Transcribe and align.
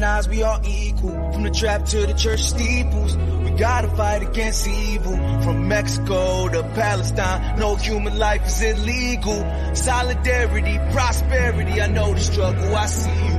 recognize 0.00 0.28
we 0.28 0.42
are 0.42 0.60
equal. 0.64 1.32
From 1.32 1.42
the 1.42 1.50
trap 1.50 1.84
to 1.84 2.06
the 2.06 2.14
church 2.14 2.40
steeples, 2.40 3.16
we 3.44 3.50
gotta 3.50 3.88
fight 3.88 4.22
against 4.22 4.66
evil. 4.66 5.16
From 5.42 5.68
Mexico 5.68 6.48
to 6.48 6.62
Palestine, 6.74 7.58
no 7.58 7.76
human 7.76 8.18
life 8.18 8.46
is 8.46 8.62
illegal. 8.62 9.38
Solidarity, 9.74 10.78
prosperity, 10.92 11.82
I 11.82 11.86
know 11.88 12.14
the 12.14 12.20
struggle, 12.20 12.74
I 12.74 12.86
see 12.86 13.26
you. 13.28 13.38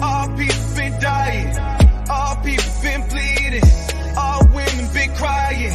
All 0.00 0.28
people 0.36 0.66
been 0.76 1.00
dying, 1.00 1.58
all 2.08 2.36
people 2.46 2.72
been 2.82 3.02
bleeding, 3.08 3.68
all 4.16 4.46
women 4.54 4.86
been 4.94 5.10
crying, 5.16 5.74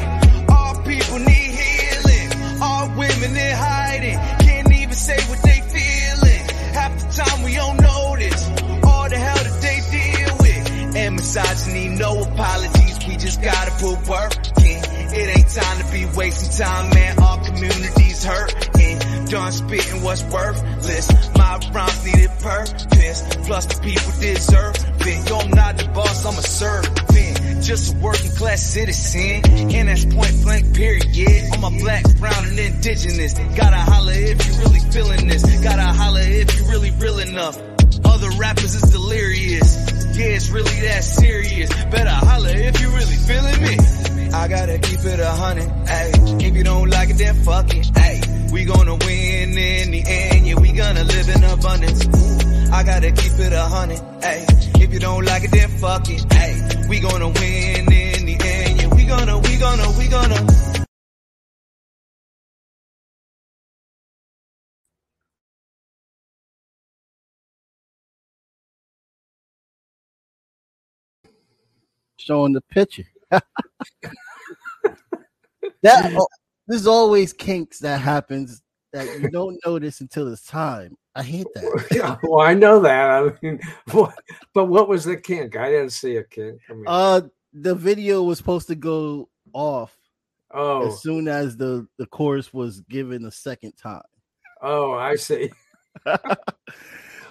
all 0.49 0.75
people 0.83 1.19
need 1.19 1.51
healing, 1.59 2.61
all 2.61 2.87
women 2.95 3.31
in 3.45 3.55
hiding, 3.67 4.17
can't 4.47 4.71
even 4.71 4.95
say 4.95 5.19
what 5.29 5.41
they 5.43 5.59
feeling. 5.75 6.43
Half 6.79 6.93
the 6.99 7.23
time 7.23 7.43
we 7.43 7.55
don't 7.55 7.75
notice 7.75 7.92
misogyny, 11.33 11.89
no 11.89 12.21
apologies, 12.21 12.99
we 13.07 13.17
just 13.17 13.41
gotta 13.41 13.71
put 13.71 14.07
work 14.07 14.33
in. 14.61 14.83
It 15.15 15.37
ain't 15.37 15.49
time 15.49 15.77
to 15.81 15.91
be 15.91 16.05
wasting 16.15 16.65
time, 16.65 16.89
man. 16.93 17.19
Our 17.19 17.43
communities 17.43 18.23
hurting. 18.23 19.25
Done 19.25 19.51
spitting 19.51 20.03
what's 20.03 20.23
worthless. 20.23 21.09
My 21.35 21.59
rhymes 21.73 22.05
needed 22.05 22.29
purpose. 22.39 23.35
Plus 23.45 23.65
the 23.65 23.81
people 23.81 24.11
deserve 24.19 24.75
it. 24.75 25.29
Yo, 25.29 25.37
I'm 25.37 25.49
not 25.51 25.77
the 25.77 25.87
boss, 25.89 26.25
I'm 26.25 26.37
a 26.37 26.41
servant. 26.41 27.63
Just 27.63 27.93
a 27.93 27.97
working 27.97 28.31
class 28.31 28.61
citizen. 28.61 29.41
And 29.71 29.87
that's 29.87 30.05
point 30.05 30.43
blank 30.43 30.75
period. 30.75 31.53
I'm 31.53 31.63
a 31.63 31.71
black, 31.79 32.03
brown, 32.17 32.45
and 32.45 32.59
indigenous. 32.59 33.33
Gotta 33.55 33.77
holler 33.77 34.13
if 34.13 34.45
you 34.45 34.53
really 34.61 34.79
feeling 34.91 35.27
this. 35.27 35.43
Gotta 35.63 35.93
holler 35.93 36.21
if 36.21 36.59
you 36.59 36.65
really 36.67 36.91
real 36.91 37.19
enough. 37.19 37.57
Other 38.05 38.29
rappers 38.37 38.75
is 38.75 38.91
delirious. 38.91 40.02
Yeah, 40.15 40.25
it's 40.25 40.49
really 40.49 40.79
that 40.81 41.03
serious. 41.03 41.69
Better 41.85 42.09
holler 42.09 42.49
if 42.49 42.79
you 42.81 42.89
really 42.89 43.15
feeling 43.15 43.61
me. 43.61 44.29
I 44.33 44.47
gotta 44.47 44.77
keep 44.79 44.99
it 44.99 45.19
a 45.19 45.29
hundred, 45.29 45.69
ayy. 45.85 46.41
If 46.43 46.55
you 46.55 46.63
don't 46.63 46.89
like 46.89 47.09
it, 47.09 47.17
then 47.17 47.35
fuck 47.43 47.73
it, 47.73 47.85
ayy. 47.93 48.51
We 48.51 48.65
gonna 48.65 48.95
win 48.95 49.57
in 49.57 49.91
the 49.91 50.03
end, 50.05 50.47
yeah, 50.47 50.59
we 50.59 50.71
gonna 50.71 51.03
live 51.03 51.29
in 51.29 51.43
abundance. 51.43 52.05
I 52.71 52.83
gotta 52.83 53.11
keep 53.11 53.39
it 53.39 53.53
a 53.53 53.63
hundred, 53.63 53.99
ayy. 54.21 54.81
If 54.83 54.93
you 54.93 54.99
don't 54.99 55.25
like 55.25 55.43
it, 55.45 55.51
then 55.51 55.69
fuck 55.69 56.07
it, 56.09 56.21
ayy. 56.21 56.89
We 56.89 56.99
gonna 56.99 57.29
win 57.29 57.91
in 57.91 58.25
the 58.25 58.37
end, 58.39 58.81
yeah, 58.81 58.87
we 58.93 59.05
gonna, 59.05 59.39
we 59.39 59.57
gonna, 59.57 59.91
we 59.97 60.07
gonna. 60.07 60.82
Showing 72.23 72.53
the 72.53 72.61
picture. 72.61 73.05
that 73.31 73.43
oh, 76.17 76.27
there's 76.67 76.87
always 76.87 77.33
kinks 77.33 77.79
that 77.79 77.99
happens 77.99 78.61
that 78.91 79.07
you 79.19 79.29
don't 79.29 79.59
notice 79.65 80.01
until 80.01 80.31
it's 80.31 80.45
time. 80.45 80.95
I 81.15 81.23
hate 81.23 81.47
that. 81.55 81.85
Yeah, 81.91 82.17
well, 82.23 82.41
I 82.41 82.53
know 82.53 82.79
that. 82.81 83.09
I 83.09 83.33
mean, 83.41 83.59
what, 83.91 84.13
but 84.53 84.65
what 84.65 84.87
was 84.87 85.03
the 85.03 85.17
kink? 85.17 85.55
I 85.55 85.69
didn't 85.69 85.91
see 85.91 86.17
a 86.17 86.23
kink. 86.23 86.59
I 86.69 86.73
mean, 86.73 86.85
Uh, 86.87 87.21
the 87.53 87.75
video 87.75 88.23
was 88.23 88.37
supposed 88.37 88.67
to 88.67 88.75
go 88.75 89.29
off 89.53 89.95
oh, 90.51 90.87
as 90.87 91.01
soon 91.01 91.27
as 91.27 91.55
the 91.57 91.87
the 91.97 92.07
chorus 92.07 92.53
was 92.53 92.81
given 92.81 93.25
a 93.25 93.31
second 93.31 93.73
time. 93.73 94.01
oh, 94.61 94.93
I 94.93 95.15
see. 95.15 95.51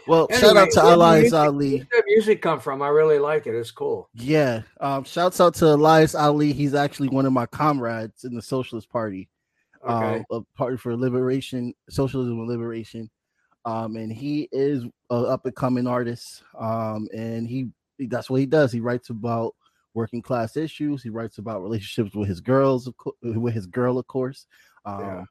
Well, 0.06 0.26
shout 0.32 0.56
out 0.56 0.70
to 0.72 0.82
Elias 0.94 1.32
Ali. 1.32 1.76
Where'd 1.76 1.88
that 1.92 2.04
music 2.06 2.42
come 2.42 2.60
from? 2.60 2.82
I 2.82 2.88
really 2.88 3.18
like 3.18 3.46
it. 3.46 3.54
It's 3.54 3.70
cool. 3.70 4.08
Yeah. 4.14 4.62
Um, 4.80 5.04
shouts 5.04 5.40
out 5.40 5.54
to 5.56 5.66
Elias 5.74 6.14
Ali. 6.14 6.52
He's 6.52 6.74
actually 6.74 7.08
one 7.08 7.26
of 7.26 7.32
my 7.32 7.46
comrades 7.46 8.24
in 8.24 8.34
the 8.34 8.42
Socialist 8.42 8.88
Party. 8.90 9.28
Okay. 9.84 10.18
um, 10.18 10.24
a 10.30 10.40
party 10.56 10.76
for 10.76 10.96
liberation, 10.96 11.74
socialism 11.90 12.38
and 12.38 12.48
liberation. 12.48 13.10
Um, 13.64 13.96
and 13.96 14.12
he 14.12 14.48
is 14.52 14.82
an 14.84 14.90
up 15.10 15.44
and 15.46 15.54
coming 15.56 15.86
artist. 15.86 16.42
Um, 16.58 17.08
and 17.14 17.46
he 17.48 17.68
that's 18.08 18.30
what 18.30 18.40
he 18.40 18.46
does. 18.46 18.72
He 18.72 18.80
writes 18.80 19.10
about 19.10 19.54
working 19.94 20.22
class 20.22 20.56
issues. 20.56 21.02
He 21.02 21.10
writes 21.10 21.38
about 21.38 21.62
relationships 21.62 22.14
with 22.14 22.28
his 22.28 22.40
girls, 22.40 22.86
of 22.86 22.96
co- 22.96 23.16
with 23.22 23.54
his 23.54 23.66
girl, 23.66 23.98
of 23.98 24.06
course. 24.06 24.46
Um, 24.84 25.00
Yeah. 25.00 25.24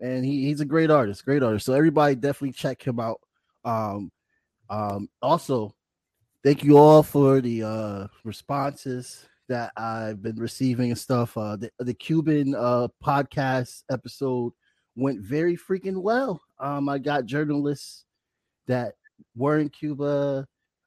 and 0.00 0.24
he, 0.24 0.44
he's 0.46 0.60
a 0.60 0.64
great 0.66 0.90
artist, 0.90 1.24
great 1.24 1.42
artist. 1.42 1.66
So 1.66 1.72
everybody 1.74 2.14
definitely 2.14 2.52
check 2.52 2.82
him 2.86 3.00
out. 3.00 3.20
Um, 3.64 4.10
um, 4.70 5.08
also, 5.22 5.74
thank 6.44 6.62
you 6.64 6.76
all 6.76 7.02
for 7.02 7.40
the 7.40 7.62
uh 7.62 8.06
responses 8.24 9.26
that 9.48 9.72
I've 9.76 10.22
been 10.22 10.36
receiving 10.36 10.90
and 10.90 10.98
stuff. 10.98 11.36
Uh, 11.36 11.56
the, 11.56 11.70
the 11.78 11.94
Cuban 11.94 12.54
uh 12.54 12.88
podcast 13.04 13.82
episode 13.90 14.52
went 14.96 15.20
very 15.20 15.56
freaking 15.56 16.02
well. 16.02 16.40
Um, 16.58 16.88
I 16.88 16.98
got 16.98 17.24
journalists 17.24 18.04
that 18.66 18.94
were 19.36 19.58
in 19.58 19.68
Cuba, 19.70 20.46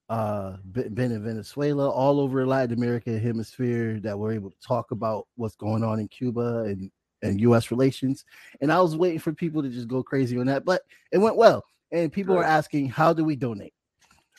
uh, 0.10 0.58
been 0.72 1.12
in 1.12 1.24
Venezuela, 1.24 1.90
all 1.90 2.20
over 2.20 2.46
Latin 2.46 2.78
America 2.78 3.18
hemisphere 3.18 4.00
that 4.02 4.18
were 4.18 4.34
able 4.34 4.52
to 4.52 4.60
talk 4.66 4.92
about 4.92 5.28
what's 5.36 5.56
going 5.56 5.84
on 5.84 6.00
in 6.00 6.08
Cuba 6.08 6.64
and 6.66 6.92
and 7.24 7.40
U.S. 7.42 7.72
relations. 7.72 8.26
And 8.62 8.72
I 8.72 8.82
was 8.82 8.98
waiting 8.98 9.20
for 9.20 9.32
people 9.32 9.62
to 9.62 9.70
just 9.70 9.88
go 9.88 10.02
crazy 10.02 10.40
on 10.40 10.48
that, 10.48 10.66
but 10.66 10.82
it 11.12 11.20
went 11.20 11.36
well. 11.36 11.64
And 11.92 12.12
people 12.12 12.38
are 12.38 12.44
asking, 12.44 12.90
how 12.90 13.14
do 13.14 13.24
we 13.24 13.36
donate? 13.36 13.74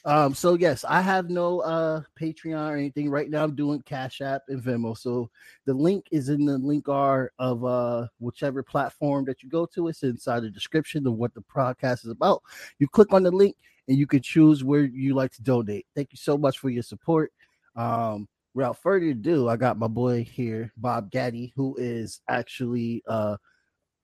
Um, 0.04 0.34
so 0.34 0.54
yes, 0.54 0.84
I 0.88 1.00
have 1.00 1.30
no 1.30 1.60
uh 1.60 2.02
Patreon 2.20 2.70
or 2.70 2.76
anything 2.76 3.08
right 3.08 3.30
now. 3.30 3.44
I'm 3.44 3.54
doing 3.54 3.80
Cash 3.82 4.20
App 4.20 4.42
and 4.48 4.60
Venmo. 4.60 4.98
So 4.98 5.30
the 5.64 5.74
link 5.74 6.06
is 6.10 6.28
in 6.28 6.44
the 6.44 6.58
link 6.58 6.88
R 6.88 7.30
of 7.38 7.64
uh 7.64 8.08
whichever 8.18 8.64
platform 8.64 9.24
that 9.26 9.44
you 9.44 9.48
go 9.48 9.64
to. 9.66 9.86
It's 9.86 10.02
inside 10.02 10.40
the 10.40 10.50
description 10.50 11.06
of 11.06 11.14
what 11.14 11.34
the 11.34 11.42
podcast 11.42 12.04
is 12.04 12.10
about. 12.10 12.42
You 12.80 12.88
click 12.88 13.12
on 13.12 13.22
the 13.22 13.30
link 13.30 13.54
and 13.86 13.96
you 13.96 14.08
can 14.08 14.22
choose 14.22 14.64
where 14.64 14.84
you 14.84 15.14
like 15.14 15.32
to 15.32 15.42
donate. 15.42 15.86
Thank 15.94 16.12
you 16.12 16.18
so 16.18 16.36
much 16.36 16.58
for 16.58 16.68
your 16.68 16.82
support. 16.82 17.32
Um, 17.76 18.26
without 18.54 18.82
further 18.82 19.10
ado, 19.10 19.48
I 19.48 19.56
got 19.56 19.78
my 19.78 19.86
boy 19.88 20.24
here, 20.24 20.72
Bob 20.76 21.12
Gatty, 21.12 21.52
who 21.54 21.76
is 21.78 22.22
actually 22.28 23.04
uh 23.06 23.36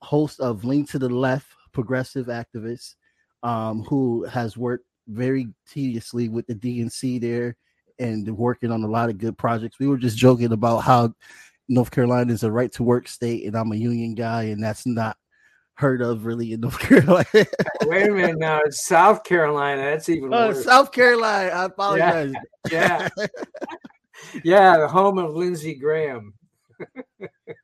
host 0.00 0.38
of 0.38 0.64
Lean 0.64 0.87
to 0.87 0.98
the 1.00 1.08
Left, 1.08 1.48
progressive 1.72 2.26
activist, 2.26 2.94
um, 3.43 3.84
who 3.84 4.25
has 4.25 4.56
worked 4.56 4.84
very 5.09 5.49
tediously 5.69 6.28
with 6.28 6.47
the 6.47 6.54
DNC 6.54 7.21
there 7.21 7.56
and 7.99 8.28
working 8.37 8.71
on 8.71 8.82
a 8.84 8.88
lot 8.88 9.10
of 9.10 9.19
good 9.19 9.37
projects. 9.37 9.78
We 9.78 9.88
were 9.88 9.97
just 9.97 10.16
joking 10.16 10.53
about 10.53 10.78
how 10.78 11.15
North 11.69 11.91
Carolina 11.91 12.32
is 12.32 12.43
a 12.43 12.50
right 12.50 12.72
to 12.72 12.82
work 12.82 13.09
state, 13.09 13.44
and 13.44 13.56
I'm 13.56 13.72
a 13.72 13.76
union 13.76 14.15
guy, 14.15 14.44
and 14.44 14.62
that's 14.62 14.87
not 14.87 15.16
heard 15.75 16.03
of 16.03 16.26
really 16.26 16.53
in 16.53 16.60
North 16.62 16.78
Carolina. 16.78 17.26
Wait 17.32 18.09
a 18.09 18.12
minute 18.12 18.38
now. 18.38 18.60
It's 18.65 18.87
South 18.87 19.25
Carolina. 19.25 19.82
That's 19.82 20.09
even 20.09 20.32
oh, 20.32 20.49
worse. 20.49 20.65
South 20.65 20.93
Carolina. 20.93 21.50
I 21.50 21.65
apologize. 21.65 22.32
yeah. 22.70 23.09
yeah, 24.44 24.78
the 24.78 24.88
home 24.88 25.19
of 25.19 25.34
Lindsey 25.34 25.75
Graham. 25.75 26.34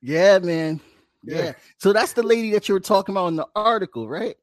Yeah, 0.03 0.39
man. 0.39 0.81
Yeah. 1.23 1.45
Yeah. 1.45 1.53
So 1.79 1.93
that's 1.93 2.13
the 2.13 2.23
lady 2.23 2.51
that 2.53 2.69
you 2.69 2.75
were 2.75 2.81
talking 2.81 3.15
about 3.15 3.29
in 3.29 3.37
the 3.37 3.49
article, 3.57 4.09
right? 4.09 4.37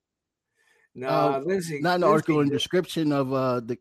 No, 0.95 1.07
Uh, 1.07 1.41
Lindsey. 1.45 1.79
Not 1.81 1.95
in 1.95 2.01
the 2.01 2.07
Lindsey 2.07 2.13
article, 2.13 2.39
in 2.41 2.49
description 2.49 3.11
of 3.13 3.33
uh 3.33 3.59
the 3.61 3.77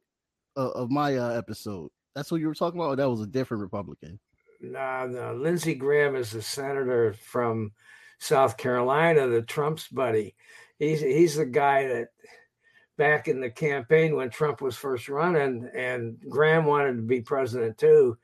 uh, 0.57 0.71
of 0.71 0.91
my 0.91 1.17
uh, 1.17 1.31
episode. 1.31 1.91
That's 2.15 2.31
what 2.31 2.41
you 2.41 2.47
were 2.49 2.55
talking 2.55 2.79
about. 2.81 2.91
Or 2.93 2.97
that 2.97 3.11
was 3.11 3.21
a 3.21 3.27
different 3.27 3.63
Republican. 3.63 4.19
No, 4.61 5.07
no. 5.07 5.35
Lindsey 5.35 5.75
Graham 5.75 6.17
is 6.17 6.31
the 6.33 6.43
senator 6.43 7.15
from 7.15 7.73
South 8.19 8.57
Carolina, 8.57 9.27
the 9.29 9.43
Trump's 9.43 9.89
buddy. 9.89 10.35
He's 10.79 11.01
he's 11.01 11.37
the 11.37 11.47
guy 11.47 11.87
that 11.89 12.09
back 12.97 13.29
in 13.29 13.41
the 13.41 13.51
campaign 13.51 14.15
when 14.15 14.29
Trump 14.29 14.61
was 14.61 14.77
first 14.77 15.09
running 15.09 15.69
and 15.75 16.19
Graham 16.29 16.67
wanted 16.67 16.97
to 16.97 17.03
be 17.03 17.21
president 17.23 17.79
too. 17.79 18.19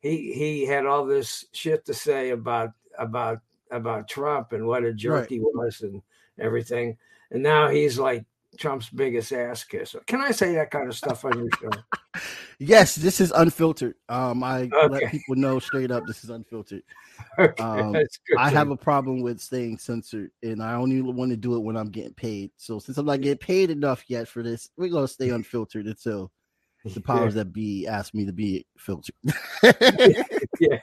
He 0.00 0.32
he 0.32 0.66
had 0.66 0.84
all 0.86 1.06
this 1.06 1.44
shit 1.52 1.84
to 1.86 1.94
say 1.94 2.30
about 2.30 2.72
about 2.98 3.40
about 3.70 4.08
Trump 4.08 4.52
and 4.52 4.66
what 4.66 4.84
a 4.84 4.92
jerk 4.92 5.20
Right. 5.20 5.28
he 5.28 5.40
was 5.40 5.80
and 5.82 6.02
everything. 6.38 6.96
And 7.30 7.42
now 7.42 7.68
he's 7.68 7.98
like 7.98 8.24
Trump's 8.58 8.88
biggest 8.88 9.32
ass 9.32 9.64
kisser. 9.64 10.00
Can 10.06 10.20
I 10.20 10.30
say 10.30 10.54
that 10.54 10.70
kind 10.70 10.88
of 10.88 10.96
stuff 10.96 11.24
on 11.24 11.38
your 11.38 11.48
show? 11.60 11.70
Yes, 12.60 12.96
this 12.96 13.20
is 13.20 13.30
unfiltered. 13.30 13.94
Um, 14.08 14.42
I 14.42 14.68
let 14.88 15.12
people 15.12 15.36
know 15.36 15.60
straight 15.60 15.92
up 15.92 16.04
this 16.06 16.24
is 16.24 16.30
unfiltered. 16.30 16.82
Okay, 17.38 17.62
Um, 17.62 17.96
I 18.36 18.48
have 18.50 18.70
a 18.70 18.76
problem 18.76 19.22
with 19.22 19.40
staying 19.40 19.78
censored, 19.78 20.32
and 20.42 20.60
I 20.60 20.74
only 20.74 21.00
want 21.00 21.30
to 21.30 21.36
do 21.36 21.54
it 21.54 21.60
when 21.60 21.76
I'm 21.76 21.90
getting 21.90 22.14
paid. 22.14 22.50
So 22.56 22.80
since 22.80 22.98
I'm 22.98 23.06
not 23.06 23.20
getting 23.20 23.38
paid 23.38 23.70
enough 23.70 24.04
yet 24.08 24.26
for 24.26 24.42
this, 24.42 24.68
we're 24.76 24.88
gonna 24.88 25.06
stay 25.06 25.30
unfiltered 25.30 25.86
until 25.86 26.32
the 26.84 27.00
powers 27.00 27.34
that 27.34 27.52
be 27.52 27.86
ask 27.86 28.14
me 28.14 28.24
to 28.26 28.32
be 28.32 28.66
filtered. 28.76 29.14
yeah 30.58 30.78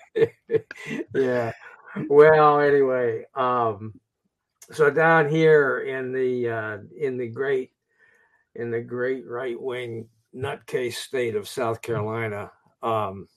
yeah 1.13 1.51
well 2.09 2.59
anyway 2.59 3.25
um 3.35 3.93
so 4.71 4.89
down 4.89 5.29
here 5.29 5.79
in 5.79 6.11
the 6.11 6.49
uh 6.49 6.77
in 6.97 7.17
the 7.17 7.27
great 7.27 7.71
in 8.55 8.71
the 8.71 8.81
great 8.81 9.27
right 9.27 9.59
wing 9.59 10.07
nutcase 10.35 10.95
state 10.95 11.35
of 11.35 11.47
South 11.47 11.81
Carolina, 11.81 12.51
um, 12.81 13.27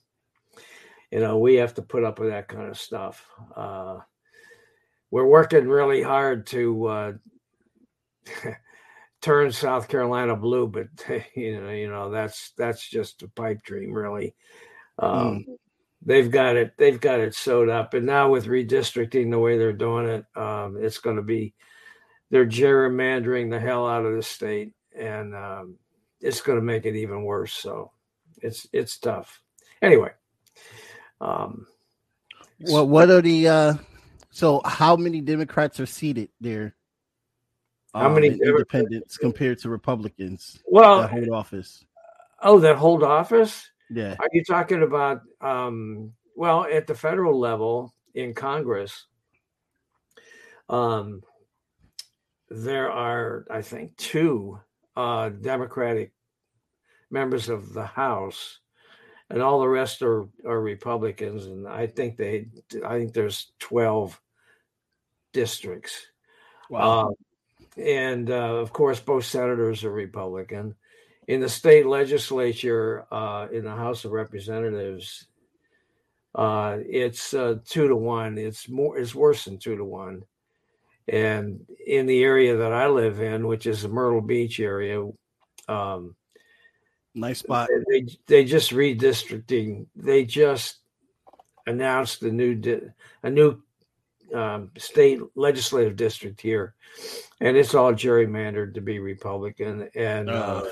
you 1.10 1.20
know, 1.20 1.38
we 1.38 1.54
have 1.54 1.74
to 1.74 1.82
put 1.82 2.04
up 2.04 2.18
with 2.18 2.30
that 2.30 2.48
kind 2.48 2.68
of 2.68 2.78
stuff. 2.78 3.26
Uh, 3.54 3.98
we're 5.10 5.26
working 5.26 5.68
really 5.68 6.02
hard 6.02 6.46
to 6.48 6.86
uh, 6.86 7.12
turn 9.22 9.50
South 9.52 9.88
Carolina 9.88 10.36
blue, 10.36 10.66
but 10.66 10.88
you 11.34 11.60
know, 11.60 11.70
you 11.70 11.88
know 11.88 12.10
that's 12.10 12.52
that's 12.56 12.86
just 12.88 13.22
a 13.22 13.28
pipe 13.28 13.62
dream, 13.62 13.92
really. 13.92 14.34
Um, 14.98 15.44
mm. 15.48 15.56
They've 16.04 16.30
got 16.30 16.56
it. 16.56 16.74
They've 16.76 17.00
got 17.00 17.20
it 17.20 17.34
sewed 17.34 17.68
up, 17.68 17.94
and 17.94 18.06
now 18.06 18.30
with 18.30 18.46
redistricting 18.46 19.30
the 19.30 19.38
way 19.38 19.58
they're 19.58 19.72
doing 19.72 20.06
it, 20.06 20.24
um, 20.36 20.76
it's 20.80 20.98
going 20.98 21.16
to 21.16 21.22
be 21.22 21.54
they're 22.30 22.46
gerrymandering 22.46 23.50
the 23.50 23.60
hell 23.60 23.86
out 23.86 24.04
of 24.04 24.14
the 24.14 24.22
state, 24.22 24.72
and 24.96 25.34
um, 25.34 25.76
it's 26.20 26.40
going 26.40 26.58
to 26.58 26.64
make 26.64 26.86
it 26.86 26.94
even 26.94 27.24
worse. 27.24 27.52
So 27.52 27.90
it's 28.42 28.66
it's 28.72 28.98
tough. 28.98 29.42
Anyway, 29.82 30.10
um, 31.20 31.66
what 32.60 32.88
what 32.88 33.10
are 33.10 33.22
the 33.22 33.48
uh, 33.48 33.74
so 34.30 34.60
how 34.64 34.96
many 34.96 35.20
Democrats 35.20 35.80
are 35.80 35.86
seated 35.86 36.30
there? 36.40 36.74
How 37.94 38.06
um, 38.06 38.14
many 38.14 38.28
independents 38.28 39.16
compared 39.16 39.58
to 39.60 39.68
Republicans? 39.68 40.60
Well, 40.66 41.00
that 41.00 41.10
hold 41.10 41.30
office. 41.30 41.84
Oh, 42.42 42.60
that 42.60 42.76
hold 42.76 43.02
office. 43.02 43.68
Yeah. 43.90 44.16
Are 44.18 44.28
you 44.32 44.44
talking 44.44 44.82
about? 44.82 45.22
Um, 45.40 46.12
well, 46.36 46.66
at 46.70 46.86
the 46.86 46.94
federal 46.94 47.38
level 47.38 47.94
in 48.14 48.34
Congress, 48.34 49.06
um, 50.68 51.22
there 52.50 52.90
are, 52.90 53.46
I 53.50 53.62
think, 53.62 53.96
two 53.96 54.60
uh, 54.96 55.30
Democratic 55.30 56.12
members 57.10 57.48
of 57.48 57.72
the 57.72 57.86
House, 57.86 58.60
and 59.30 59.42
all 59.42 59.60
the 59.60 59.68
rest 59.68 60.02
are, 60.02 60.28
are 60.46 60.60
Republicans. 60.60 61.46
And 61.46 61.66
I 61.66 61.86
think 61.86 62.16
they, 62.16 62.48
I 62.84 62.98
think 62.98 63.14
there's 63.14 63.52
twelve 63.58 64.20
districts. 65.32 66.06
Wow. 66.70 67.08
Uh, 67.08 67.80
and 67.80 68.30
uh, 68.30 68.56
of 68.56 68.72
course, 68.72 69.00
both 69.00 69.24
senators 69.24 69.84
are 69.84 69.92
Republican. 69.92 70.74
In 71.28 71.40
the 71.40 71.48
state 71.48 71.86
legislature, 71.86 73.06
uh, 73.12 73.48
in 73.52 73.62
the 73.64 73.76
House 73.76 74.06
of 74.06 74.12
Representatives, 74.12 75.26
uh, 76.34 76.78
it's 76.86 77.34
uh, 77.34 77.56
two 77.66 77.86
to 77.86 77.96
one. 77.96 78.38
It's 78.38 78.68
more. 78.68 78.98
It's 78.98 79.14
worse 79.14 79.44
than 79.44 79.58
two 79.58 79.76
to 79.76 79.84
one. 79.84 80.22
And 81.06 81.66
in 81.86 82.06
the 82.06 82.22
area 82.22 82.56
that 82.56 82.72
I 82.72 82.88
live 82.88 83.20
in, 83.20 83.46
which 83.46 83.66
is 83.66 83.82
the 83.82 83.88
Myrtle 83.88 84.22
Beach 84.22 84.58
area, 84.58 85.06
um, 85.68 86.16
nice 87.14 87.40
spot. 87.40 87.68
They 87.90 88.06
they 88.26 88.44
just 88.44 88.70
redistricting. 88.70 89.86
They 89.96 90.24
just 90.24 90.78
announced 91.66 92.22
a 92.22 92.32
new 92.32 92.54
di- 92.54 92.88
a 93.22 93.30
new 93.30 93.60
um, 94.34 94.70
state 94.78 95.20
legislative 95.34 95.96
district 95.96 96.40
here, 96.40 96.74
and 97.40 97.54
it's 97.54 97.74
all 97.74 97.92
gerrymandered 97.92 98.74
to 98.74 98.80
be 98.80 98.98
Republican. 98.98 99.90
And 99.94 100.30
uh, 100.30 100.64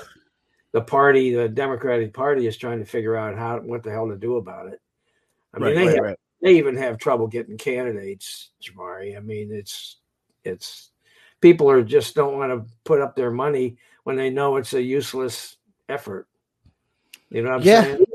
the 0.77 0.83
party, 0.83 1.33
the 1.33 1.49
Democratic 1.49 2.13
Party, 2.13 2.45
is 2.45 2.55
trying 2.55 2.77
to 2.77 2.85
figure 2.85 3.17
out 3.17 3.35
how 3.35 3.57
what 3.59 3.81
the 3.81 3.89
hell 3.89 4.07
to 4.09 4.15
do 4.15 4.35
about 4.35 4.67
it. 4.67 4.79
I 5.51 5.57
mean, 5.57 5.69
right, 5.69 5.75
they 5.75 5.85
right, 5.87 5.95
have, 5.95 6.03
right. 6.03 6.19
they 6.43 6.57
even 6.57 6.77
have 6.77 6.99
trouble 6.99 7.25
getting 7.25 7.57
candidates, 7.57 8.51
Jamari. 8.61 9.17
I 9.17 9.19
mean, 9.19 9.49
it's 9.51 9.97
it's 10.43 10.91
people 11.41 11.67
are 11.67 11.81
just 11.81 12.13
don't 12.13 12.37
want 12.37 12.51
to 12.51 12.71
put 12.83 13.01
up 13.01 13.15
their 13.15 13.31
money 13.31 13.77
when 14.03 14.15
they 14.15 14.29
know 14.29 14.57
it's 14.57 14.73
a 14.73 14.81
useless 14.81 15.57
effort. 15.89 16.27
You 17.31 17.41
know 17.41 17.49
what 17.49 17.61
I'm 17.61 17.63
yeah. 17.63 17.81
saying? 17.81 18.05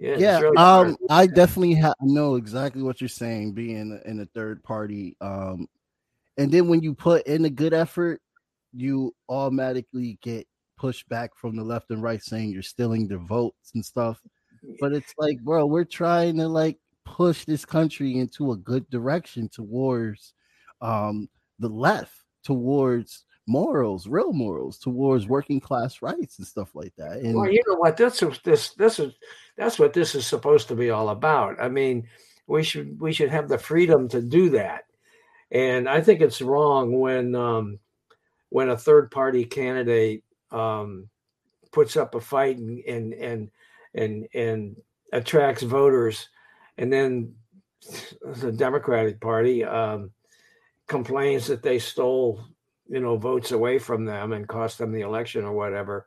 Yeah, 0.00 0.16
yeah. 0.16 0.40
Really 0.40 0.56
um, 0.56 0.96
I 1.10 1.26
definitely 1.26 1.74
ha- 1.74 1.92
know 2.00 2.36
exactly 2.36 2.82
what 2.82 3.02
you're 3.02 3.08
saying. 3.08 3.52
Being 3.52 4.00
in 4.06 4.20
a 4.20 4.26
third 4.26 4.64
party, 4.64 5.18
um, 5.20 5.68
and 6.38 6.50
then 6.50 6.66
when 6.68 6.80
you 6.80 6.94
put 6.94 7.26
in 7.26 7.44
a 7.44 7.50
good 7.50 7.74
effort, 7.74 8.22
you 8.72 9.14
automatically 9.28 10.18
get 10.22 10.47
pushed 10.78 11.08
back 11.08 11.36
from 11.36 11.56
the 11.56 11.64
left 11.64 11.90
and 11.90 12.02
right, 12.02 12.22
saying 12.22 12.50
you're 12.50 12.62
stealing 12.62 13.08
their 13.08 13.18
votes 13.18 13.72
and 13.74 13.84
stuff. 13.84 14.20
But 14.80 14.92
it's 14.92 15.14
like, 15.18 15.38
bro, 15.40 15.66
we're 15.66 15.84
trying 15.84 16.36
to 16.38 16.48
like 16.48 16.78
push 17.04 17.44
this 17.44 17.64
country 17.64 18.18
into 18.18 18.52
a 18.52 18.56
good 18.56 18.88
direction 18.90 19.48
towards 19.48 20.34
um, 20.80 21.28
the 21.58 21.68
left 21.68 22.24
towards 22.44 23.24
morals, 23.46 24.06
real 24.06 24.32
morals, 24.32 24.78
towards 24.78 25.26
working 25.26 25.60
class 25.60 26.02
rights 26.02 26.38
and 26.38 26.46
stuff 26.46 26.74
like 26.74 26.94
that. 26.96 27.18
And 27.18 27.34
well, 27.34 27.50
you 27.50 27.62
know 27.66 27.76
what? 27.76 27.96
This 27.96 28.22
is 28.22 28.38
this 28.44 28.74
this 28.74 28.98
is 28.98 29.12
that's 29.56 29.78
what 29.78 29.92
this 29.92 30.14
is 30.14 30.26
supposed 30.26 30.68
to 30.68 30.74
be 30.74 30.90
all 30.90 31.10
about. 31.10 31.60
I 31.60 31.68
mean, 31.68 32.08
we 32.46 32.62
should 32.62 33.00
we 33.00 33.12
should 33.12 33.30
have 33.30 33.48
the 33.48 33.58
freedom 33.58 34.08
to 34.08 34.22
do 34.22 34.50
that. 34.50 34.84
And 35.50 35.88
I 35.88 36.00
think 36.00 36.20
it's 36.20 36.42
wrong 36.42 36.98
when 36.98 37.34
um, 37.34 37.78
when 38.50 38.70
a 38.70 38.76
third 38.76 39.10
party 39.10 39.44
candidate 39.44 40.24
um, 40.50 41.08
puts 41.72 41.96
up 41.96 42.14
a 42.14 42.20
fight 42.20 42.58
and 42.58 42.80
and 42.84 43.14
and 43.14 43.50
and, 43.94 44.28
and 44.34 44.76
attracts 45.12 45.62
voters, 45.62 46.28
and 46.76 46.92
then 46.92 47.34
the 48.36 48.52
Democratic 48.52 49.20
Party 49.20 49.64
um, 49.64 50.10
complains 50.86 51.46
that 51.46 51.62
they 51.62 51.78
stole, 51.78 52.44
you 52.88 53.00
know, 53.00 53.16
votes 53.16 53.52
away 53.52 53.78
from 53.78 54.04
them 54.04 54.32
and 54.32 54.48
cost 54.48 54.78
them 54.78 54.92
the 54.92 55.02
election 55.02 55.44
or 55.44 55.52
whatever. 55.52 56.06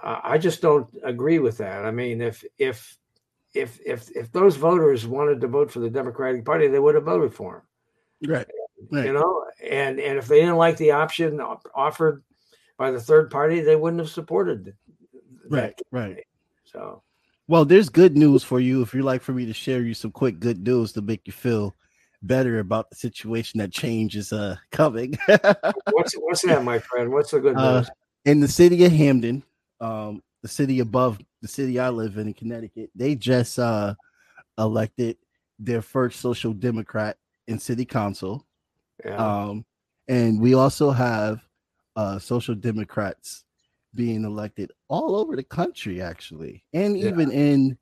Uh, 0.00 0.20
I 0.22 0.38
just 0.38 0.60
don't 0.60 0.88
agree 1.02 1.38
with 1.38 1.58
that. 1.58 1.84
I 1.84 1.90
mean, 1.90 2.20
if 2.20 2.44
if 2.58 2.96
if 3.54 3.80
if 3.84 4.10
if 4.14 4.30
those 4.32 4.56
voters 4.56 5.06
wanted 5.06 5.40
to 5.40 5.48
vote 5.48 5.70
for 5.70 5.80
the 5.80 5.90
Democratic 5.90 6.44
Party, 6.44 6.68
they 6.68 6.78
would 6.78 6.94
have 6.94 7.04
voted 7.04 7.34
for 7.34 7.56
him. 7.56 8.30
Right. 8.30 8.46
right. 8.90 9.06
You 9.06 9.12
know, 9.12 9.44
and 9.62 9.98
and 9.98 10.18
if 10.18 10.28
they 10.28 10.40
didn't 10.40 10.56
like 10.56 10.76
the 10.76 10.92
option 10.92 11.40
offered 11.74 12.22
by 12.78 12.90
the 12.90 13.00
third 13.00 13.30
party, 13.30 13.60
they 13.60 13.76
wouldn't 13.76 14.00
have 14.00 14.08
supported. 14.08 14.74
Right. 15.48 15.78
Right. 15.90 16.24
So. 16.64 17.02
Well, 17.48 17.64
there's 17.64 17.88
good 17.88 18.16
news 18.16 18.44
for 18.44 18.60
you. 18.60 18.82
If 18.82 18.94
you'd 18.94 19.04
like 19.04 19.22
for 19.22 19.32
me 19.32 19.46
to 19.46 19.54
share 19.54 19.82
you 19.82 19.94
some 19.94 20.12
quick 20.12 20.38
good 20.38 20.66
news 20.66 20.92
to 20.92 21.02
make 21.02 21.26
you 21.26 21.32
feel 21.32 21.74
better 22.22 22.58
about 22.58 22.90
the 22.90 22.96
situation 22.96 23.58
that 23.58 23.70
change 23.70 24.16
is 24.16 24.32
uh 24.32 24.56
coming. 24.70 25.16
what's 25.90 26.14
what's 26.14 26.42
that, 26.42 26.62
my 26.64 26.78
friend? 26.78 27.10
What's 27.10 27.30
the 27.30 27.40
good 27.40 27.56
uh, 27.56 27.78
news? 27.78 27.88
Uh, 27.88 27.92
in 28.24 28.40
the 28.40 28.48
city 28.48 28.84
of 28.84 28.92
Hamden, 28.92 29.42
um, 29.80 30.22
the 30.42 30.48
city 30.48 30.80
above 30.80 31.18
the 31.40 31.48
city 31.48 31.78
I 31.78 31.88
live 31.88 32.18
in 32.18 32.26
in 32.26 32.34
Connecticut, 32.34 32.90
they 32.94 33.14
just 33.14 33.58
uh 33.58 33.94
elected 34.58 35.16
their 35.58 35.82
first 35.82 36.20
social 36.20 36.52
democrat 36.52 37.16
in 37.46 37.58
city 37.58 37.84
council. 37.84 38.46
Yeah. 39.04 39.16
Um, 39.16 39.64
and 40.08 40.40
we 40.40 40.54
also 40.54 40.90
have 40.90 41.40
uh 41.98 42.18
social 42.18 42.54
democrats 42.54 43.44
being 43.94 44.24
elected 44.24 44.70
all 44.86 45.16
over 45.16 45.34
the 45.34 45.42
country, 45.42 46.00
actually, 46.00 46.64
and 46.72 46.96
yeah. 46.96 47.08
even 47.08 47.30
in 47.32 47.76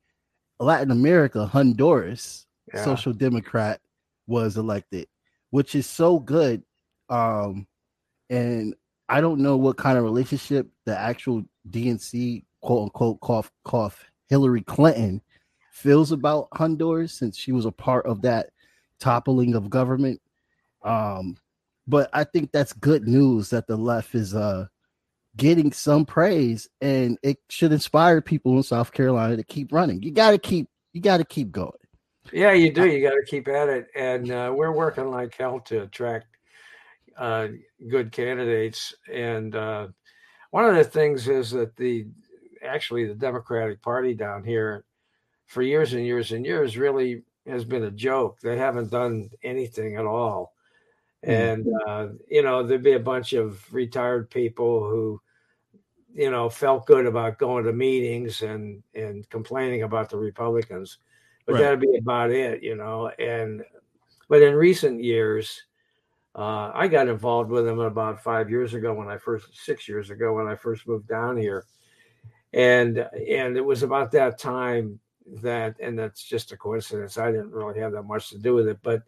Latin 0.59 0.91
America, 0.91 1.45
Honduras, 1.45 2.47
yeah. 2.73 2.83
social 2.83 3.13
democrat 3.13 3.79
was 4.25 4.57
elected, 4.57 5.07
which 5.51 5.75
is 5.75 5.85
so 5.85 6.19
good. 6.19 6.63
Um, 7.09 7.67
and 8.29 8.73
I 9.07 9.21
don't 9.21 9.39
know 9.39 9.57
what 9.57 9.77
kind 9.77 9.97
of 9.97 10.03
relationship 10.03 10.67
the 10.85 10.97
actual 10.97 11.43
DNC 11.69 12.43
quote 12.61 12.83
unquote 12.83 13.21
cough 13.21 13.51
cough 13.63 14.03
Hillary 14.27 14.61
Clinton 14.61 15.21
feels 15.71 16.11
about 16.11 16.47
Honduras 16.53 17.13
since 17.13 17.37
she 17.37 17.51
was 17.51 17.65
a 17.65 17.71
part 17.71 18.05
of 18.07 18.23
that 18.23 18.49
toppling 18.99 19.53
of 19.53 19.69
government. 19.69 20.19
Um, 20.83 21.37
but 21.87 22.09
I 22.13 22.23
think 22.23 22.51
that's 22.51 22.73
good 22.73 23.07
news 23.07 23.49
that 23.51 23.67
the 23.67 23.77
left 23.77 24.15
is 24.15 24.35
uh 24.35 24.67
getting 25.35 25.71
some 25.71 26.05
praise 26.05 26.67
and 26.81 27.17
it 27.21 27.37
should 27.49 27.71
inspire 27.71 28.21
people 28.21 28.57
in 28.57 28.63
South 28.63 28.91
Carolina 28.91 29.37
to 29.37 29.43
keep 29.43 29.71
running. 29.71 30.01
You 30.01 30.11
gotta 30.11 30.37
keep 30.37 30.67
you 30.93 31.01
gotta 31.01 31.25
keep 31.25 31.51
going. 31.51 31.71
Yeah, 32.33 32.53
you 32.53 32.71
do. 32.71 32.85
You 32.87 33.01
got 33.01 33.15
to 33.15 33.25
keep 33.25 33.47
at 33.47 33.69
it, 33.69 33.87
and 33.95 34.31
uh, 34.31 34.53
we're 34.55 34.71
working 34.71 35.09
like 35.09 35.35
hell 35.35 35.59
to 35.61 35.83
attract 35.83 36.27
uh, 37.17 37.47
good 37.89 38.11
candidates. 38.11 38.93
And 39.11 39.55
uh, 39.55 39.87
one 40.51 40.65
of 40.65 40.75
the 40.75 40.83
things 40.83 41.27
is 41.27 41.51
that 41.51 41.75
the 41.75 42.07
actually 42.63 43.05
the 43.05 43.15
Democratic 43.15 43.81
Party 43.81 44.13
down 44.13 44.43
here 44.43 44.85
for 45.45 45.61
years 45.61 45.93
and 45.93 46.05
years 46.05 46.31
and 46.31 46.45
years 46.45 46.77
really 46.77 47.23
has 47.45 47.63
been 47.63 47.83
a 47.83 47.91
joke. 47.91 48.39
They 48.41 48.57
haven't 48.57 48.91
done 48.91 49.29
anything 49.43 49.95
at 49.95 50.05
all. 50.05 50.53
Mm-hmm. 51.25 51.31
And 51.31 51.67
uh, 51.87 52.07
you 52.29 52.43
know, 52.43 52.63
there'd 52.63 52.83
be 52.83 52.93
a 52.93 52.99
bunch 52.99 53.33
of 53.33 53.61
retired 53.73 54.29
people 54.29 54.87
who, 54.87 55.21
you 56.13 56.31
know, 56.31 56.49
felt 56.49 56.85
good 56.85 57.05
about 57.05 57.39
going 57.39 57.65
to 57.65 57.73
meetings 57.73 58.41
and 58.41 58.83
and 58.93 59.29
complaining 59.29 59.83
about 59.83 60.09
the 60.09 60.17
Republicans 60.17 60.99
but 61.47 61.53
right. 61.53 61.61
that'd 61.61 61.79
be 61.79 61.97
about 61.97 62.29
it, 62.29 62.61
you 62.61 62.75
know. 62.75 63.07
And 63.17 63.63
but 64.27 64.43
in 64.43 64.53
recent 64.53 65.01
years, 65.01 65.63
uh, 66.35 66.71
I 66.73 66.87
got 66.87 67.07
involved 67.07 67.49
with 67.49 67.65
them 67.65 67.79
about 67.79 68.21
five 68.21 68.49
years 68.49 68.75
ago 68.75 68.93
when 68.93 69.07
I 69.07 69.17
first, 69.17 69.47
six 69.57 69.87
years 69.87 70.11
ago 70.11 70.33
when 70.33 70.47
I 70.47 70.55
first 70.55 70.87
moved 70.87 71.07
down 71.07 71.37
here, 71.37 71.65
and 72.53 72.97
and 72.97 73.57
it 73.57 73.65
was 73.65 73.81
about 73.81 74.11
that 74.11 74.37
time 74.37 74.99
that, 75.41 75.75
and 75.79 75.97
that's 75.97 76.21
just 76.21 76.51
a 76.51 76.57
coincidence. 76.57 77.17
I 77.17 77.31
didn't 77.31 77.51
really 77.51 77.79
have 77.79 77.93
that 77.93 78.03
much 78.03 78.29
to 78.29 78.37
do 78.37 78.53
with 78.53 78.67
it, 78.67 78.79
but 78.83 79.03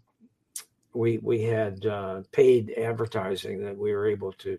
we 0.95 1.19
we 1.19 1.43
had 1.43 1.85
uh, 1.87 2.23
paid 2.33 2.73
advertising 2.79 3.63
that 3.65 3.77
we 3.77 3.93
were 3.93 4.07
able 4.07 4.33
to, 4.33 4.59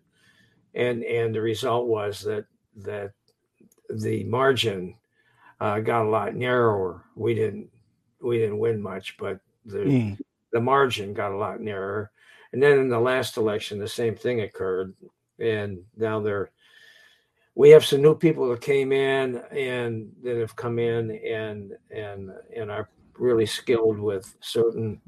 and 0.73 1.03
and 1.03 1.33
the 1.33 1.41
result 1.41 1.87
was 1.87 2.21
that 2.21 2.45
that 2.77 3.11
the 3.89 4.23
margin 4.25 4.95
uh, 5.59 5.79
got 5.79 6.05
a 6.05 6.09
lot 6.09 6.35
narrower. 6.35 7.03
We 7.15 7.33
didn't 7.33 7.69
we 8.21 8.37
didn't 8.37 8.59
win 8.59 8.81
much, 8.81 9.17
but 9.17 9.39
the 9.65 9.79
mm. 9.79 10.17
the 10.51 10.61
margin 10.61 11.13
got 11.13 11.31
a 11.31 11.37
lot 11.37 11.61
narrower. 11.61 12.11
And 12.51 12.63
then 12.63 12.79
in 12.79 12.89
the 12.89 12.99
last 12.99 13.37
election, 13.37 13.77
the 13.77 13.87
same 13.87 14.15
thing 14.15 14.41
occurred, 14.41 14.95
and 15.39 15.79
now 15.97 16.19
they're 16.19 16.51
we 17.55 17.69
have 17.71 17.83
some 17.83 18.01
new 18.01 18.15
people 18.15 18.49
that 18.49 18.61
came 18.61 18.91
in 18.91 19.41
and 19.51 20.11
that 20.23 20.37
have 20.37 20.55
come 20.55 20.79
in 20.79 21.11
and 21.11 21.73
and 21.91 22.31
and 22.55 22.71
are 22.71 22.89
really 23.17 23.45
skilled 23.45 23.99
with 23.99 24.33
certain 24.39 25.01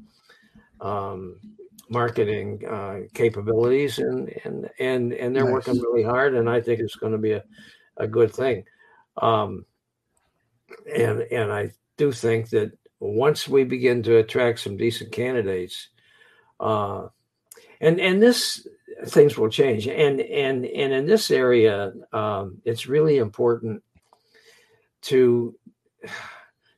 um, 0.82 1.36
marketing 1.88 2.62
uh, 2.68 3.00
capabilities 3.14 3.98
and 3.98 4.28
and 4.44 4.68
and 4.78 5.12
and 5.12 5.34
they're 5.34 5.44
nice. 5.44 5.52
working 5.52 5.80
really 5.80 6.02
hard 6.02 6.34
and 6.34 6.48
I 6.48 6.60
think 6.60 6.80
it's 6.80 6.96
going 6.96 7.12
to 7.12 7.18
be 7.18 7.32
a, 7.32 7.44
a 7.96 8.06
good 8.06 8.34
thing 8.34 8.64
um, 9.20 9.64
and 10.94 11.22
and 11.22 11.52
I 11.52 11.70
do 11.96 12.12
think 12.12 12.50
that 12.50 12.72
once 12.98 13.48
we 13.48 13.64
begin 13.64 14.02
to 14.04 14.16
attract 14.16 14.60
some 14.60 14.76
decent 14.76 15.12
candidates 15.12 15.88
uh, 16.60 17.08
and 17.80 18.00
and 18.00 18.22
this 18.22 18.66
things 19.06 19.36
will 19.36 19.48
change 19.48 19.86
and 19.86 20.20
and 20.20 20.64
and 20.64 20.92
in 20.92 21.06
this 21.06 21.30
area 21.30 21.92
um, 22.12 22.58
it's 22.64 22.86
really 22.86 23.18
important 23.18 23.82
to 25.02 25.54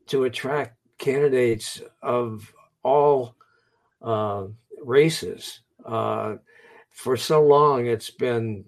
to 0.06 0.24
attract 0.24 0.76
candidates 0.98 1.80
of 2.02 2.52
all 2.82 3.34
uh, 4.04 4.46
races 4.82 5.60
uh, 5.84 6.36
for 6.90 7.16
so 7.16 7.42
long 7.42 7.86
it's 7.86 8.10
been 8.10 8.64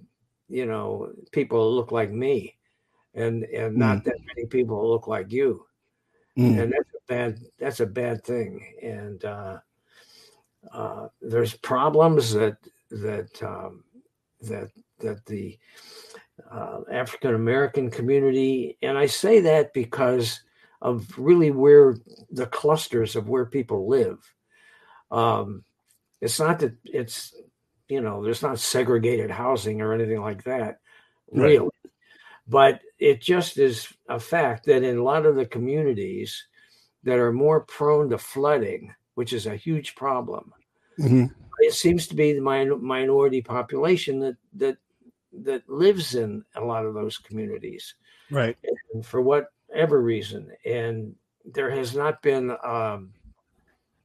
you 0.48 0.66
know 0.66 1.12
people 1.32 1.74
look 1.74 1.92
like 1.92 2.10
me 2.10 2.56
and 3.14 3.44
and 3.44 3.76
not 3.76 3.98
mm. 3.98 4.04
that 4.04 4.16
many 4.26 4.46
people 4.46 4.90
look 4.90 5.06
like 5.06 5.30
you 5.30 5.64
mm. 6.36 6.60
and 6.60 6.72
that's 6.72 6.90
a 6.94 7.06
bad 7.06 7.40
that's 7.58 7.80
a 7.80 7.86
bad 7.86 8.24
thing 8.24 8.60
and 8.82 9.24
uh, 9.24 9.58
uh, 10.72 11.08
there's 11.20 11.54
problems 11.54 12.32
that 12.32 12.56
that 12.90 13.42
um, 13.42 13.84
that 14.42 14.70
that 14.98 15.24
the 15.26 15.58
uh, 16.50 16.80
African 16.90 17.34
American 17.34 17.90
community, 17.90 18.76
and 18.82 18.98
I 18.98 19.06
say 19.06 19.40
that 19.40 19.72
because 19.72 20.40
of 20.82 21.06
really 21.18 21.50
where 21.50 21.96
the 22.30 22.46
clusters 22.46 23.16
of 23.16 23.28
where 23.28 23.46
people 23.46 23.88
live. 23.88 24.18
Um, 25.10 25.64
it's 26.20 26.40
not 26.40 26.60
that 26.60 26.74
it's 26.84 27.34
you 27.88 28.00
know 28.00 28.22
there's 28.22 28.42
not 28.42 28.58
segregated 28.58 29.30
housing 29.30 29.80
or 29.80 29.92
anything 29.92 30.20
like 30.20 30.44
that, 30.44 30.78
really, 31.30 31.58
right. 31.58 31.70
but 32.48 32.80
it 32.98 33.20
just 33.20 33.58
is 33.58 33.88
a 34.08 34.18
fact 34.18 34.66
that 34.66 34.82
in 34.82 34.98
a 34.98 35.04
lot 35.04 35.26
of 35.26 35.36
the 35.36 35.46
communities 35.46 36.46
that 37.04 37.18
are 37.18 37.32
more 37.32 37.60
prone 37.60 38.10
to 38.10 38.18
flooding, 38.18 38.94
which 39.14 39.32
is 39.32 39.46
a 39.46 39.56
huge 39.56 39.94
problem. 39.94 40.52
Mm-hmm 40.98 41.26
it 41.58 41.74
seems 41.74 42.06
to 42.08 42.14
be 42.14 42.32
the 42.32 42.40
min- 42.40 42.84
minority 42.84 43.42
population 43.42 44.20
that 44.20 44.36
that 44.54 44.76
that 45.32 45.68
lives 45.68 46.14
in 46.14 46.44
a 46.54 46.60
lot 46.60 46.86
of 46.86 46.94
those 46.94 47.18
communities, 47.18 47.94
right? 48.30 48.56
And 48.94 49.04
for 49.04 49.20
whatever 49.20 50.00
reason, 50.00 50.50
and 50.64 51.14
there 51.44 51.70
has 51.70 51.94
not 51.94 52.22
been 52.22 52.56
um, 52.64 53.12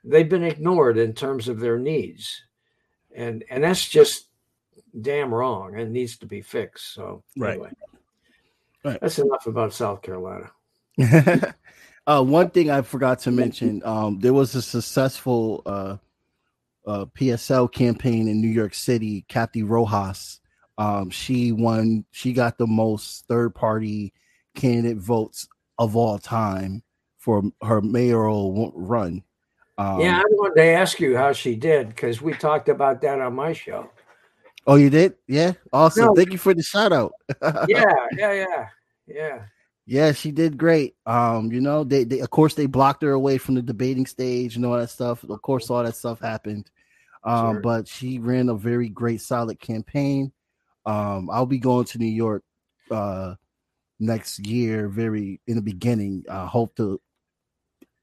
they've 0.04 0.30
been 0.30 0.44
ignored 0.44 0.98
in 0.98 1.14
terms 1.14 1.48
of 1.48 1.60
their 1.60 1.78
needs, 1.78 2.44
and 3.16 3.44
and 3.50 3.64
that's 3.64 3.88
just 3.88 4.28
damn 5.00 5.34
wrong 5.34 5.76
and 5.76 5.92
needs 5.92 6.18
to 6.18 6.26
be 6.26 6.42
fixed. 6.42 6.94
So 6.94 7.24
right. 7.38 7.52
anyway, 7.52 7.72
right. 8.84 9.00
that's 9.02 9.20
enough 9.20 9.48
about 9.48 9.74
South 9.74 10.02
Carolina. 10.02 10.52
uh, 12.08 12.24
one 12.24 12.50
thing 12.50 12.70
I 12.70 12.82
forgot 12.82 13.20
to 13.20 13.32
mention: 13.32 13.82
um, 13.86 14.20
there 14.20 14.34
was 14.34 14.56
a 14.56 14.62
successful. 14.62 15.62
Uh, 15.66 15.98
uh, 16.88 17.06
PSL 17.06 17.72
campaign 17.72 18.28
in 18.28 18.42
New 18.42 18.48
York 18.48 18.74
City, 18.74 19.24
Cathy 19.28 19.62
Rojas. 19.62 20.40
Um, 20.78 21.10
she 21.10 21.52
won. 21.52 22.06
She 22.12 22.34
got 22.34 22.58
the 22.58 22.68
most 22.68 23.28
third 23.28 23.54
party 23.54 24.14
candidate 24.56 24.98
votes 24.98 25.48
of 25.78 25.96
all 25.96 26.18
time 26.18 26.84
for 27.18 27.44
her 27.62 27.82
mayoral 27.82 28.72
run. 28.76 29.24
Um, 29.78 30.00
yeah, 30.00 30.20
I 30.20 30.24
wanted 30.32 30.62
to 30.62 30.68
ask 30.68 31.00
you 31.00 31.18
how 31.18 31.34
she 31.34 31.56
did 31.56 31.90
because 31.90 32.22
we 32.22 32.34
talked 32.34 32.70
about 32.70 33.02
that 33.02 33.20
on 33.20 33.36
my 33.36 33.54
show. 33.54 33.90
Oh, 34.68 34.76
you 34.76 34.90
did? 34.90 35.16
Yeah, 35.28 35.54
awesome. 35.74 36.06
No. 36.06 36.16
Thank 36.16 36.32
you 36.32 36.38
for 36.38 36.54
the 36.54 36.62
shout 36.62 36.94
out. 36.94 37.14
yeah, 37.68 37.94
yeah, 38.18 38.34
yeah, 38.34 38.68
yeah. 39.08 39.42
Yeah, 39.88 40.12
she 40.12 40.32
did 40.32 40.58
great. 40.58 40.96
Um, 41.06 41.52
you 41.52 41.60
know, 41.60 41.84
they, 41.84 42.04
they 42.04 42.20
of 42.20 42.30
course 42.30 42.54
they 42.54 42.68
blocked 42.68 43.02
her 43.02 43.12
away 43.12 43.38
from 43.38 43.56
the 43.56 43.62
debating 43.62 44.06
stage 44.06 44.56
and 44.56 44.66
all 44.66 44.78
that 44.78 44.90
stuff. 44.90 45.24
Of 45.24 45.42
course, 45.42 45.70
all 45.70 45.84
that 45.84 45.96
stuff 45.96 46.20
happened. 46.20 46.70
Um, 47.24 47.56
sure. 47.56 47.62
but 47.62 47.88
she 47.88 48.20
ran 48.20 48.50
a 48.50 48.56
very 48.56 48.90
great, 48.90 49.22
solid 49.22 49.60
campaign. 49.60 50.32
Um, 50.86 51.30
I'll 51.32 51.46
be 51.46 51.60
going 51.60 51.86
to 51.86 51.98
New 51.98 52.06
York 52.06 52.44
uh 52.90 53.36
next 54.00 54.40
year, 54.40 54.88
very 54.88 55.40
in 55.48 55.56
the 55.56 55.62
beginning. 55.62 56.24
I 56.30 56.46
hope 56.46 56.76
to 56.76 57.02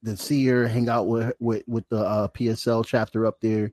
to 0.04 0.16
see 0.16 0.46
her, 0.46 0.66
hang 0.66 0.88
out 0.88 1.06
with 1.06 1.32
with 1.40 1.62
with 1.66 1.88
the 1.88 1.98
uh, 1.98 2.28
PSL 2.28 2.84
chapter 2.86 3.26
up 3.26 3.40
there. 3.40 3.72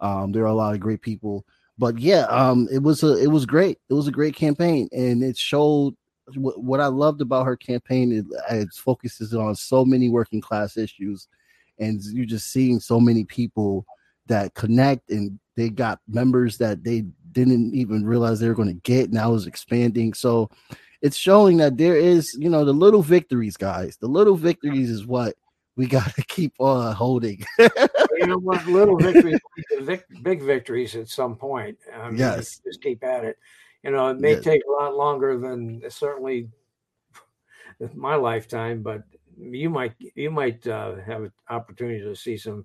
Um, 0.00 0.32
there 0.32 0.42
are 0.44 0.46
a 0.46 0.54
lot 0.54 0.74
of 0.74 0.80
great 0.80 1.02
people, 1.02 1.44
but 1.78 1.98
yeah, 1.98 2.22
um, 2.22 2.68
it 2.70 2.82
was 2.82 3.02
a 3.02 3.16
it 3.22 3.28
was 3.28 3.46
great. 3.46 3.78
It 3.88 3.94
was 3.94 4.08
a 4.08 4.12
great 4.12 4.34
campaign, 4.34 4.88
and 4.92 5.22
it 5.22 5.36
showed 5.36 5.94
what, 6.34 6.62
what 6.62 6.80
I 6.80 6.86
loved 6.86 7.20
about 7.20 7.46
her 7.46 7.56
campaign 7.56 8.12
is 8.12 8.24
it 8.50 8.68
focuses 8.74 9.34
on 9.34 9.54
so 9.54 9.84
many 9.84 10.08
working 10.08 10.40
class 10.40 10.76
issues, 10.76 11.28
and 11.78 12.00
you're 12.04 12.26
just 12.26 12.52
seeing 12.52 12.80
so 12.80 13.00
many 13.00 13.24
people 13.24 13.86
that 14.26 14.54
connect 14.54 15.10
and 15.10 15.38
they 15.56 15.70
got 15.70 16.00
members 16.08 16.58
that 16.58 16.84
they 16.84 17.04
didn't 17.32 17.74
even 17.74 18.04
realize 18.04 18.40
they 18.40 18.48
were 18.48 18.54
going 18.54 18.68
to 18.68 18.82
get. 18.82 19.12
Now 19.12 19.34
is 19.34 19.46
expanding. 19.46 20.14
So 20.14 20.50
it's 21.00 21.16
showing 21.16 21.58
that 21.58 21.76
there 21.76 21.96
is, 21.96 22.34
you 22.38 22.48
know, 22.48 22.64
the 22.64 22.72
little 22.72 23.02
victories, 23.02 23.56
guys. 23.56 23.96
The 23.96 24.08
little 24.08 24.36
victories 24.36 24.90
is 24.90 25.06
what 25.06 25.34
we 25.76 25.86
got 25.86 26.14
to 26.14 26.22
keep 26.22 26.54
on 26.58 26.94
holding. 26.94 27.44
you 27.58 28.26
know 28.26 28.38
what? 28.38 28.66
Little 28.66 28.96
victories, 28.96 29.40
big 30.22 30.42
victories 30.42 30.96
at 30.96 31.08
some 31.08 31.36
point. 31.36 31.78
I 31.94 32.08
mean, 32.08 32.18
yes. 32.18 32.60
Just 32.64 32.82
keep 32.82 33.04
at 33.04 33.24
it 33.24 33.36
you 33.86 33.92
know, 33.92 34.08
it 34.08 34.18
may 34.18 34.32
yes. 34.32 34.42
take 34.42 34.62
a 34.68 34.72
lot 34.72 34.96
longer 34.96 35.38
than 35.38 35.80
certainly 35.88 36.48
my 37.94 38.16
lifetime, 38.16 38.82
but 38.82 39.04
you 39.38 39.70
might 39.70 39.94
you 40.16 40.28
might 40.28 40.66
uh, 40.66 40.96
have 41.06 41.22
an 41.22 41.32
opportunity 41.48 42.00
to 42.00 42.16
see 42.16 42.36
some 42.36 42.64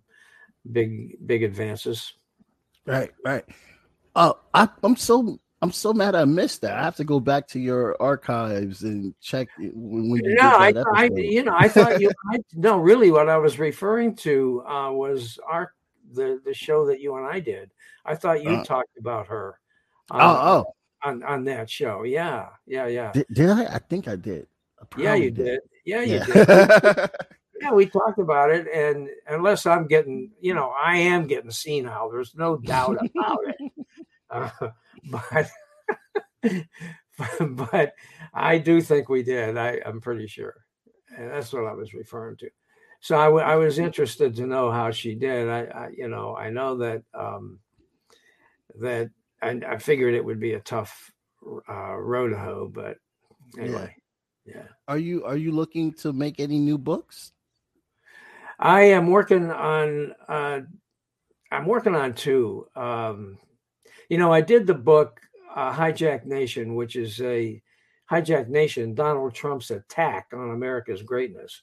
big 0.72 1.16
big 1.28 1.44
advances. 1.44 2.14
Right, 2.88 3.12
right. 3.24 3.46
Uh, 4.16 4.34
I, 4.56 4.68
I'm 4.82 4.96
so 4.96 5.40
I'm 5.62 5.72
so 5.72 5.94
mad 5.94 6.16
I 6.16 6.26
missed 6.26 6.62
that. 6.62 6.78
I 6.78 6.84
have 6.84 6.96
to 6.96 7.04
go 7.04 7.20
back 7.20 7.48
to 7.50 7.60
your 7.60 7.96
archives 8.02 8.82
and 8.82 9.14
check 9.22 9.48
when, 9.58 10.24
you. 10.24 10.36
No, 10.36 10.50
I, 10.50 10.74
I, 10.96 11.10
you 11.14 11.44
know 11.44 11.56
I 11.56 11.68
thought 11.68 12.02
you. 12.02 12.12
I, 12.32 12.40
no, 12.54 12.80
really, 12.80 13.12
what 13.12 13.30
I 13.30 13.38
was 13.38 13.60
referring 13.60 14.16
to 14.18 14.64
uh, 14.66 14.92
was 14.92 15.40
our 15.48 15.74
the 16.14 16.42
the 16.44 16.54
show 16.54 16.88
that 16.88 17.00
you 17.00 17.16
and 17.16 17.28
I 17.28 17.40
did. 17.40 17.70
I 18.06 18.16
thought 18.16 18.44
you 18.44 18.50
uh, 18.50 18.64
talked 18.64 18.98
about 18.98 19.28
her. 19.28 19.60
oh, 20.10 20.20
oh, 20.20 20.74
on 21.04 21.22
on 21.24 21.44
that 21.46 21.70
show. 21.70 22.04
Yeah, 22.04 22.50
yeah, 22.66 22.88
yeah. 22.88 23.12
Did, 23.12 23.28
did 23.32 23.50
I? 23.50 23.66
I 23.66 23.80
think 23.80 24.08
I 24.08 24.16
did. 24.16 24.48
I 24.80 24.86
yeah, 25.00 25.14
you 25.14 25.32
did. 25.32 25.46
did. 25.46 25.60
Yeah, 25.86 26.02
you 26.02 26.16
yeah. 26.16 26.26
did. 26.26 27.10
yeah, 27.62 27.72
we 27.72 27.86
talked 27.86 28.20
about 28.20 28.50
it, 28.50 28.68
and 28.74 29.10
unless 29.28 29.66
I'm 29.66 29.88
getting, 29.88 30.32
you 30.42 30.54
know, 30.54 30.70
I 30.70 30.98
am 30.98 31.28
getting 31.28 31.52
senile. 31.52 32.10
There's 32.10 32.36
no 32.36 32.58
doubt 32.58 32.98
about 33.06 33.40
it. 33.48 33.72
Uh, 34.32 34.50
but 35.10 35.50
but 37.42 37.94
I 38.34 38.58
do 38.58 38.82
think 38.82 39.10
we 39.10 39.24
did. 39.24 39.58
I, 39.58 39.80
I'm 39.86 40.02
pretty 40.02 40.28
sure. 40.28 40.56
and 41.18 41.30
that's 41.32 41.54
what 41.54 41.66
I 41.66 41.74
was 41.74 41.94
referring 41.94 42.38
to. 42.38 42.50
So 43.00 43.18
I, 43.18 43.26
w- 43.26 43.44
I 43.44 43.56
was 43.56 43.80
interested 43.80 44.36
to 44.36 44.46
know 44.46 44.72
how 44.72 44.92
she 44.92 45.16
did. 45.16 45.50
I, 45.50 45.64
I 45.66 45.90
you 45.96 46.08
know 46.08 46.36
I 46.36 46.50
know 46.50 46.78
that 46.78 47.04
um, 47.14 47.60
that 48.80 49.10
I, 49.42 49.60
I 49.68 49.78
figured 49.78 50.14
it 50.14 50.24
would 50.24 50.40
be 50.40 50.54
a 50.54 50.60
tough 50.60 51.12
uh, 51.68 51.96
road 51.96 52.30
to 52.30 52.38
hoe, 52.38 52.72
but 52.74 52.98
anyway, 53.58 53.96
yeah. 54.46 54.56
yeah. 54.56 54.64
Are 54.88 55.00
you 55.00 55.26
are 55.26 55.38
you 55.38 55.52
looking 55.52 55.94
to 55.94 56.14
make 56.14 56.40
any 56.40 56.60
new 56.60 56.78
books? 56.78 57.34
I 58.60 58.82
am 58.84 59.08
working 59.08 59.50
on. 59.50 60.14
Uh, 60.30 60.62
I'm 61.52 61.66
working 61.66 61.96
on 61.96 62.14
two. 62.14 62.68
Um, 62.76 63.40
you 64.12 64.18
know, 64.18 64.34
I 64.34 64.42
did 64.42 64.68
the 64.68 64.74
book 64.74 65.22
uh, 65.56 65.72
Hijack 65.72 66.26
Nation, 66.26 66.76
which 66.76 66.98
is 66.98 67.22
a 67.22 67.62
Hijack 68.12 68.50
Nation, 68.50 68.94
Donald 68.94 69.34
Trump's 69.34 69.72
attack 69.72 70.28
on 70.34 70.52
America's 70.52 71.02
greatness, 71.02 71.62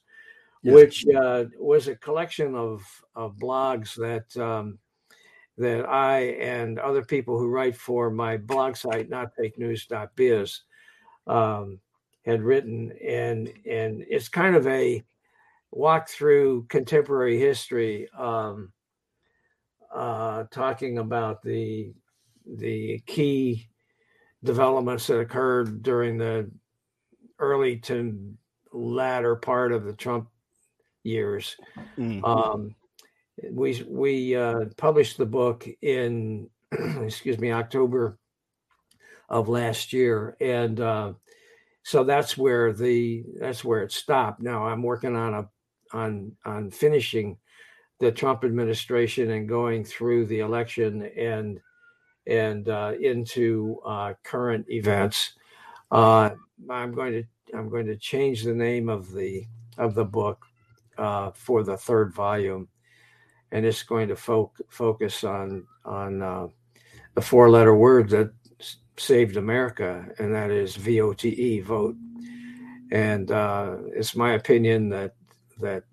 yes. 0.63 0.73
which 0.73 1.05
uh, 1.15 1.45
was 1.59 1.87
a 1.87 1.95
collection 1.95 2.55
of, 2.55 2.81
of 3.13 3.35
blogs 3.35 3.93
that 3.97 4.35
um, 4.43 4.79
that 5.59 5.87
I 5.87 6.21
and 6.39 6.79
other 6.79 7.05
people 7.05 7.37
who 7.37 7.49
write 7.49 7.75
for 7.75 8.09
my 8.09 8.37
blog 8.37 8.75
site, 8.75 9.11
notfakenews.biz, 9.11 10.61
um, 11.27 11.79
had 12.25 12.41
written, 12.41 12.93
and 13.07 13.53
and 13.69 14.03
it's 14.09 14.27
kind 14.27 14.55
of 14.55 14.65
a 14.65 15.03
walk 15.69 16.09
through 16.09 16.65
contemporary 16.67 17.39
history, 17.39 18.09
um, 18.17 18.73
uh, 19.93 20.45
talking 20.49 20.97
about 20.97 21.43
the 21.43 21.93
the 22.55 22.99
key 23.05 23.69
developments 24.43 25.07
that 25.07 25.19
occurred 25.19 25.83
during 25.83 26.17
the 26.17 26.49
early 27.39 27.77
to 27.77 28.35
latter 28.71 29.35
part 29.35 29.71
of 29.71 29.85
the 29.85 29.93
Trump 29.93 30.29
years. 31.03 31.55
Mm-hmm. 31.97 32.23
Um, 32.23 32.75
we 33.51 33.83
we 33.87 34.35
uh, 34.35 34.65
published 34.77 35.17
the 35.17 35.25
book 35.25 35.67
in 35.81 36.49
excuse 36.71 37.39
me 37.39 37.51
October 37.51 38.17
of 39.29 39.47
last 39.47 39.93
year, 39.93 40.35
and 40.41 40.79
uh, 40.79 41.13
so 41.83 42.03
that's 42.03 42.37
where 42.37 42.73
the 42.73 43.23
that's 43.39 43.63
where 43.63 43.83
it 43.83 43.91
stopped. 43.91 44.41
Now 44.41 44.67
I'm 44.67 44.83
working 44.83 45.15
on 45.15 45.33
a 45.33 45.49
on 45.93 46.35
on 46.45 46.71
finishing 46.71 47.37
the 47.99 48.11
Trump 48.11 48.43
administration 48.43 49.31
and 49.31 49.47
going 49.47 49.83
through 49.83 50.25
the 50.25 50.39
election 50.39 51.03
and 51.17 51.59
and 52.29 52.69
uh, 52.69 52.93
into 53.01 53.79
uh, 53.85 54.13
current 54.23 54.65
events. 54.69 55.33
Uh, 55.91 56.31
I'm 56.69 56.93
going 56.93 57.13
to 57.13 57.23
I'm 57.57 57.69
going 57.69 57.87
to 57.87 57.97
change 57.97 58.43
the 58.43 58.53
name 58.53 58.89
of 58.89 59.11
the 59.11 59.45
of 59.77 59.95
the 59.95 60.05
book 60.05 60.45
for 61.33 61.63
the 61.63 61.77
third 61.77 62.13
volume, 62.13 62.67
and 63.51 63.65
it's 63.65 63.83
going 63.83 64.07
to 64.09 64.15
fo- 64.15 64.51
focus 64.69 65.23
on 65.23 65.65
on 65.85 66.19
the 67.15 67.21
four 67.21 67.49
letter 67.49 67.75
word 67.75 68.09
that 68.09 68.31
saved 68.97 69.37
America, 69.37 70.05
and 70.19 70.33
that 70.33 70.51
is 70.51 70.75
V 70.75 71.01
O 71.01 71.13
T 71.13 71.29
E 71.29 71.59
vote. 71.61 71.95
And 72.91 73.31
uh, 73.31 73.77
it's 73.95 74.15
my 74.15 74.33
opinion 74.33 74.89
that 74.89 75.15
that 75.59 75.83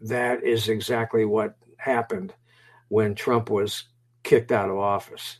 that 0.00 0.42
is 0.42 0.68
exactly 0.68 1.24
what 1.24 1.56
happened 1.78 2.34
when 2.88 3.14
Trump 3.14 3.50
was 3.50 3.84
kicked 4.24 4.52
out 4.52 4.70
of 4.70 4.78
office. 4.78 5.38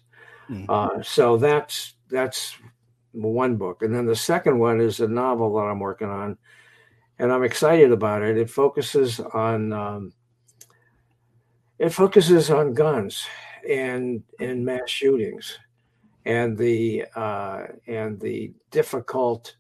Mm-hmm. 0.48 0.66
Uh, 0.68 1.02
so 1.02 1.36
that's 1.36 1.94
that's 2.10 2.56
one 3.12 3.56
book, 3.56 3.82
and 3.82 3.94
then 3.94 4.06
the 4.06 4.16
second 4.16 4.58
one 4.58 4.80
is 4.80 5.00
a 5.00 5.08
novel 5.08 5.54
that 5.54 5.62
I'm 5.62 5.80
working 5.80 6.08
on, 6.08 6.36
and 7.18 7.32
I'm 7.32 7.42
excited 7.42 7.92
about 7.92 8.22
it. 8.22 8.36
It 8.36 8.50
focuses 8.50 9.20
on 9.20 9.72
um, 9.72 10.12
it 11.78 11.90
focuses 11.90 12.50
on 12.50 12.74
guns 12.74 13.26
and 13.68 14.22
and 14.38 14.64
mass 14.64 14.88
shootings, 14.90 15.58
and 16.26 16.56
the 16.56 17.06
uh, 17.16 17.64
and 17.86 18.20
the 18.20 18.52
difficult 18.70 19.56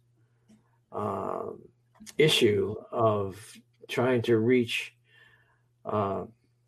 uh, 0.92 1.50
issue 2.18 2.74
of 2.92 3.36
trying 3.88 4.22
to 4.22 4.38
reach 4.38 4.94
uh, 5.84 6.24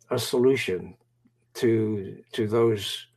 a 0.09 0.19
solution 0.19 0.95
to 1.57 2.21
to 2.33 2.47
those 2.47 3.07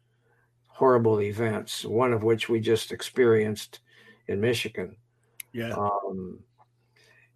horrible 0.66 1.20
events. 1.22 1.85
One 1.85 2.12
of 2.12 2.22
which 2.22 2.48
we 2.48 2.61
just 2.61 2.92
experienced 2.92 3.81
in 4.29 4.40
Michigan. 4.40 4.96
Yeah. 5.53 5.74
Um, 5.74 6.40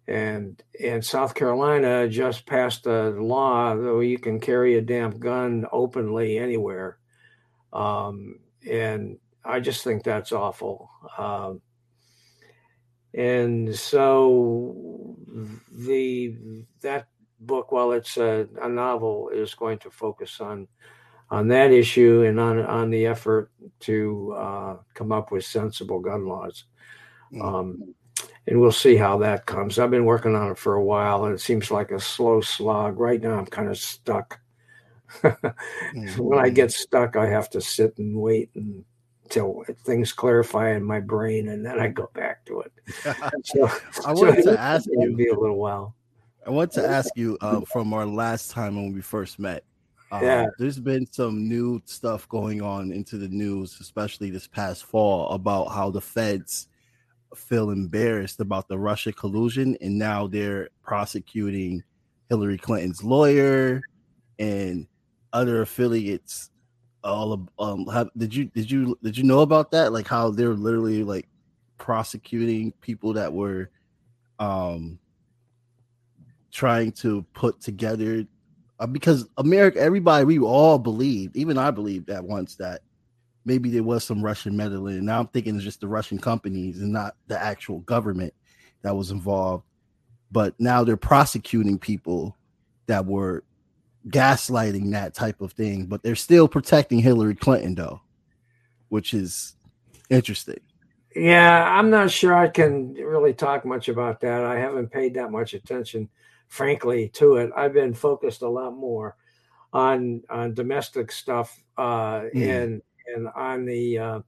and 0.07 0.61
and 0.79 1.03
South 1.03 1.33
Carolina 1.33 2.07
just 2.07 2.45
passed 2.45 2.85
a 2.85 3.09
law 3.09 3.75
though 3.75 4.01
you 4.01 4.19
can 4.19 4.39
carry 4.39 4.75
a 4.75 4.81
damn 4.81 5.17
gun 5.17 5.65
openly 5.71 6.37
anywhere, 6.37 6.99
um, 7.73 8.39
and 8.69 9.17
I 9.43 9.59
just 9.59 9.83
think 9.83 10.03
that's 10.03 10.31
awful. 10.31 10.89
Um, 11.17 11.61
and 13.15 13.75
so 13.75 15.15
the 15.71 16.35
that 16.81 17.07
book, 17.39 17.71
while 17.71 17.91
it's 17.91 18.17
a, 18.17 18.47
a, 18.61 18.69
novel, 18.69 19.29
is 19.29 19.55
going 19.55 19.79
to 19.79 19.89
focus 19.89 20.41
on 20.41 20.67
on 21.29 21.47
that 21.47 21.71
issue 21.71 22.23
and 22.23 22.39
on 22.39 22.59
on 22.59 22.89
the 22.89 23.05
effort 23.05 23.51
to 23.81 24.35
uh, 24.37 24.77
come 24.93 25.11
up 25.11 25.31
with 25.31 25.45
sensible 25.45 25.99
gun 25.99 26.27
laws. 26.27 26.65
Mm. 27.33 27.43
Um, 27.43 27.95
and 28.47 28.61
we'll 28.61 28.71
see 28.71 28.95
how 28.95 29.17
that 29.19 29.45
comes. 29.45 29.79
I've 29.79 29.91
been 29.91 30.05
working 30.05 30.35
on 30.35 30.51
it 30.51 30.57
for 30.57 30.75
a 30.75 30.83
while, 30.83 31.25
and 31.25 31.33
it 31.33 31.41
seems 31.41 31.71
like 31.71 31.91
a 31.91 31.99
slow 31.99 32.41
slog. 32.41 32.99
Right 32.99 33.21
now, 33.21 33.37
I'm 33.39 33.45
kind 33.47 33.69
of 33.69 33.77
stuck. 33.77 34.39
mm. 35.23 36.17
When 36.17 36.39
I 36.39 36.49
get 36.49 36.71
stuck, 36.71 37.15
I 37.15 37.27
have 37.27 37.49
to 37.51 37.61
sit 37.61 37.97
and 37.97 38.15
wait 38.15 38.51
until 38.55 39.63
things 39.83 40.13
clarify 40.13 40.71
in 40.75 40.83
my 40.83 40.99
brain, 40.99 41.49
and 41.49 41.65
then 41.65 41.79
I 41.79 41.87
go 41.87 42.09
back 42.13 42.45
to 42.45 42.61
it. 42.61 42.71
so, 43.45 43.69
I 44.05 44.13
wanted 44.13 44.43
so 44.43 44.53
to 44.53 44.59
ask 44.59 44.87
you, 44.91 45.15
be 45.15 45.29
a 45.29 45.39
little 45.39 45.57
while. 45.57 45.95
I 46.45 46.51
want 46.51 46.71
to 46.73 46.87
ask 46.87 47.09
you 47.15 47.39
uh, 47.41 47.61
from 47.61 47.93
our 47.93 48.05
last 48.05 48.51
time 48.51 48.75
when 48.75 48.93
we 48.93 49.01
first 49.01 49.39
met. 49.39 49.63
Um, 50.11 50.23
yeah. 50.23 50.47
There's 50.57 50.79
been 50.79 51.11
some 51.11 51.47
new 51.47 51.81
stuff 51.85 52.27
going 52.29 52.61
on 52.61 52.91
into 52.91 53.17
the 53.17 53.27
news, 53.27 53.77
especially 53.79 54.29
this 54.29 54.47
past 54.47 54.85
fall, 54.85 55.29
about 55.31 55.65
how 55.65 55.89
the 55.89 56.01
feds 56.01 56.67
feel 57.35 57.71
embarrassed 57.71 58.39
about 58.39 58.67
the 58.67 58.77
Russia 58.77 59.11
collusion, 59.11 59.77
and 59.81 59.97
now 59.97 60.27
they're 60.27 60.69
prosecuting 60.83 61.83
Hillary 62.29 62.57
Clinton's 62.57 63.03
lawyer 63.03 63.81
and 64.39 64.87
other 65.33 65.61
affiliates. 65.61 66.49
All 67.03 67.33
of 67.33 67.49
um, 67.59 67.85
have, 67.87 68.09
did 68.17 68.33
you 68.33 68.45
did 68.45 68.71
you 68.71 68.97
did 69.03 69.17
you 69.17 69.23
know 69.23 69.41
about 69.41 69.71
that? 69.71 69.93
Like 69.93 70.07
how 70.07 70.31
they're 70.31 70.53
literally 70.53 71.03
like 71.03 71.27
prosecuting 71.77 72.71
people 72.81 73.13
that 73.13 73.31
were 73.31 73.69
um 74.39 74.97
trying 76.51 76.91
to 76.91 77.23
put 77.33 77.59
together 77.61 78.25
Uh, 78.79 78.87
because 78.87 79.27
America, 79.37 79.79
everybody, 79.79 80.25
we 80.25 80.39
all 80.39 80.77
believed, 80.77 81.35
even 81.37 81.57
I 81.57 81.71
believed 81.71 82.09
at 82.09 82.23
once 82.23 82.55
that 82.55 82.81
maybe 83.45 83.69
there 83.69 83.83
was 83.83 84.03
some 84.03 84.23
Russian 84.23 84.57
meddling. 84.57 85.05
Now 85.05 85.19
I'm 85.19 85.27
thinking 85.27 85.55
it's 85.55 85.63
just 85.63 85.79
the 85.81 85.87
Russian 85.87 86.19
companies 86.19 86.81
and 86.81 86.91
not 86.91 87.15
the 87.27 87.41
actual 87.41 87.79
government 87.79 88.33
that 88.81 88.95
was 88.95 89.11
involved. 89.11 89.63
But 90.31 90.55
now 90.59 90.83
they're 90.83 90.97
prosecuting 90.97 91.79
people 91.79 92.35
that 92.87 93.05
were 93.05 93.43
gaslighting 94.09 94.91
that 94.91 95.13
type 95.13 95.41
of 95.41 95.53
thing, 95.53 95.85
but 95.85 96.03
they're 96.03 96.15
still 96.15 96.47
protecting 96.47 96.99
Hillary 96.99 97.35
Clinton 97.35 97.75
though, 97.75 98.01
which 98.89 99.13
is 99.13 99.55
interesting. 100.09 100.59
Yeah, 101.15 101.63
I'm 101.63 101.89
not 101.89 102.11
sure 102.11 102.35
I 102.35 102.49
can 102.49 102.93
really 102.93 103.33
talk 103.33 103.63
much 103.65 103.87
about 103.87 104.19
that. 104.21 104.43
I 104.43 104.59
haven't 104.59 104.91
paid 104.91 105.13
that 105.13 105.31
much 105.31 105.53
attention 105.53 106.09
frankly, 106.55 107.09
to 107.09 107.35
it. 107.35 107.51
I've 107.55 107.73
been 107.73 107.93
focused 107.93 108.41
a 108.41 108.49
lot 108.49 108.75
more 108.75 109.17
on 109.73 110.21
on 110.29 110.53
domestic 110.53 111.11
stuff 111.11 111.61
uh, 111.77 112.21
mm. 112.33 112.63
and 112.63 112.81
and 113.13 113.27
on 113.35 113.65
the 113.65 113.99
uh, 113.99 114.19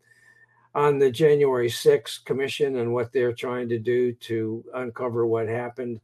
on 0.76 1.00
the 1.00 1.10
January 1.10 1.70
6th 1.70 2.26
commission 2.26 2.78
and 2.78 2.94
what 2.94 3.14
they're 3.14 3.34
trying 3.34 3.70
to 3.70 3.80
do 3.80 4.12
to 4.14 4.64
uncover 4.76 5.26
what 5.26 5.48
happened. 5.48 6.02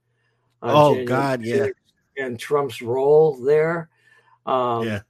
oh 0.61 0.95
January 0.95 1.05
God, 1.05 1.43
yeah, 1.43 1.67
and 2.17 2.39
Trump's 2.39 2.81
role 2.81 3.35
there. 3.43 3.89
Um, 4.45 4.87
yeah, 4.87 5.01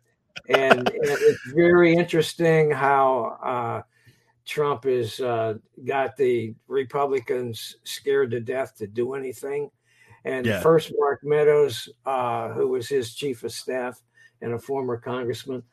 and, 0.50 0.80
and, 0.80 0.90
it's 0.90 1.52
very 1.54 1.94
interesting 1.94 2.72
how. 2.72 3.38
Uh, 3.44 3.82
Trump 4.46 4.84
has 4.84 5.22
uh, 5.22 5.54
got 5.86 6.18
the 6.18 6.54
Republicans 6.68 7.78
scared 7.86 8.32
to 8.32 8.42
death 8.42 8.76
to 8.76 8.88
do 8.88 9.14
anything. 9.14 9.72
And 10.26 10.46
yeah. 10.46 10.62
first, 10.62 10.94
Mark 10.98 11.22
Meadows, 11.24 11.90
uh, 12.06 12.50
who 12.50 12.70
was 12.70 12.88
his 12.88 13.14
chief 13.14 13.44
of 13.44 13.52
staff 13.52 14.02
and 14.42 14.54
a 14.54 14.60
former 14.60 14.98
congressman, 14.98 15.64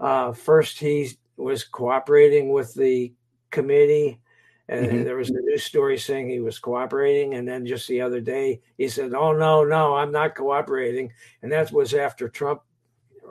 uh, 0.00 0.32
first 0.32 0.78
he 0.78 1.10
was 1.36 1.64
cooperating 1.64 2.50
with 2.50 2.74
the 2.74 3.12
committee 3.50 4.20
And 4.68 4.86
mm-hmm. 4.86 5.04
there 5.04 5.16
was 5.16 5.30
a 5.30 5.40
news 5.40 5.62
story 5.62 5.96
saying 5.96 6.28
he 6.28 6.40
was 6.40 6.58
cooperating. 6.58 7.34
And 7.34 7.46
then 7.46 7.66
just 7.66 7.86
the 7.86 8.00
other 8.00 8.20
day, 8.20 8.60
he 8.76 8.88
said, 8.88 9.14
Oh, 9.14 9.32
no, 9.32 9.64
no, 9.64 9.94
I'm 9.94 10.10
not 10.10 10.34
cooperating. 10.34 11.12
And 11.42 11.52
that 11.52 11.70
was 11.70 11.94
after 11.94 12.28
Trump 12.28 12.62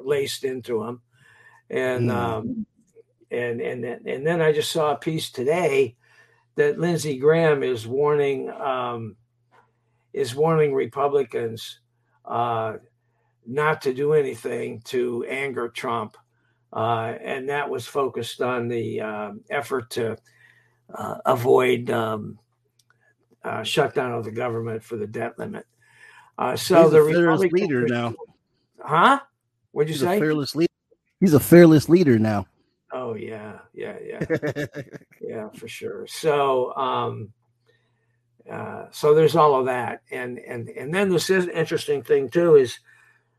laced 0.01 0.43
into 0.43 0.83
him. 0.83 1.01
And, 1.69 2.09
mm-hmm. 2.09 2.17
um, 2.17 2.65
and, 3.31 3.59
and, 3.59 3.83
and 3.83 4.25
then 4.25 4.41
I 4.41 4.53
just 4.53 4.71
saw 4.71 4.91
a 4.91 4.97
piece 4.97 5.29
today 5.29 5.95
that 6.55 6.79
Lindsey 6.79 7.17
Graham 7.17 7.63
is 7.63 7.85
warning, 7.85 8.49
um, 8.49 9.17
is 10.15 10.33
warning 10.33 10.73
Republicans 10.73 11.81
uh, 12.23 12.73
not 13.45 13.81
to 13.81 13.93
do 13.93 14.13
anything 14.13 14.81
to 14.85 15.25
anger 15.29 15.67
Trump. 15.67 16.17
Uh, 16.71 17.13
and 17.21 17.49
that 17.49 17.69
was 17.69 17.85
focused 17.85 18.41
on 18.41 18.67
the 18.67 19.01
uh, 19.01 19.31
effort 19.49 19.89
to 19.89 20.17
uh, 20.93 21.17
avoid 21.25 21.89
um, 21.89 22.39
uh, 23.43 23.63
shutdown 23.63 24.13
of 24.13 24.23
the 24.23 24.31
government 24.31 24.83
for 24.83 24.95
the 24.95 25.07
debt 25.07 25.37
limit. 25.37 25.65
Uh, 26.37 26.55
so 26.55 26.83
He's 26.83 26.91
the 26.91 27.01
a 27.01 27.13
fearless 27.13 27.51
leader 27.51 27.87
now, 27.87 28.13
huh? 28.81 29.19
What'd 29.71 29.89
you 29.89 29.93
He's 29.93 30.01
say? 30.01 30.17
A 30.17 30.19
fearless 30.19 30.55
leader. 30.55 30.71
He's 31.19 31.33
a 31.33 31.39
fearless 31.39 31.87
leader 31.87 32.19
now. 32.19 32.45
Oh 32.91 33.13
yeah, 33.13 33.59
yeah, 33.73 33.97
yeah, 34.03 34.65
yeah, 35.21 35.49
for 35.49 35.67
sure. 35.67 36.07
So, 36.07 36.73
um, 36.75 37.31
uh, 38.51 38.85
so 38.91 39.13
there's 39.13 39.35
all 39.35 39.59
of 39.59 39.65
that, 39.65 40.01
and 40.11 40.39
and 40.39 40.69
and 40.69 40.93
then 40.93 41.09
this 41.09 41.29
is 41.29 41.47
interesting 41.47 42.03
thing 42.03 42.29
too 42.29 42.55
is 42.55 42.79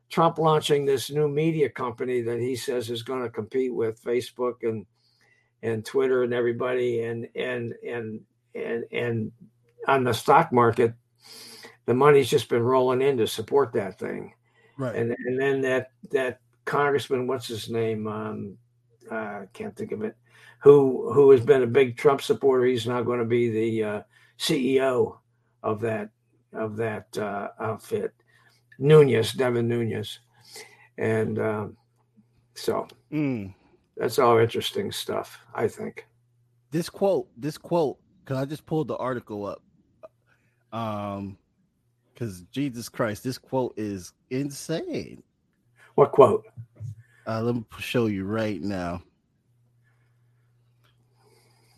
Trump 0.09 0.39
launching 0.39 0.85
this 0.85 1.11
new 1.11 1.29
media 1.29 1.69
company 1.69 2.23
that 2.23 2.41
he 2.41 2.57
says 2.57 2.91
is 2.91 3.03
going 3.03 3.23
to 3.23 3.31
compete 3.31 3.75
with 3.75 4.03
Facebook 4.03 4.57
and 4.63 4.87
and 5.63 5.85
Twitter 5.85 6.23
and 6.23 6.35
everybody 6.35 7.03
and 7.03 7.29
and 7.35 7.75
and 7.87 8.21
and 8.55 8.85
and 8.93 9.33
on 9.87 10.05
the 10.05 10.13
stock 10.13 10.53
market, 10.53 10.95
the 11.87 11.95
money's 11.95 12.29
just 12.29 12.49
been 12.49 12.63
rolling 12.63 13.03
in 13.03 13.17
to 13.19 13.27
support 13.27 13.73
that 13.73 13.99
thing. 13.99 14.35
Right. 14.77 14.95
And 14.95 15.15
and 15.27 15.41
then 15.41 15.61
that 15.63 15.91
that 16.11 16.41
congressman, 16.65 17.27
what's 17.27 17.47
his 17.47 17.71
name? 17.71 18.07
Um, 18.07 18.59
uh, 19.11 19.15
I 19.15 19.49
can't 19.53 19.75
think 19.77 19.93
of 19.93 20.03
it. 20.03 20.17
Who 20.61 21.13
who 21.13 21.31
has 21.31 21.41
been 21.41 21.63
a 21.63 21.69
big 21.69 21.97
Trump 21.97 22.23
supporter? 22.23 22.65
He's 22.65 22.87
now 22.87 23.03
going 23.03 23.21
to 23.21 23.25
be 23.25 23.51
the 23.51 23.85
uh, 23.85 24.03
CEO 24.39 25.19
of 25.63 25.81
that 25.81 26.11
of 26.53 26.77
that 26.77 27.17
uh, 27.19 27.49
outfit. 27.61 28.13
Nunes, 28.79 29.33
Devin 29.33 29.67
Nunes, 29.69 30.21
and 30.99 31.39
um, 31.39 31.77
so 32.55 32.87
mm. 33.11 33.55
that's 33.97 34.19
all 34.19 34.39
interesting 34.39 34.93
stuff. 34.93 35.39
I 35.55 35.67
think 35.67 36.07
this 36.71 36.91
quote, 36.91 37.29
this 37.37 37.57
quote, 37.57 37.99
because 38.23 38.37
I 38.37 38.45
just 38.45 38.67
pulled 38.67 38.89
the 38.89 38.97
article 38.97 39.47
up. 39.47 39.63
Um, 40.73 41.39
because 42.13 42.43
Jesus 42.51 42.89
Christ, 42.89 43.25
this 43.25 43.37
quote 43.37 43.75
is 43.77 44.15
insane. 44.31 45.23
What 45.97 46.13
quote? 46.13 46.47
Uh, 47.27 47.43
let 47.43 47.55
me 47.55 47.65
show 47.79 48.07
you 48.07 48.25
right 48.25 48.61
now. 48.63 49.03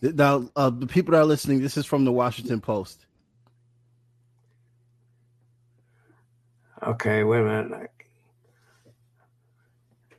Now, 0.01 0.49
uh, 0.55 0.71
the 0.71 0.87
people 0.87 1.13
that 1.13 1.19
are 1.19 1.25
listening, 1.25 1.61
this 1.61 1.77
is 1.77 1.87
from 1.87 2.05
the 2.05 2.13
Washington 2.13 2.61
Post. 2.61 3.07
Okay, 6.83 7.25
wait 7.25 7.41
a 7.41 7.45
minute. 7.45 7.91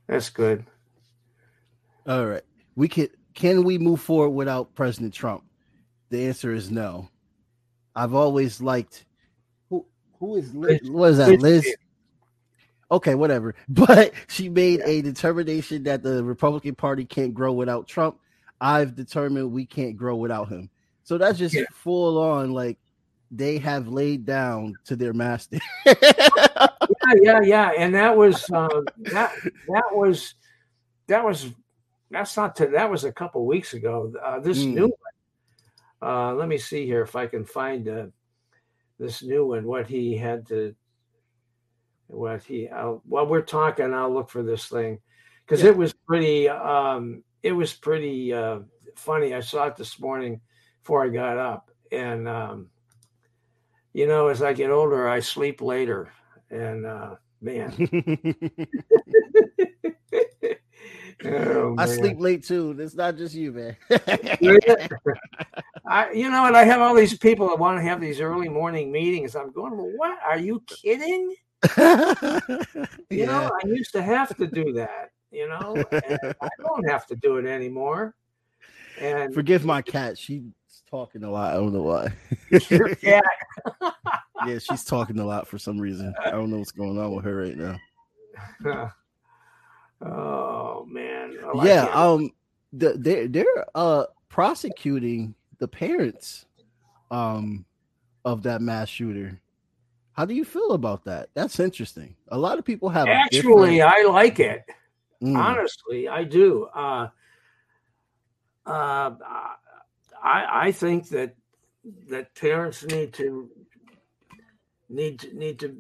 That's 0.08 0.30
good. 0.30 0.66
All 2.08 2.26
right. 2.26 2.44
We 2.76 2.88
can 2.88 3.08
can 3.34 3.64
we 3.64 3.78
move 3.78 4.02
forward 4.02 4.32
without 4.32 4.76
President 4.76 5.14
Trump? 5.14 5.44
The 6.10 6.28
answer 6.28 6.54
is 6.54 6.72
no. 6.72 7.10
I've 7.96 8.14
always 8.14 8.62
liked 8.62 9.06
who 9.70 9.86
who 10.20 10.38
is 10.38 10.54
Liz, 10.54 10.80
what 10.90 11.12
is 11.12 11.18
that 11.18 11.40
Liz? 11.40 11.76
Okay, 12.92 13.16
whatever. 13.16 13.54
But 13.70 14.14
she 14.28 14.50
made 14.50 14.82
a 14.84 15.02
determination 15.02 15.84
that 15.84 16.02
the 16.02 16.24
Republican 16.24 16.76
Party 16.76 17.06
can't 17.06 17.34
grow 17.34 17.54
without 17.54 17.88
Trump. 17.88 18.20
I've 18.62 18.96
determined 18.96 19.52
we 19.52 19.66
can't 19.66 19.98
grow 19.98 20.16
without 20.16 20.50
him. 20.50 20.70
So 21.04 21.18
that's 21.18 21.40
just 21.40 21.56
yeah. 21.56 21.64
full 21.74 22.18
on 22.18 22.52
like 22.52 22.78
they 23.32 23.58
have 23.60 23.88
laid 23.88 24.26
down 24.26 24.76
to 24.86 24.96
their 24.96 25.14
master. 25.14 25.60
yeah, 25.86 26.68
yeah, 27.22 27.42
yeah, 27.42 27.72
and 27.78 27.94
that 27.96 28.16
was 28.16 28.50
uh, 28.52 28.82
that 28.98 29.34
that 29.68 29.86
was 29.92 30.36
that 31.08 31.24
was 31.24 31.52
that's 32.12 32.36
not 32.36 32.56
to, 32.58 32.68
that 32.68 32.90
was 32.90 33.04
a 33.04 33.12
couple 33.12 33.46
weeks 33.46 33.74
ago. 33.74 34.14
Uh, 34.24 34.40
this 34.40 34.60
mm. 34.60 34.74
new 34.74 34.84
one. 34.84 34.92
Uh, 36.02 36.34
let 36.34 36.48
me 36.48 36.58
see 36.58 36.86
here 36.86 37.02
if 37.02 37.16
I 37.16 37.28
can 37.28 37.46
find 37.46 37.88
uh, 37.88 38.06
this 39.00 39.22
new 39.22 39.48
one. 39.48 39.66
What 39.66 39.88
he 39.88 40.18
had 40.18 40.48
to, 40.48 40.76
what 42.08 42.44
he. 42.44 42.70
I'll, 42.70 43.02
while 43.06 43.28
we're 43.28 43.42
talking, 43.42 43.94
I'll 43.94 44.14
look 44.14 44.30
for 44.30 44.44
this 44.44 44.68
thing 44.68 45.00
because 45.46 45.64
yeah. 45.64 45.70
it 45.70 45.78
was 45.78 45.94
pretty. 45.94 46.50
Um, 46.50 47.24
it 47.44 47.52
was 47.52 47.74
pretty 47.74 48.34
uh, 48.34 48.60
funny. 48.96 49.34
I 49.34 49.40
saw 49.42 49.68
it 49.68 49.76
this 49.76 50.00
morning 50.00 50.42
before 50.82 51.04
I 51.04 51.10
got 51.10 51.38
up, 51.38 51.72
and 51.92 52.28
um, 52.28 52.70
you 53.94 54.08
know, 54.08 54.28
as 54.28 54.42
I 54.42 54.54
get 54.54 54.72
older, 54.72 55.08
I 55.08 55.20
sleep 55.20 55.62
later, 55.62 56.12
and 56.50 56.86
uh, 56.86 57.16
man. 57.42 57.74
oh, 61.26 61.76
I 61.78 61.86
sleep 61.86 62.20
late 62.20 62.44
too. 62.46 62.76
It's 62.80 62.96
not 62.96 63.18
just 63.18 63.36
you, 63.36 63.52
man. 63.52 63.78
I, 65.86 66.12
you 66.12 66.30
know, 66.30 66.46
and 66.46 66.56
I 66.56 66.64
have 66.66 66.82
all 66.82 66.94
these 66.94 67.18
people 67.18 67.48
that 67.48 67.60
want 67.60 67.78
to 67.78 67.84
have 67.84 68.00
these 68.00 68.22
early 68.22 68.50
morning 68.50 68.92
meetings. 68.92 69.36
I'm 69.36 69.52
going, 69.52 69.76
well, 69.76 69.92
what? 69.96 70.20
Are 70.24 70.38
you 70.38 70.62
kidding? 70.68 71.36
you 71.78 71.86
yeah. 73.10 73.26
know, 73.26 73.52
I 73.64 73.68
used 73.68 73.92
to 73.94 74.02
have 74.02 74.36
to 74.38 74.48
do 74.48 74.74
that. 74.74 75.10
You 75.32 75.48
know, 75.48 75.84
I 75.92 76.50
don't 76.62 76.90
have 76.90 77.06
to 77.08 77.16
do 77.16 77.38
it 77.38 77.46
anymore. 77.46 78.16
And 79.00 79.34
forgive 79.34 79.64
my 79.64 79.82
cat. 79.82 80.18
She's 80.18 80.42
talking 80.90 81.24
a 81.24 81.32
lot. 81.32 81.54
I 81.54 81.58
don't 81.58 81.74
know 81.74 81.84
why. 81.84 82.14
Your 82.70 82.96
cat. 82.96 83.24
yeah, 84.48 84.60
she's 84.60 84.84
talking 84.84 85.20
a 85.20 85.26
lot 85.26 85.48
for 85.48 85.58
some 85.58 85.80
reason. 85.80 86.14
I 86.24 86.32
don't 86.32 86.50
know 86.50 86.58
what's 86.58 86.72
going 86.72 87.00
on 87.00 87.16
with 87.16 87.26
her 87.26 87.36
right 87.36 87.58
now. 87.58 88.94
oh 90.02 90.86
man. 90.90 91.38
yeah, 91.64 91.86
um 91.94 92.32
the, 92.74 92.94
they 92.94 93.28
they're 93.28 93.66
uh 93.76 94.06
prosecuting 94.30 95.36
the 95.60 95.68
parents 95.68 96.46
um 97.12 97.66
of 98.26 98.44
that 98.44 98.62
mass 98.62 98.90
shooter. 98.90 99.40
How 100.14 100.26
do 100.26 100.34
you 100.34 100.44
feel 100.44 100.72
about 100.72 101.06
that? 101.06 101.30
That's 101.34 101.60
interesting. 101.60 102.16
A 102.30 102.38
lot 102.38 102.60
of 102.60 102.66
people 102.66 102.90
have 102.90 103.08
actually. 103.08 103.82
I 103.82 104.04
like 104.04 104.40
it. 104.40 104.64
Mm. 105.22 105.38
Honestly, 105.38 106.08
I 106.08 106.24
do. 106.24 106.66
Uh 106.74 107.10
uh 108.66 109.12
I 110.22 110.68
I 110.68 110.72
think 110.72 111.10
that 111.10 111.36
that 112.10 112.36
parents 112.36 112.84
need 112.86 113.14
to 113.14 113.50
need 114.90 115.20
to, 115.20 115.38
need 115.38 115.60
to 115.60 115.78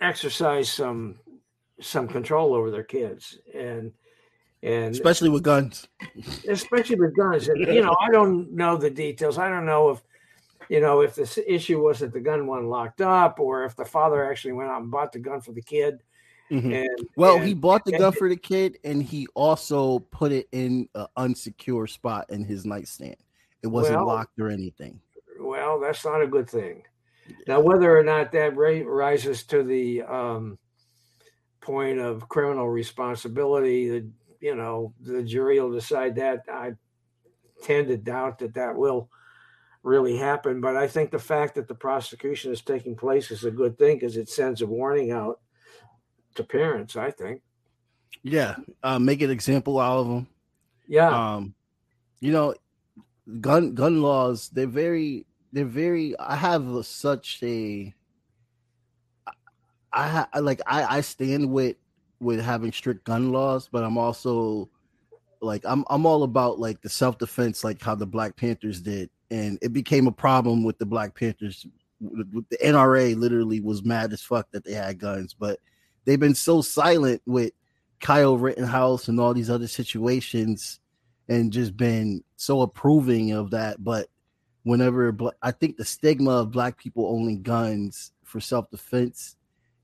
exercise 0.00 0.70
some 0.70 1.18
some 1.80 2.06
control 2.06 2.54
over 2.54 2.70
their 2.70 2.84
kids 2.84 3.38
and 3.54 3.92
and 4.62 4.94
especially 4.94 5.28
with 5.28 5.42
guns 5.42 5.88
especially 6.48 6.96
with 6.96 7.16
guns 7.16 7.48
and 7.48 7.60
you 7.60 7.82
know 7.82 7.96
i 8.00 8.08
don't 8.10 8.52
know 8.52 8.76
the 8.76 8.90
details 8.90 9.38
i 9.38 9.48
don't 9.48 9.66
know 9.66 9.90
if 9.90 10.02
you 10.68 10.80
know 10.80 11.00
if 11.00 11.14
the 11.14 11.44
issue 11.52 11.82
was 11.82 12.00
that 12.00 12.12
the 12.12 12.20
gun 12.20 12.46
wasn't 12.46 12.68
locked 12.68 13.00
up 13.00 13.40
or 13.40 13.64
if 13.64 13.74
the 13.74 13.84
father 13.84 14.30
actually 14.30 14.52
went 14.52 14.70
out 14.70 14.82
and 14.82 14.90
bought 14.90 15.12
the 15.12 15.18
gun 15.18 15.40
for 15.40 15.52
the 15.52 15.62
kid 15.62 16.00
mm-hmm. 16.50 16.72
and 16.72 17.08
well 17.16 17.36
and, 17.36 17.46
he 17.46 17.54
bought 17.54 17.84
the 17.84 17.92
gun 17.92 18.12
for 18.12 18.28
the 18.28 18.36
kid 18.36 18.78
and 18.84 19.02
he 19.02 19.26
also 19.34 19.98
put 20.10 20.32
it 20.32 20.48
in 20.52 20.88
an 20.94 21.06
unsecure 21.16 21.88
spot 21.88 22.26
in 22.30 22.44
his 22.44 22.64
nightstand 22.64 23.16
it 23.62 23.68
wasn't 23.68 23.96
well, 23.96 24.06
locked 24.06 24.38
or 24.38 24.48
anything 24.48 25.00
well 25.40 25.80
that's 25.80 26.04
not 26.04 26.22
a 26.22 26.26
good 26.26 26.48
thing 26.48 26.82
now, 27.46 27.60
whether 27.60 27.96
or 27.96 28.02
not 28.02 28.32
that 28.32 28.56
rises 28.56 29.44
to 29.44 29.62
the 29.62 30.02
um, 30.02 30.58
point 31.60 31.98
of 31.98 32.28
criminal 32.28 32.68
responsibility, 32.68 33.88
the 33.88 34.08
you 34.40 34.56
know 34.56 34.92
the 35.00 35.22
jury 35.22 35.60
will 35.60 35.72
decide 35.72 36.16
that. 36.16 36.40
I 36.52 36.72
tend 37.62 37.88
to 37.88 37.96
doubt 37.96 38.38
that 38.40 38.54
that 38.54 38.76
will 38.76 39.08
really 39.82 40.16
happen, 40.16 40.60
but 40.60 40.76
I 40.76 40.86
think 40.86 41.10
the 41.10 41.18
fact 41.18 41.54
that 41.56 41.68
the 41.68 41.74
prosecution 41.74 42.52
is 42.52 42.60
taking 42.60 42.96
place 42.96 43.30
is 43.30 43.44
a 43.44 43.50
good 43.50 43.78
thing 43.78 43.96
because 43.96 44.16
it 44.16 44.28
sends 44.28 44.62
a 44.62 44.66
warning 44.66 45.10
out 45.10 45.40
to 46.34 46.44
parents. 46.44 46.96
I 46.96 47.10
think. 47.10 47.42
Yeah, 48.22 48.56
uh, 48.82 48.98
make 48.98 49.22
an 49.22 49.30
example 49.30 49.78
out 49.78 49.98
of 49.98 50.06
them. 50.08 50.28
Yeah. 50.86 51.34
Um, 51.34 51.54
you 52.20 52.32
know, 52.32 52.54
gun 53.40 53.74
gun 53.74 54.02
laws 54.02 54.48
they're 54.50 54.66
very 54.66 55.24
they're 55.52 55.64
very 55.64 56.18
i 56.18 56.34
have 56.34 56.84
such 56.84 57.40
a 57.44 57.94
I, 59.92 60.26
I 60.32 60.40
like 60.40 60.60
I, 60.66 60.98
I 60.98 61.00
stand 61.02 61.48
with 61.48 61.76
with 62.20 62.40
having 62.40 62.72
strict 62.72 63.04
gun 63.04 63.30
laws 63.30 63.68
but 63.70 63.84
i'm 63.84 63.96
also 63.96 64.68
like 65.40 65.62
i'm 65.64 65.84
i'm 65.88 66.04
all 66.04 66.24
about 66.24 66.58
like 66.58 66.82
the 66.82 66.88
self-defense 66.88 67.62
like 67.62 67.80
how 67.80 67.94
the 67.94 68.06
black 68.06 68.34
panthers 68.34 68.80
did 68.80 69.08
and 69.32 69.58
it 69.62 69.72
became 69.72 70.06
a 70.06 70.12
problem 70.12 70.62
with 70.62 70.76
the 70.76 70.84
Black 70.84 71.14
Panthers. 71.14 71.66
The 72.02 72.58
NRA 72.62 73.16
literally 73.16 73.60
was 73.60 73.82
mad 73.82 74.12
as 74.12 74.20
fuck 74.20 74.50
that 74.52 74.62
they 74.62 74.74
had 74.74 74.98
guns, 74.98 75.34
but 75.34 75.58
they've 76.04 76.20
been 76.20 76.34
so 76.34 76.62
silent 76.62 77.22
with 77.26 77.52
Kyle 78.00 78.36
Rittenhouse 78.36 79.08
and 79.08 79.20
all 79.20 79.34
these 79.34 79.50
other 79.50 79.68
situations, 79.68 80.80
and 81.28 81.52
just 81.52 81.76
been 81.76 82.24
so 82.36 82.62
approving 82.62 83.32
of 83.32 83.50
that. 83.50 83.82
But 83.82 84.08
whenever 84.64 85.16
I 85.42 85.52
think 85.52 85.76
the 85.76 85.84
stigma 85.84 86.30
of 86.30 86.50
Black 86.50 86.76
people 86.76 87.06
owning 87.06 87.42
guns 87.42 88.12
for 88.24 88.40
self 88.40 88.70
defense 88.70 89.36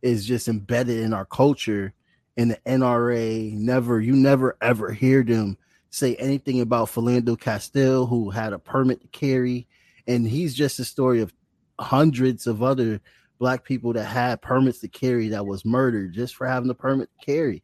is 0.03 0.27
just 0.27 0.49
embedded 0.49 1.01
in 1.01 1.13
our 1.13 1.25
culture, 1.25 1.93
and 2.37 2.51
the 2.51 2.59
NRA 2.67 3.53
never, 3.53 4.01
you 4.01 4.15
never 4.15 4.57
ever 4.61 4.93
hear 4.93 5.23
them 5.23 5.57
say 5.91 6.15
anything 6.17 6.61
about 6.61 6.89
Philando 6.89 7.39
Castile, 7.39 8.07
who 8.07 8.31
had 8.31 8.53
a 8.53 8.59
permit 8.59 9.01
to 9.01 9.09
carry, 9.09 9.67
and 10.07 10.27
he's 10.27 10.55
just 10.55 10.79
a 10.79 10.85
story 10.85 11.21
of 11.21 11.33
hundreds 11.81 12.47
of 12.47 12.63
other 12.63 13.01
black 13.39 13.65
people 13.65 13.93
that 13.93 14.05
had 14.05 14.43
permits 14.43 14.81
to 14.81 14.89
carry 14.89 15.29
that 15.29 15.47
was 15.47 15.65
murdered 15.65 16.13
just 16.13 16.35
for 16.35 16.47
having 16.47 16.69
the 16.69 16.75
permit 16.75 17.09
to 17.19 17.27
carry, 17.27 17.63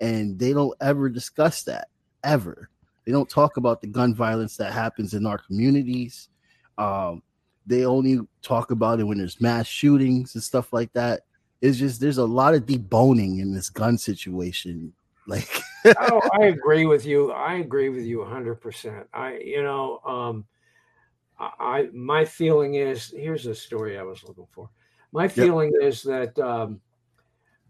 and 0.00 0.38
they 0.38 0.52
don't 0.52 0.76
ever 0.80 1.08
discuss 1.08 1.62
that 1.64 1.88
ever. 2.22 2.70
They 3.04 3.12
don't 3.12 3.28
talk 3.28 3.56
about 3.56 3.80
the 3.80 3.86
gun 3.86 4.14
violence 4.14 4.56
that 4.56 4.72
happens 4.72 5.14
in 5.14 5.26
our 5.26 5.38
communities. 5.38 6.28
Um, 6.78 7.22
they 7.66 7.84
only 7.84 8.20
talk 8.42 8.70
about 8.70 9.00
it 9.00 9.04
when 9.04 9.18
there's 9.18 9.40
mass 9.40 9.66
shootings 9.66 10.34
and 10.34 10.42
stuff 10.42 10.72
like 10.72 10.92
that. 10.94 11.22
It's 11.60 11.78
just 11.78 12.00
there's 12.00 12.18
a 12.18 12.24
lot 12.24 12.54
of 12.54 12.66
deboning 12.66 13.40
in 13.40 13.54
this 13.54 13.70
gun 13.70 13.96
situation 13.96 14.92
like, 15.26 15.62
oh, 16.00 16.20
I 16.38 16.46
agree 16.46 16.84
with 16.84 17.06
you. 17.06 17.32
I 17.32 17.54
agree 17.54 17.88
with 17.88 18.04
you 18.04 18.18
100%. 18.18 19.06
I, 19.14 19.38
you 19.38 19.62
know, 19.62 20.00
um, 20.04 20.44
I, 21.38 21.88
my 21.94 22.26
feeling 22.26 22.74
is 22.74 23.12
here's 23.16 23.46
a 23.46 23.54
story 23.54 23.98
I 23.98 24.02
was 24.02 24.22
looking 24.22 24.46
for. 24.50 24.68
My 25.14 25.28
feeling 25.28 25.72
yep. 25.80 25.88
is 25.88 26.02
that, 26.02 26.38
um, 26.38 26.80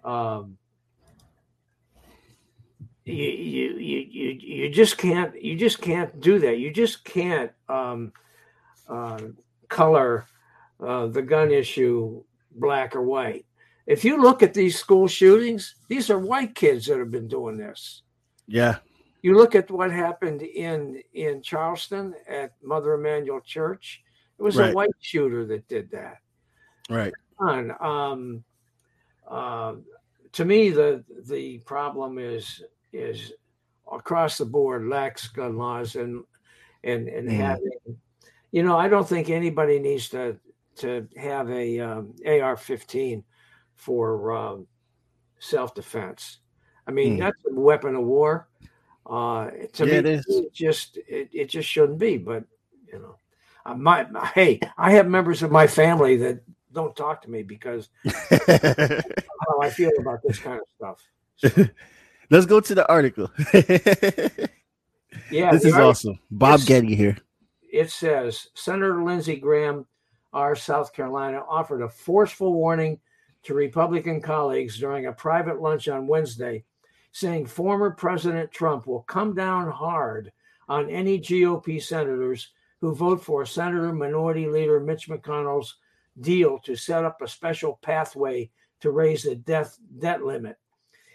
um, 0.02 0.56
you, 3.04 3.14
you 3.14 3.98
you 3.98 4.30
you 4.30 4.70
just 4.70 4.96
can't 4.96 5.40
you 5.42 5.54
just 5.56 5.82
can't 5.82 6.20
do 6.22 6.38
that. 6.38 6.58
You 6.58 6.72
just 6.72 7.04
can't 7.04 7.52
um, 7.68 8.14
uh, 8.88 9.20
color 9.68 10.26
uh, 10.80 11.08
the 11.08 11.20
gun 11.20 11.52
issue 11.52 12.24
black 12.52 12.96
or 12.96 13.02
white. 13.02 13.44
If 13.86 14.06
you 14.06 14.22
look 14.22 14.42
at 14.42 14.54
these 14.54 14.78
school 14.78 15.06
shootings, 15.06 15.74
these 15.88 16.08
are 16.08 16.18
white 16.18 16.54
kids 16.54 16.86
that 16.86 16.98
have 16.98 17.10
been 17.10 17.28
doing 17.28 17.58
this. 17.58 18.02
Yeah. 18.46 18.76
You 19.20 19.36
look 19.36 19.54
at 19.54 19.70
what 19.70 19.90
happened 19.90 20.40
in 20.40 21.02
in 21.12 21.42
Charleston 21.42 22.14
at 22.26 22.52
Mother 22.62 22.94
Emanuel 22.94 23.40
Church. 23.40 24.02
It 24.38 24.42
was 24.42 24.56
right. 24.56 24.70
a 24.70 24.74
white 24.74 24.96
shooter 25.00 25.44
that 25.44 25.68
did 25.68 25.90
that. 25.90 26.18
Right. 26.88 27.12
And 27.38 27.72
um, 27.80 28.44
uh, 29.28 29.74
to 30.32 30.44
me, 30.44 30.70
the 30.70 31.04
the 31.26 31.58
problem 31.58 32.18
is 32.18 32.62
is 32.92 33.32
across 33.90 34.38
the 34.38 34.44
board 34.44 34.86
lax 34.86 35.28
gun 35.28 35.56
laws 35.56 35.96
and 35.96 36.24
and 36.82 37.08
and 37.08 37.28
mm. 37.28 37.36
having 37.36 37.98
you 38.52 38.62
know 38.62 38.76
I 38.76 38.88
don't 38.88 39.08
think 39.08 39.30
anybody 39.30 39.78
needs 39.78 40.08
to 40.10 40.36
to 40.76 41.06
have 41.16 41.50
a 41.50 41.78
um, 41.78 42.14
AR-15 42.26 43.22
for 43.76 44.32
um, 44.32 44.66
self 45.38 45.74
defense. 45.74 46.38
I 46.86 46.90
mean, 46.90 47.16
mm. 47.16 47.20
that's 47.20 47.38
a 47.48 47.54
weapon 47.54 47.94
of 47.94 48.04
war. 48.04 48.48
Uh, 49.06 49.50
to 49.74 49.86
yeah, 49.86 50.00
me, 50.00 50.10
it, 50.10 50.24
it 50.28 50.52
just 50.52 50.98
it, 51.08 51.28
it 51.32 51.48
just 51.48 51.68
shouldn't 51.68 51.98
be. 51.98 52.16
But 52.16 52.44
you 52.92 52.98
know, 52.98 53.74
my, 53.74 54.04
my 54.10 54.26
hey, 54.26 54.60
I 54.76 54.92
have 54.92 55.06
members 55.06 55.42
of 55.42 55.50
my 55.50 55.66
family 55.66 56.16
that 56.18 56.40
don't 56.74 56.94
talk 56.94 57.22
to 57.22 57.30
me 57.30 57.42
because 57.42 57.88
how 58.04 59.60
I 59.62 59.70
feel 59.70 59.90
about 59.98 60.20
this 60.22 60.38
kind 60.38 60.60
of 60.60 60.66
stuff. 60.76 61.08
So. 61.36 61.66
Let's 62.30 62.46
go 62.46 62.60
to 62.60 62.74
the 62.74 62.88
article. 62.88 63.30
yeah, 65.30 65.50
this 65.52 65.64
is 65.64 65.72
article, 65.72 65.88
awesome. 65.88 66.18
Bob 66.30 66.60
Gatty 66.64 66.94
here. 66.94 67.16
It 67.72 67.90
says 67.90 68.48
Senator 68.54 69.02
Lindsey 69.02 69.36
Graham, 69.36 69.86
our 70.32 70.56
South 70.56 70.92
Carolina, 70.92 71.42
offered 71.48 71.82
a 71.82 71.88
forceful 71.88 72.52
warning 72.54 72.98
to 73.44 73.54
Republican 73.54 74.20
colleagues 74.20 74.78
during 74.78 75.06
a 75.06 75.12
private 75.12 75.60
lunch 75.60 75.88
on 75.88 76.06
Wednesday, 76.06 76.64
saying 77.12 77.46
former 77.46 77.90
President 77.90 78.50
Trump 78.50 78.86
will 78.86 79.02
come 79.02 79.34
down 79.34 79.70
hard 79.70 80.32
on 80.68 80.88
any 80.88 81.20
GOP 81.20 81.82
senators 81.82 82.48
who 82.80 82.94
vote 82.94 83.22
for 83.22 83.44
Senator 83.44 83.92
Minority 83.92 84.46
Leader 84.46 84.80
Mitch 84.80 85.08
McConnell's 85.08 85.76
deal 86.20 86.58
to 86.60 86.76
set 86.76 87.04
up 87.04 87.20
a 87.20 87.28
special 87.28 87.78
pathway 87.82 88.50
to 88.80 88.90
raise 88.90 89.22
the 89.22 89.34
death, 89.34 89.78
debt 89.98 90.22
limit. 90.22 90.56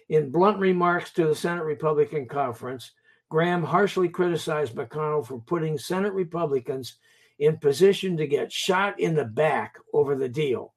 In 0.10 0.32
blunt 0.32 0.60
remarks 0.60 1.12
to 1.12 1.28
the 1.28 1.36
Senate 1.36 1.64
Republican 1.64 2.28
Conference, 2.28 2.92
Graham 3.30 3.64
harshly 3.64 4.10
criticized 4.10 4.74
McConnell 4.76 5.26
for 5.26 5.40
putting 5.40 5.78
Senate 5.78 6.14
Republicans 6.14 6.96
in 7.38 7.58
position 7.58 8.18
to 8.18 8.28
get 8.28 8.52
shot 8.52 9.00
in 9.00 9.16
the 9.16 9.26
back 9.26 9.76
over 9.94 10.16
the 10.16 10.30
deal. 10.30 10.74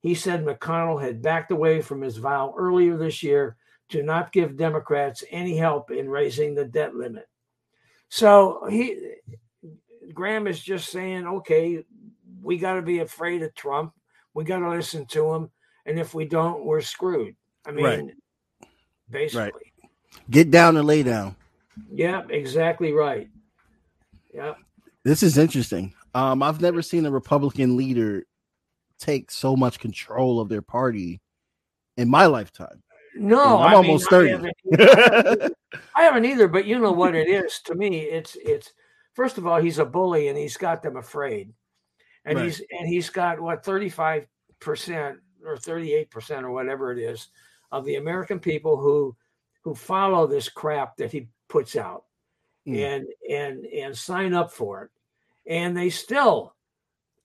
He 0.00 0.14
said 0.14 0.44
McConnell 0.44 1.00
had 1.00 1.22
backed 1.22 1.52
away 1.52 1.82
from 1.82 2.00
his 2.00 2.16
vow 2.16 2.54
earlier 2.56 2.96
this 2.96 3.22
year 3.22 3.56
to 3.90 4.02
not 4.02 4.32
give 4.32 4.56
Democrats 4.56 5.22
any 5.30 5.56
help 5.56 5.90
in 5.90 6.08
raising 6.08 6.54
the 6.54 6.64
debt 6.64 6.94
limit. 6.94 7.28
So 8.08 8.66
he 8.68 9.14
Graham 10.14 10.46
is 10.46 10.60
just 10.60 10.90
saying, 10.90 11.26
okay, 11.26 11.84
we 12.42 12.58
got 12.58 12.74
to 12.74 12.82
be 12.82 13.00
afraid 13.00 13.42
of 13.42 13.54
Trump. 13.54 13.92
We 14.34 14.44
got 14.44 14.60
to 14.60 14.70
listen 14.70 15.06
to 15.06 15.34
him, 15.34 15.50
and 15.86 15.98
if 15.98 16.14
we 16.14 16.24
don't, 16.24 16.64
we're 16.64 16.80
screwed. 16.80 17.34
I 17.66 17.72
mean, 17.72 17.84
right. 17.84 18.04
basically. 19.10 19.42
Right. 19.42 19.52
Get 20.30 20.50
down 20.50 20.76
and 20.76 20.86
lay 20.86 21.02
down. 21.02 21.36
Yeah, 21.92 22.22
exactly 22.28 22.92
right. 22.92 23.28
Yeah. 24.32 24.54
This 25.04 25.22
is 25.22 25.38
interesting. 25.38 25.94
Um, 26.14 26.42
I've 26.42 26.60
never 26.60 26.82
seen 26.82 27.06
a 27.06 27.10
Republican 27.10 27.76
leader 27.76 28.24
take 28.98 29.30
so 29.30 29.56
much 29.56 29.78
control 29.78 30.40
of 30.40 30.48
their 30.48 30.62
party 30.62 31.20
in 31.96 32.08
my 32.08 32.26
lifetime. 32.26 32.82
No, 33.14 33.58
I'm 33.58 33.72
I 33.72 33.74
almost 33.74 34.10
mean, 34.12 34.20
30. 34.20 34.28
I 34.28 34.32
haven't, 34.32 35.56
I 35.96 36.02
haven't 36.02 36.24
either, 36.26 36.48
but 36.48 36.64
you 36.64 36.78
know 36.78 36.92
what 36.92 37.14
it 37.14 37.28
is 37.28 37.60
to 37.64 37.74
me. 37.74 38.02
It's 38.02 38.36
it's 38.40 38.72
first 39.14 39.36
of 39.36 39.46
all, 39.46 39.60
he's 39.60 39.78
a 39.78 39.84
bully 39.84 40.28
and 40.28 40.38
he's 40.38 40.56
got 40.56 40.82
them 40.82 40.96
afraid. 40.96 41.52
And 42.30 42.38
right. 42.38 42.44
he's 42.46 42.62
and 42.70 42.88
he's 42.88 43.10
got 43.10 43.40
what 43.40 43.64
35% 43.64 44.26
or 45.44 45.56
38% 45.56 46.42
or 46.42 46.50
whatever 46.52 46.92
it 46.92 46.98
is 46.98 47.28
of 47.72 47.84
the 47.84 47.96
American 47.96 48.38
people 48.38 48.76
who 48.76 49.16
who 49.62 49.74
follow 49.74 50.28
this 50.28 50.48
crap 50.48 50.96
that 50.96 51.10
he 51.10 51.28
puts 51.48 51.74
out 51.74 52.04
mm. 52.64 52.78
and 52.78 53.06
and 53.28 53.66
and 53.66 53.98
sign 53.98 54.32
up 54.32 54.52
for 54.52 54.84
it. 54.84 54.90
And 55.46 55.76
they 55.76 55.90
still 55.90 56.54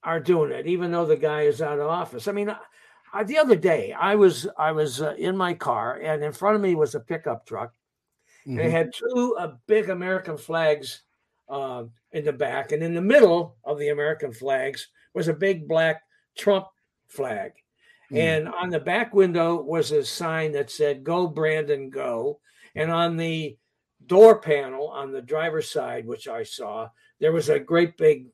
are 0.04 0.20
doing 0.20 0.52
it, 0.52 0.66
even 0.66 0.92
though 0.92 1.06
the 1.06 1.16
guy 1.16 1.44
is 1.44 1.62
out 1.62 1.80
of 1.80 1.88
office. 1.88 2.28
I 2.28 2.32
mean, 2.32 2.50
uh, 2.50 3.24
the 3.24 3.38
other 3.38 3.56
day 3.56 3.94
I 3.94 4.16
was 4.16 4.48
I 4.58 4.72
was 4.72 5.04
uh, 5.04 5.14
in 5.20 5.38
my 5.38 5.54
car, 5.54 6.00
and 6.02 6.24
in 6.24 6.32
front 6.32 6.56
of 6.56 6.64
me 6.64 6.74
was 6.74 6.96
a 6.96 7.00
pickup 7.00 7.46
truck. 7.46 7.76
Mm-hmm. 8.48 8.60
And 8.60 8.68
it 8.68 8.72
had 8.72 8.92
two 8.92 9.36
uh, 9.38 9.54
big 9.68 9.92
American 9.92 10.36
flags 10.36 11.04
uh, 11.50 11.84
in 12.12 12.26
the 12.26 12.34
back, 12.34 12.72
and 12.72 12.84
in 12.84 12.94
the 12.94 13.02
middle 13.02 13.58
of 13.64 13.80
the 13.80 13.90
American 13.90 14.32
flags 14.32 14.88
was 15.14 15.28
a 15.28 15.34
big 15.34 15.68
black 15.68 16.02
Trump 16.38 16.68
flag. 17.08 17.54
Mm-hmm. 18.12 18.18
And 18.18 18.48
on 18.50 18.70
the 18.70 18.80
back 18.80 19.14
window 19.14 19.62
was 19.62 19.92
a 19.92 20.04
sign 20.04 20.52
that 20.54 20.70
said 20.70 21.04
"Go 21.04 21.28
Brandon, 21.28 21.90
go!" 21.90 22.40
And 22.76 22.92
on 22.92 23.18
the 23.18 23.58
door 24.06 24.40
panel 24.40 24.90
on 24.90 25.12
the 25.12 25.22
driver's 25.22 25.72
side, 25.72 26.06
which 26.06 26.28
I 26.28 26.44
saw, 26.44 26.90
there 27.20 27.32
was 27.32 27.50
a 27.50 27.60
great 27.60 27.98
big 27.98 28.28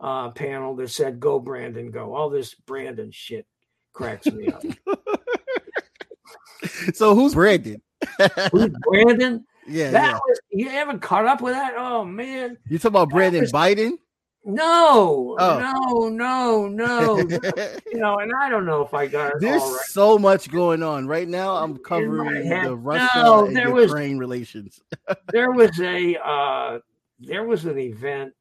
uh, 0.00 0.30
panel 0.30 0.76
that 0.76 0.90
said 0.90 1.20
"Go 1.20 1.40
Brandon, 1.40 1.90
go." 1.90 2.14
All 2.14 2.28
this 2.28 2.54
Brandon 2.54 3.10
shit 3.10 3.46
cracks 3.92 4.26
me 4.26 4.48
up. 4.48 4.62
so 6.94 7.14
who's 7.14 7.34
Brandon? 7.34 7.80
who's 8.52 8.70
Brandon? 8.82 9.44
Yeah, 9.68 9.90
that 9.90 10.02
yeah. 10.02 10.18
Was, 10.26 10.40
you 10.50 10.68
haven't 10.70 11.00
caught 11.00 11.26
up 11.26 11.40
with 11.40 11.54
that? 11.54 11.74
Oh 11.76 12.04
man, 12.04 12.58
you 12.68 12.78
talking 12.78 12.88
about 12.88 13.10
Brandon 13.10 13.42
was, 13.42 13.52
Biden? 13.52 13.98
No, 14.44 15.36
oh. 15.38 15.58
no, 15.58 16.08
no, 16.08 16.68
no. 16.68 17.18
you 17.92 17.98
know, 17.98 18.16
and 18.18 18.32
I 18.40 18.48
don't 18.48 18.64
know 18.64 18.80
if 18.80 18.94
I 18.94 19.06
got 19.06 19.32
it. 19.32 19.40
There's 19.40 19.60
right. 19.60 19.80
so 19.88 20.18
much 20.18 20.50
going 20.50 20.82
on 20.82 21.06
right 21.06 21.28
now. 21.28 21.56
I'm 21.56 21.76
covering 21.76 22.48
the 22.48 22.74
Russia 22.74 23.10
no, 23.16 23.44
and 23.44 23.54
Ukraine 23.54 24.16
was, 24.16 24.20
relations. 24.20 24.80
there 25.32 25.50
was 25.50 25.78
a 25.80 26.16
uh, 26.24 26.78
there 27.20 27.44
was 27.44 27.66
an 27.66 27.78
event 27.78 28.32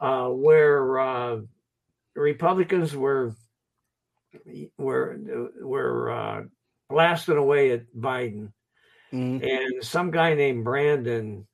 uh, 0.00 0.28
where 0.28 1.00
uh, 1.00 1.40
Republicans 2.14 2.94
were 2.94 3.34
were 4.78 5.18
were 5.60 6.10
uh, 6.10 6.42
blasting 6.88 7.38
away 7.38 7.72
at 7.72 7.92
Biden, 7.92 8.52
mm-hmm. 9.12 9.44
and 9.44 9.84
some 9.84 10.10
guy 10.10 10.34
named 10.34 10.64
Brandon 10.64 11.46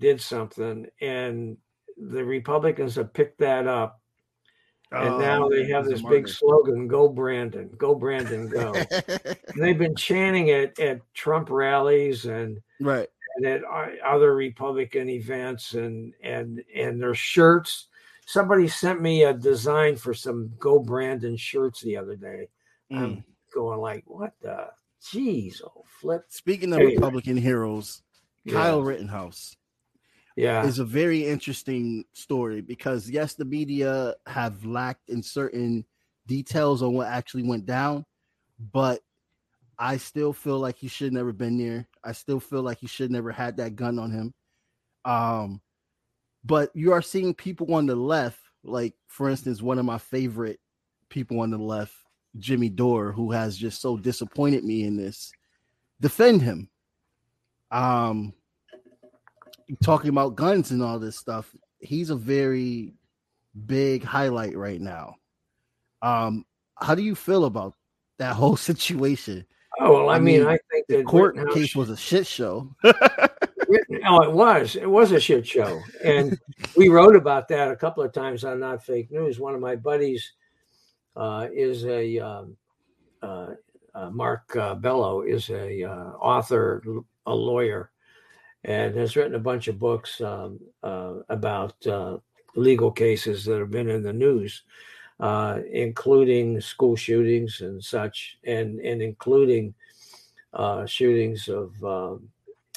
did 0.00 0.20
something, 0.20 0.86
and 1.00 1.56
the 1.96 2.24
Republicans 2.24 2.96
have 2.96 3.12
picked 3.12 3.38
that 3.38 3.66
up. 3.66 4.00
And 4.90 5.14
Oh, 5.14 5.18
now 5.18 5.48
they 5.48 5.66
have 5.70 5.86
this 5.86 6.02
big 6.02 6.28
slogan, 6.28 6.86
go 6.86 7.08
Brandon, 7.08 7.70
go 7.76 7.94
Brandon, 7.94 8.48
go. 8.48 8.72
They've 9.56 9.78
been 9.78 9.96
chanting 9.96 10.48
it 10.48 10.78
at 10.78 11.00
Trump 11.14 11.50
rallies 11.50 12.26
and 12.26 12.60
right. 12.80 13.08
and 13.36 13.46
at 13.46 13.62
other 14.06 14.34
Republican 14.34 15.08
events 15.08 15.74
and 15.74 16.14
and 16.22 16.62
and 16.74 17.00
their 17.00 17.14
shirts. 17.14 17.88
Somebody 18.26 18.68
sent 18.68 19.02
me 19.02 19.24
a 19.24 19.34
design 19.34 19.96
for 19.96 20.14
some 20.14 20.52
Go 20.58 20.78
Brandon 20.78 21.36
shirts 21.36 21.80
the 21.80 21.96
other 21.96 22.16
day. 22.16 22.48
Mm. 22.92 22.98
I'm 22.98 23.24
going 23.52 23.80
like, 23.80 24.04
what 24.06 24.34
the 24.40 24.68
jeez, 25.04 25.60
oh 25.62 25.84
flip. 26.00 26.24
Speaking 26.28 26.72
of 26.72 26.80
Anyway. 26.80 26.94
Republican 26.94 27.36
heroes, 27.36 28.02
Yeah. 28.44 28.52
Kyle 28.54 28.82
Rittenhouse 28.82 29.56
Yeah, 30.36 30.66
is 30.66 30.78
a 30.78 30.84
very 30.84 31.26
interesting 31.26 32.04
story 32.14 32.60
because 32.60 33.08
yes, 33.10 33.34
the 33.34 33.44
media 33.44 34.14
have 34.26 34.64
lacked 34.64 35.08
in 35.10 35.22
certain 35.22 35.84
details 36.26 36.82
on 36.82 36.94
what 36.94 37.06
actually 37.08 37.42
went 37.44 37.66
down, 37.66 38.04
but 38.72 39.00
I 39.78 39.96
still 39.96 40.32
feel 40.32 40.58
like 40.58 40.76
he 40.76 40.88
should 40.88 41.12
never 41.12 41.32
been 41.32 41.58
there. 41.58 41.88
I 42.04 42.12
still 42.12 42.40
feel 42.40 42.62
like 42.62 42.78
he 42.78 42.86
should 42.86 43.10
never 43.10 43.32
had 43.32 43.56
that 43.58 43.76
gun 43.76 43.98
on 43.98 44.10
him. 44.10 44.34
Um, 45.04 45.60
but 46.44 46.70
you 46.74 46.92
are 46.92 47.02
seeing 47.02 47.34
people 47.34 47.74
on 47.74 47.86
the 47.86 47.96
left, 47.96 48.40
like 48.62 48.94
for 49.08 49.28
instance, 49.30 49.62
one 49.62 49.78
of 49.78 49.84
my 49.84 49.98
favorite 49.98 50.60
people 51.08 51.40
on 51.40 51.50
the 51.50 51.58
left, 51.58 51.94
Jimmy 52.38 52.68
Dore, 52.68 53.12
who 53.12 53.30
has 53.32 53.56
just 53.56 53.80
so 53.80 53.96
disappointed 53.96 54.64
me 54.64 54.84
in 54.84 54.96
this, 54.96 55.32
defend 56.00 56.42
him. 56.42 56.68
Um, 57.70 58.32
talking 59.82 60.10
about 60.10 60.36
guns 60.36 60.70
and 60.70 60.82
all 60.82 60.98
this 60.98 61.16
stuff, 61.18 61.54
he's 61.78 62.10
a 62.10 62.16
very 62.16 62.92
big 63.66 64.04
highlight 64.04 64.56
right 64.56 64.80
now. 64.80 65.16
Um, 66.02 66.44
how 66.80 66.94
do 66.94 67.02
you 67.02 67.14
feel 67.14 67.44
about 67.44 67.74
that 68.18 68.34
whole 68.34 68.56
situation? 68.70 69.44
Oh 69.80 69.92
well, 69.92 70.08
I, 70.10 70.16
I 70.16 70.18
mean, 70.20 70.40
mean, 70.40 70.48
I 70.48 70.58
think 70.70 70.86
The 70.88 71.02
court 71.02 71.34
Rittenhouse- 71.34 71.54
case 71.54 71.76
was 71.76 71.90
a 71.90 71.96
shit 71.96 72.26
show. 72.26 72.74
Oh, 74.06 74.20
it 74.22 74.30
was. 74.30 74.76
It 74.76 74.88
was 74.88 75.12
a 75.12 75.18
shit 75.18 75.46
show, 75.46 75.80
and 76.04 76.38
we 76.76 76.90
wrote 76.90 77.16
about 77.16 77.48
that 77.48 77.70
a 77.70 77.76
couple 77.76 78.02
of 78.02 78.12
times 78.12 78.44
on 78.44 78.60
Not 78.60 78.84
Fake 78.84 79.10
News. 79.10 79.40
One 79.40 79.54
of 79.54 79.60
my 79.62 79.74
buddies 79.74 80.32
is 81.16 81.84
a 81.84 82.18
um, 82.18 82.56
uh, 83.22 83.54
uh, 83.94 84.10
Mark 84.10 84.54
uh, 84.56 84.74
Bello 84.74 85.22
is 85.22 85.48
a 85.50 85.84
uh, 85.84 86.10
author, 86.20 86.82
a 87.26 87.34
lawyer, 87.34 87.90
and 88.64 88.96
has 88.96 89.16
written 89.16 89.34
a 89.34 89.40
bunch 89.40 89.68
of 89.68 89.78
books 89.78 90.20
um, 90.20 90.58
uh, 90.82 91.14
about 91.28 91.74
uh, 91.86 92.18
legal 92.56 92.90
cases 92.90 93.44
that 93.44 93.58
have 93.58 93.70
been 93.70 93.88
in 93.88 94.02
the 94.02 94.12
news, 94.12 94.64
uh, 95.20 95.60
including 95.70 96.60
school 96.60 96.96
shootings 96.96 97.60
and 97.60 97.82
such, 97.82 98.38
and 98.44 98.80
and 98.80 99.00
including 99.00 99.74
uh, 100.52 100.84
shootings 100.86 101.48
of 101.48 101.72
um, 101.84 102.28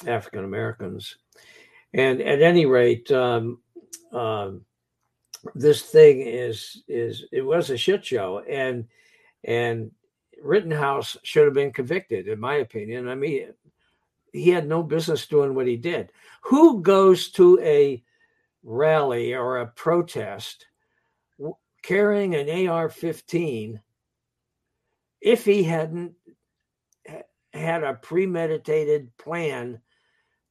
African 0.06 0.44
Americans. 0.44 1.16
And 1.94 2.20
at 2.20 2.42
any 2.42 2.66
rate, 2.66 3.10
um, 3.10 3.60
um, 4.12 4.64
this 5.54 5.82
thing 5.82 6.20
is 6.20 6.82
is 6.88 7.24
it 7.32 7.42
was 7.42 7.70
a 7.70 7.76
shit 7.76 8.04
show, 8.04 8.40
and 8.48 8.86
and 9.44 9.90
Rittenhouse 10.42 11.16
should 11.22 11.44
have 11.44 11.54
been 11.54 11.72
convicted, 11.72 12.28
in 12.28 12.40
my 12.40 12.56
opinion. 12.56 13.08
I 13.08 13.14
mean, 13.14 13.52
he 14.32 14.50
had 14.50 14.68
no 14.68 14.82
business 14.82 15.26
doing 15.26 15.54
what 15.54 15.66
he 15.66 15.76
did. 15.76 16.12
Who 16.42 16.80
goes 16.80 17.30
to 17.32 17.58
a 17.60 18.02
rally 18.62 19.34
or 19.34 19.58
a 19.58 19.66
protest 19.66 20.66
carrying 21.82 22.34
an 22.34 22.68
AR-15 22.68 23.80
if 25.20 25.44
he 25.44 25.62
hadn't 25.62 26.14
had 27.52 27.82
a 27.82 27.94
premeditated 27.94 29.16
plan 29.16 29.80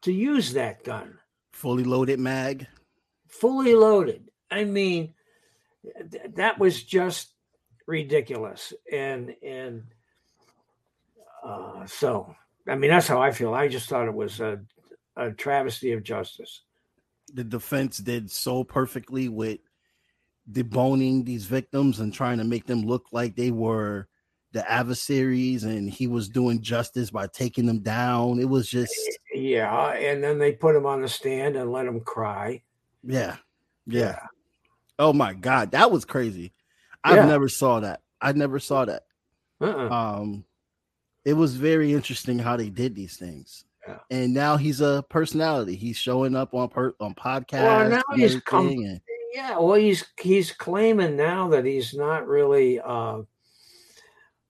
to 0.01 0.11
use 0.11 0.53
that 0.53 0.83
gun? 0.83 1.17
Fully 1.51 1.83
loaded 1.83 2.19
mag. 2.19 2.67
fully 3.27 3.75
loaded. 3.75 4.29
I 4.49 4.63
mean, 4.63 5.13
th- 6.11 6.35
that 6.35 6.59
was 6.59 6.83
just 6.83 7.33
ridiculous. 7.85 8.73
And 8.91 9.35
and 9.43 9.83
uh, 11.43 11.85
so, 11.85 12.35
I 12.67 12.75
mean, 12.75 12.91
that's 12.91 13.07
how 13.07 13.21
I 13.21 13.31
feel. 13.31 13.53
I 13.53 13.67
just 13.67 13.89
thought 13.89 14.07
it 14.07 14.13
was 14.13 14.39
a, 14.39 14.59
a 15.15 15.31
travesty 15.31 15.93
of 15.93 16.03
justice. 16.03 16.61
The 17.33 17.43
defense 17.43 17.97
did 17.97 18.31
so 18.31 18.63
perfectly 18.63 19.29
with 19.29 19.59
deboning 20.51 21.25
these 21.25 21.45
victims 21.45 21.99
and 21.99 22.13
trying 22.13 22.37
to 22.37 22.43
make 22.43 22.65
them 22.65 22.83
look 22.83 23.07
like 23.11 23.35
they 23.35 23.51
were 23.51 24.07
the 24.53 24.69
adversaries 24.69 25.65
and 25.65 25.89
he 25.89 26.07
was 26.07 26.29
doing 26.29 26.61
justice 26.61 27.11
by 27.11 27.27
taking 27.27 27.65
them 27.65 27.79
down. 27.79 28.39
It 28.39 28.47
was 28.47 28.69
just 28.69 28.93
Yeah, 29.33 29.89
and 29.91 30.23
then 30.23 30.39
they 30.39 30.53
put 30.53 30.75
him 30.75 30.85
on 30.85 31.01
the 31.01 31.09
stand 31.09 31.57
and 31.57 31.71
let 31.71 31.85
him 31.85 31.99
cry. 31.99 32.61
yeah. 33.03 33.35
Yeah. 33.85 34.19
Oh 34.99 35.13
my 35.13 35.33
god, 35.33 35.71
that 35.71 35.91
was 35.91 36.05
crazy. 36.05 36.53
I've 37.03 37.25
never 37.27 37.47
saw 37.49 37.79
that. 37.81 38.01
I 38.19 38.31
never 38.33 38.59
saw 38.59 38.85
that. 38.85 39.03
Uh-uh. 39.61 39.89
Um 39.89 40.43
it 41.25 41.33
was 41.33 41.55
very 41.55 41.93
interesting 41.93 42.39
how 42.39 42.55
they 42.57 42.69
did 42.69 42.95
these 42.95 43.17
things. 43.17 43.65
Yeah. 43.87 43.97
And 44.09 44.33
now 44.33 44.55
he's 44.57 44.81
a 44.81 45.03
personality. 45.09 45.75
He's 45.75 45.97
showing 45.97 46.35
up 46.35 46.53
on 46.53 46.69
per, 46.69 46.93
on 46.99 47.15
podcasts. 47.15 47.63
Well, 47.63 47.89
now 47.89 48.01
and 48.11 48.21
he's 48.21 48.35
everything, 48.35 48.85
and- 48.85 49.01
Yeah, 49.33 49.57
well, 49.59 49.73
he's 49.75 50.05
he's 50.19 50.51
claiming 50.51 51.15
now 51.15 51.49
that 51.49 51.65
he's 51.65 51.93
not 51.93 52.27
really 52.27 52.79
uh, 52.79 53.21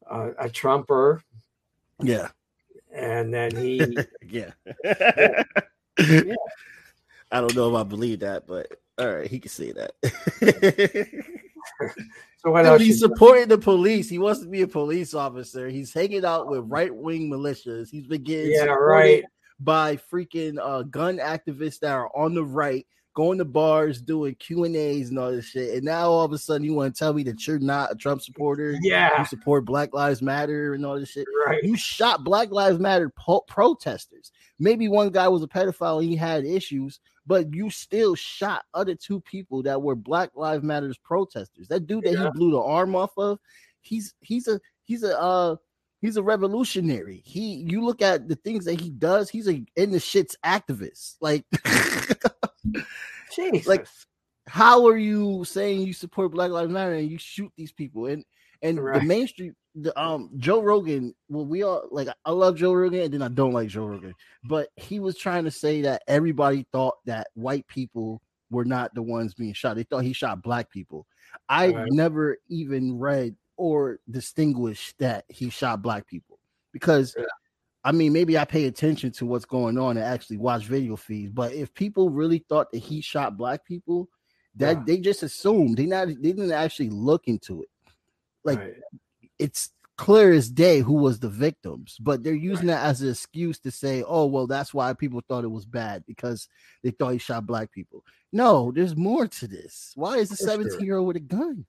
a, 0.10 0.30
a 0.40 0.50
Trumper, 0.50 1.22
yeah. 2.02 2.30
and 2.94 3.34
that 3.34 3.54
he 3.54 3.98
yeah. 4.28 4.52
Yeah. 4.84 5.44
I 7.32 7.42
don't 7.42 7.56
know 7.56 7.70
if 7.76 7.80
I 7.80 7.84
believe 7.84 8.20
that, 8.22 8.48
but 8.48 8.72
all 8.98 9.16
right, 9.16 9.30
he 9.30 9.40
can 9.40 9.50
say 9.50 9.72
that. 9.74 9.92
So 12.44 12.52
what 12.52 12.62
Dude, 12.64 12.72
else? 12.74 12.82
he's 12.82 13.00
supporting 13.00 13.48
the 13.48 13.58
police. 13.58 14.10
He 14.10 14.20
wants 14.20 14.42
to 14.42 14.48
be 14.48 14.62
a 14.62 14.68
police 14.68 15.14
officer. 15.14 15.70
He's 15.70 15.94
hanging 15.94 16.24
out 16.24 16.48
with 16.48 16.64
right 16.68 16.94
wing 16.96 17.30
militias. 17.30 17.90
He's 17.90 18.06
been 18.06 18.24
getting 18.24 18.52
yeah, 18.54 18.66
right. 18.66 19.24
by 19.60 19.98
freaking 19.98 20.58
uh, 20.62 20.84
gun 20.84 21.18
activists 21.18 21.80
that 21.80 21.92
are 21.92 22.16
on 22.16 22.36
the 22.36 22.44
right, 22.46 22.86
going 23.16 23.40
to 23.40 23.46
bars, 23.46 24.02
doing 24.02 24.36
Q 24.36 24.66
and 24.66 24.76
A's 24.76 25.10
and 25.10 25.18
all 25.18 25.32
this 25.32 25.48
shit. 25.48 25.74
And 25.74 25.84
now 25.84 26.10
all 26.10 26.26
of 26.26 26.32
a 26.32 26.38
sudden, 26.38 26.64
you 26.64 26.76
want 26.76 26.94
to 26.94 27.00
tell 27.00 27.14
me 27.14 27.24
that 27.24 27.46
you're 27.48 27.58
not 27.58 27.92
a 27.92 27.96
Trump 27.96 28.22
supporter? 28.22 28.78
Yeah, 28.82 29.18
you 29.18 29.26
support 29.26 29.66
Black 29.66 29.94
Lives 29.94 30.22
Matter 30.22 30.76
and 30.76 30.86
all 30.86 31.00
this 31.00 31.10
shit. 31.10 31.26
right. 31.48 31.64
You 31.64 31.76
shot 31.76 32.24
Black 32.24 32.52
Lives 32.52 32.78
Matter 32.78 33.10
po- 33.10 33.46
protesters. 33.48 34.32
Maybe 34.60 34.88
one 34.88 35.10
guy 35.10 35.28
was 35.28 35.42
a 35.42 35.48
pedophile 35.48 36.02
and 36.02 36.10
he 36.10 36.16
had 36.16 36.46
issues, 36.46 37.00
but 37.28 37.54
you 37.54 37.70
still 37.70 38.16
shot 38.16 38.64
other 38.74 38.96
two 38.96 39.20
people 39.22 39.62
that 39.64 39.82
were 39.82 39.96
Black 39.96 40.32
Lives 40.36 40.64
Matters 40.64 40.98
protesters. 40.98 41.68
That 41.68 41.86
dude 41.86 42.06
that 42.06 42.14
Yeah. 42.14 42.24
he 42.26 42.32
blew 42.32 42.52
the 42.52 42.62
arm 42.62 42.96
off 42.96 43.12
of, 43.18 43.40
he's 43.82 44.14
he's 44.22 44.48
a 44.48 44.60
he's 44.86 45.04
a 45.04 45.20
uh 45.20 45.58
he's 46.00 46.18
a 46.18 46.24
revolutionary. 46.24 47.22
He 47.26 47.66
you 47.68 47.84
look 47.84 48.02
at 48.02 48.28
the 48.28 48.36
things 48.36 48.66
that 48.66 48.80
he 48.80 48.90
does, 48.90 49.30
he's 49.30 49.48
a 49.48 49.64
in 49.76 49.92
the 49.92 49.98
shits 49.98 50.36
activist. 50.46 51.18
Like 51.22 51.46
Jesus. 53.36 53.68
Like, 53.68 53.88
how 54.48 54.88
are 54.88 54.98
you 54.98 55.44
saying 55.44 55.82
you 55.82 55.94
support 55.94 56.32
Black 56.32 56.52
Lives 56.52 56.72
Matter 56.72 56.94
and 56.94 57.10
you 57.12 57.18
shoot 57.18 57.52
these 57.58 57.72
people? 57.72 58.06
And 58.08 58.24
and 58.62 58.80
Right. 58.84 59.00
the 59.02 59.06
mainstream, 59.08 59.56
the 59.76 59.98
um 60.00 60.30
Joe 60.38 60.62
Rogan. 60.62 61.14
Well, 61.30 61.46
we 61.46 61.64
all 61.64 61.88
like 61.92 62.08
I 62.26 62.32
love 62.32 62.56
Joe 62.56 62.74
Rogan, 62.74 63.02
and 63.02 63.14
then 63.14 63.22
I 63.22 63.28
don't 63.28 63.54
like 63.54 63.70
Joe 63.70 63.86
Rogan. 63.86 64.14
But 64.44 64.70
he 64.76 65.00
was 65.00 65.18
trying 65.18 65.44
to 65.46 65.52
say 65.52 65.82
that 65.84 66.02
everybody 66.08 66.66
thought 66.72 66.96
that 67.06 67.28
white 67.34 67.68
people 67.68 68.22
were 68.50 68.66
not 68.66 68.94
the 68.96 69.04
ones 69.04 69.34
being 69.34 69.54
shot. 69.54 69.76
They 69.76 69.84
thought 69.84 70.04
he 70.04 70.14
shot 70.14 70.42
black 70.42 70.70
people. 70.70 71.06
I 71.50 71.74
Right. 71.74 71.92
never 71.92 72.38
even 72.50 72.98
read 72.98 73.36
or 73.58 74.00
distinguished 74.10 74.98
that 75.00 75.26
he 75.30 75.50
shot 75.50 75.82
black 75.82 76.08
people 76.08 76.40
because. 76.72 77.16
Yeah. 77.18 77.26
I 77.84 77.94
mean, 77.94 78.12
maybe 78.12 78.38
I 78.38 78.44
pay 78.44 78.66
attention 78.66 79.12
to 79.14 79.26
what's 79.26 79.46
going 79.46 79.78
on 79.78 79.96
and 79.96 80.06
actually 80.06 80.38
watch 80.38 80.66
video 80.66 80.98
feeds. 80.98 81.32
But 81.32 81.54
if 81.54 81.74
people 81.74 82.10
really 82.10 82.44
thought 82.50 82.70
that 82.74 82.80
he 82.80 83.00
shot 83.00 83.38
black 83.38 83.64
people, 83.66 84.10
that 84.56 84.78
Yeah. 84.78 84.84
they 84.86 84.98
just 84.98 85.24
assumed 85.24 85.78
they 85.78 85.86
not 85.86 86.08
they 86.10 86.16
didn't 86.16 86.52
actually 86.52 86.90
look 86.90 87.28
into 87.30 87.62
it. 87.64 87.70
Like 88.48 88.60
Right. 88.60 88.76
it's 89.38 89.70
clear 89.98 90.32
as 90.32 90.50
day 90.50 90.80
who 90.80 90.94
was 90.94 91.20
the 91.20 91.30
victims, 91.30 91.98
but 92.00 92.24
they're 92.24 92.34
using 92.34 92.68
that 92.68 92.86
as 92.86 93.02
an 93.02 93.10
excuse 93.10 93.60
to 93.60 93.72
say, 93.72 94.04
"Oh, 94.04 94.26
well, 94.28 94.48
that's 94.48 94.74
why 94.74 94.94
people 94.94 95.22
thought 95.28 95.44
it 95.44 95.52
was 95.52 95.66
bad 95.66 96.04
because 96.08 96.48
they 96.84 96.92
thought 96.92 97.14
he 97.14 97.18
shot 97.20 97.46
black 97.46 97.72
people." 97.72 98.04
No, 98.32 98.72
there's 98.72 98.96
more 98.96 99.28
to 99.28 99.48
this. 99.48 99.92
Why 99.96 100.18
is 100.18 100.30
a 100.32 100.34
Yes, 100.34 100.40
there 100.40 100.62
is. 100.62 100.74
17 100.74 100.86
year 100.86 100.98
old 100.98 101.08
with 101.08 101.18
a 101.18 101.20
gun, 101.20 101.66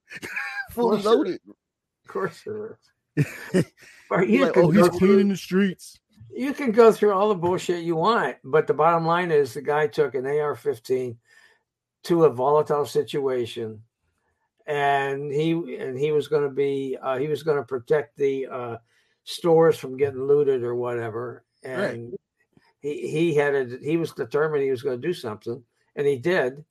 fully 0.70 1.02
loaded? 1.02 1.40
of 1.48 2.12
course 2.12 2.42
there 2.46 2.78
is. 3.16 3.64
Like, 4.10 4.28
can 4.28 4.64
oh, 4.64 4.70
he's 4.70 4.88
go 4.88 4.98
cleaning 4.98 5.28
the 5.28 5.36
streets. 5.36 5.98
you 6.30 6.52
can 6.54 6.70
go 6.70 6.92
through 6.92 7.12
all 7.12 7.28
the 7.30 7.34
bullshit 7.34 7.82
you 7.84 7.96
want, 7.96 8.36
but 8.44 8.66
the 8.66 8.74
bottom 8.74 9.04
line 9.04 9.30
is 9.30 9.54
the 9.54 9.62
guy 9.62 9.86
took 9.86 10.14
an 10.14 10.26
AR-15 10.26 11.16
to 12.04 12.24
a 12.24 12.30
volatile 12.30 12.86
situation, 12.86 13.82
and 14.68 15.32
he 15.32 15.52
and 15.80 15.98
he 15.98 16.12
was 16.12 16.28
going 16.28 16.42
to 16.42 16.54
be 16.54 16.96
uh, 17.02 17.16
he 17.16 17.26
was 17.26 17.42
going 17.42 17.56
to 17.56 17.64
protect 17.64 18.16
the 18.16 18.46
uh, 18.46 18.76
stores 19.24 19.78
from 19.78 19.96
getting 19.96 20.26
looted 20.26 20.62
or 20.62 20.74
whatever, 20.74 21.44
and 21.64 21.80
right. 21.80 22.20
he 22.80 23.08
he 23.08 23.34
had 23.34 23.54
a, 23.54 23.78
he 23.82 23.96
was 23.96 24.12
determined 24.12 24.62
he 24.62 24.70
was 24.70 24.82
going 24.82 25.00
to 25.00 25.08
do 25.08 25.14
something, 25.14 25.62
and 25.96 26.06
he 26.06 26.16
did, 26.16 26.62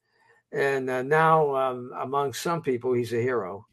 and 0.51 0.89
uh, 0.89 1.01
now 1.01 1.55
um, 1.55 1.91
among 1.99 2.33
some 2.33 2.61
people 2.61 2.93
he's 2.93 3.13
a 3.13 3.21
hero. 3.21 3.65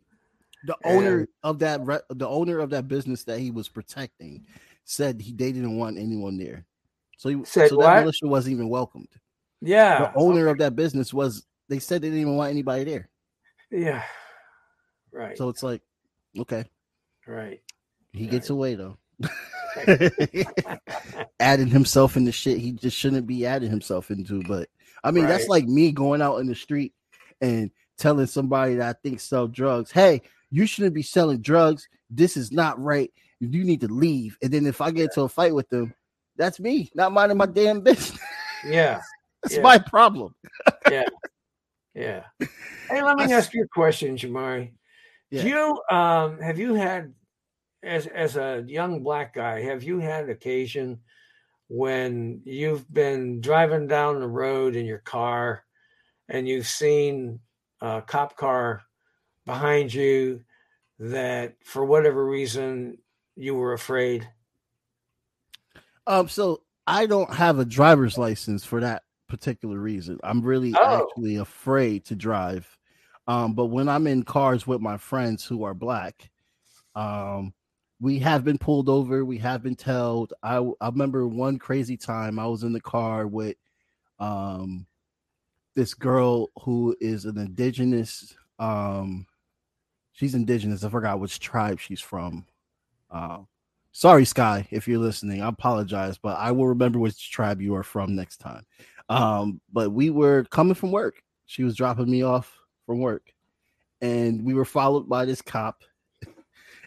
The 0.67 0.77
owner 0.87 1.19
and, 1.19 1.29
of 1.43 1.59
that 1.59 1.85
re- 1.85 2.01
the 2.09 2.27
owner 2.27 2.61
of 2.61 2.71
that 2.71 2.89
business 2.89 3.25
that 3.25 3.39
he 3.39 3.51
was 3.51 3.69
protecting 3.69 4.47
said 4.85 5.21
he 5.21 5.33
they 5.33 5.53
didn't 5.53 5.77
want 5.77 5.99
anyone 5.99 6.39
there. 6.39 6.65
So 7.19 7.29
he 7.29 7.45
said 7.45 7.69
so 7.69 7.77
what? 7.77 7.85
that 7.85 8.01
militia 8.01 8.27
wasn't 8.27 8.55
even 8.55 8.71
welcomed. 8.71 9.09
Yeah. 9.61 9.99
The 9.99 10.19
owner 10.19 10.49
okay. 10.49 10.53
of 10.53 10.59
that 10.59 10.77
business 10.77 11.13
was 11.13 11.45
they 11.69 11.79
said 11.79 12.01
they 12.01 12.09
didn't 12.09 12.23
even 12.23 12.37
want 12.37 12.51
anybody 12.51 12.85
there. 12.85 13.11
Yeah. 13.75 14.03
Right. 15.13 15.37
So 15.37 15.49
it's 15.49 15.63
like, 15.63 15.83
okay. 16.39 16.65
Right. 17.27 17.61
He 18.13 18.25
right. 18.25 18.31
gets 18.31 18.51
away 18.51 18.77
though. 18.77 18.97
adding 21.41 21.67
himself 21.67 22.17
into 22.17 22.33
shit 22.33 22.59
he 22.59 22.73
just 22.73 22.97
shouldn't 22.97 23.27
be 23.27 23.45
adding 23.45 23.71
himself 23.71 24.11
into. 24.11 24.43
But 24.43 24.69
I 25.03 25.11
mean, 25.11 25.25
right. 25.25 25.31
that's 25.31 25.49
like 25.49 25.67
me 25.67 25.93
going 25.93 26.23
out 26.23 26.39
in 26.39 26.47
the 26.47 26.55
street 26.55 26.93
and 27.41 27.71
telling 27.99 28.27
somebody 28.27 28.77
that 28.77 28.97
I 28.97 28.99
think 29.03 29.21
sell 29.21 29.49
drugs, 29.49 29.91
hey, 29.91 30.23
you 30.51 30.67
shouldn't 30.67 30.95
be 30.95 31.03
selling 31.03 31.41
drugs. 31.41 31.89
This 32.11 32.37
is 32.37 32.53
not 32.53 32.81
right. 32.81 33.13
You 33.41 33.65
need 33.65 33.81
to 33.81 33.89
leave. 33.89 34.39
And 34.43 34.53
then 34.53 34.67
if 34.67 34.81
I 34.81 34.91
get 34.91 35.05
into 35.05 35.23
a 35.23 35.29
fight 35.29 35.55
with 35.55 35.69
them, 35.69 35.95
that's 36.37 36.61
me, 36.61 36.91
not 36.95 37.13
minding 37.13 37.39
my 37.39 37.47
damn 37.47 37.81
business. 37.81 38.19
Yeah. 38.65 39.01
That's 39.43 39.57
yeah. 39.57 39.63
my 39.63 39.77
problem. 39.77 40.35
yeah. 40.91 41.05
Yeah. 41.95 42.25
Hey, 42.91 43.03
let 43.03 43.17
me 43.17 43.33
ask 43.33 43.55
you 43.55 43.65
a 43.65 43.69
question, 43.69 44.15
Jamari. 44.15 44.73
Yeah. 45.31 45.43
Do 45.43 45.49
you 45.49 45.97
um 45.97 46.39
have 46.39 46.59
you 46.59 46.75
had 46.75 47.15
as 47.83 48.07
as 48.07 48.37
a 48.37 48.63
young 48.67 49.03
black 49.03 49.35
guy, 49.35 49.63
have 49.63 49.83
you 49.83 50.01
had 50.01 50.29
occasion 50.29 51.01
when 51.69 52.43
you've 52.45 52.93
been 52.93 53.41
driving 53.41 53.87
down 53.87 54.21
the 54.21 54.29
road 54.29 54.77
in 54.77 54.85
your 54.85 54.99
car 54.99 55.65
and 56.29 56.47
you've 56.47 56.67
seen 56.67 57.41
a 57.81 58.03
cop 58.03 58.37
car 58.37 58.83
behind 59.47 59.93
you 59.93 60.45
that 60.99 61.57
for 61.65 61.85
whatever 61.85 62.27
reason 62.27 62.99
you 63.35 63.55
were 63.55 63.73
afraid? 63.73 64.29
Um, 66.07 66.29
so 66.29 66.63
I 66.87 67.07
don't 67.07 67.33
have 67.33 67.59
a 67.59 67.65
driver's 67.65 68.19
license 68.19 68.65
for 68.65 68.81
that 68.81 69.05
particular 69.29 69.79
reason. 69.79 70.19
I'm 70.25 70.43
really 70.43 70.75
Oh. 70.77 71.07
actually 71.09 71.37
afraid 71.37 72.05
to 72.07 72.15
drive. 72.15 72.67
Um, 73.27 73.55
but 73.55 73.67
when 73.67 73.89
I'm 73.89 74.07
in 74.07 74.23
cars 74.23 74.67
with 74.67 74.81
my 74.81 74.97
friends 74.97 75.45
who 75.45 75.65
are 75.65 75.75
black, 75.75 76.31
um, 76.95 77.55
we 78.01 78.19
have 78.19 78.45
been 78.45 78.59
pulled 78.59 78.89
over, 78.89 79.25
we 79.25 79.39
have 79.39 79.63
been 79.63 79.77
told. 79.77 80.33
I 80.43 80.57
I 80.81 80.89
remember 80.89 81.27
one 81.27 81.59
crazy 81.59 81.97
time 81.97 82.39
I 82.39 82.47
was 82.47 82.63
in 82.63 82.73
the 82.73 82.81
car 82.81 83.27
with 83.27 83.57
um 84.19 84.87
this 85.75 85.95
girl 85.95 86.51
who 86.61 86.95
is 87.01 87.25
an 87.25 87.37
indigenous 87.39 88.37
um 88.59 89.27
she's 90.13 90.35
indigenous. 90.35 90.85
I 90.85 90.89
forgot 90.89 91.19
which 91.19 91.41
tribe 91.41 91.81
she's 91.81 92.01
from. 92.01 92.47
Uh, 93.11 93.39
sorry, 93.93 94.25
Sky, 94.25 94.67
if 94.71 94.87
you're 94.87 94.99
listening. 94.99 95.43
I 95.43 95.49
apologize, 95.49 96.19
but 96.19 96.39
I 96.39 96.53
will 96.53 96.69
remember 96.69 96.99
which 96.99 97.31
tribe 97.31 97.61
you 97.61 97.75
are 97.75 97.83
from 97.83 98.15
next 98.15 98.37
time. 98.39 98.65
Um, 99.09 99.61
but 99.73 99.93
we 99.93 100.11
were 100.11 100.45
coming 100.45 100.75
from 100.75 100.93
work. 100.93 101.23
She 101.47 101.63
was 101.63 101.77
dropping 101.77 102.11
me 102.11 102.23
off 102.23 102.57
from 102.87 103.01
work, 103.01 103.33
and 104.01 104.45
we 104.45 104.55
were 104.55 104.65
followed 104.65 105.09
by 105.09 105.25
this 105.25 105.43
cop. 105.43 105.83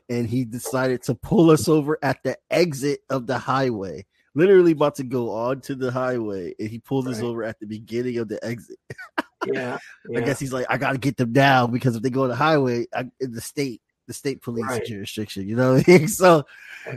And 0.09 0.26
he 0.26 0.45
decided 0.45 1.03
to 1.03 1.15
pull 1.15 1.51
us 1.51 1.68
over 1.68 1.99
at 2.01 2.24
the 2.24 2.38
exit 2.49 3.01
of 3.09 3.28
the 3.28 3.38
highway, 3.38 4.05
literally 4.36 4.72
about 4.72 4.95
to 4.95 5.03
go 5.03 5.32
onto 5.32 5.76
the 5.76 5.91
highway. 5.91 6.53
And 6.57 6.70
he 6.70 6.80
pulled 6.80 7.09
us 7.09 7.22
over 7.22 7.43
at 7.43 7.59
the 7.59 7.65
beginning 7.65 8.18
of 8.20 8.30
the 8.30 8.43
exit. 8.43 8.78
Yeah. 9.45 9.78
I 10.15 10.22
guess 10.22 10.39
he's 10.39 10.51
like, 10.51 10.65
I 10.70 10.78
gotta 10.78 10.97
get 10.97 11.18
them 11.18 11.32
down 11.32 11.72
because 11.72 11.95
if 11.95 12.01
they 12.01 12.09
go 12.09 12.24
on 12.24 12.30
the 12.30 12.36
highway, 12.36 12.86
I, 12.93 13.05
in 13.20 13.32
the 13.32 13.41
state, 13.41 13.82
the 14.07 14.13
state 14.13 14.41
police 14.41 14.65
Right. 14.65 14.86
jurisdiction, 14.86 15.47
you 15.47 15.55
know. 15.55 15.76
I 15.76 15.84
mean? 15.88 16.07
so 16.07 16.45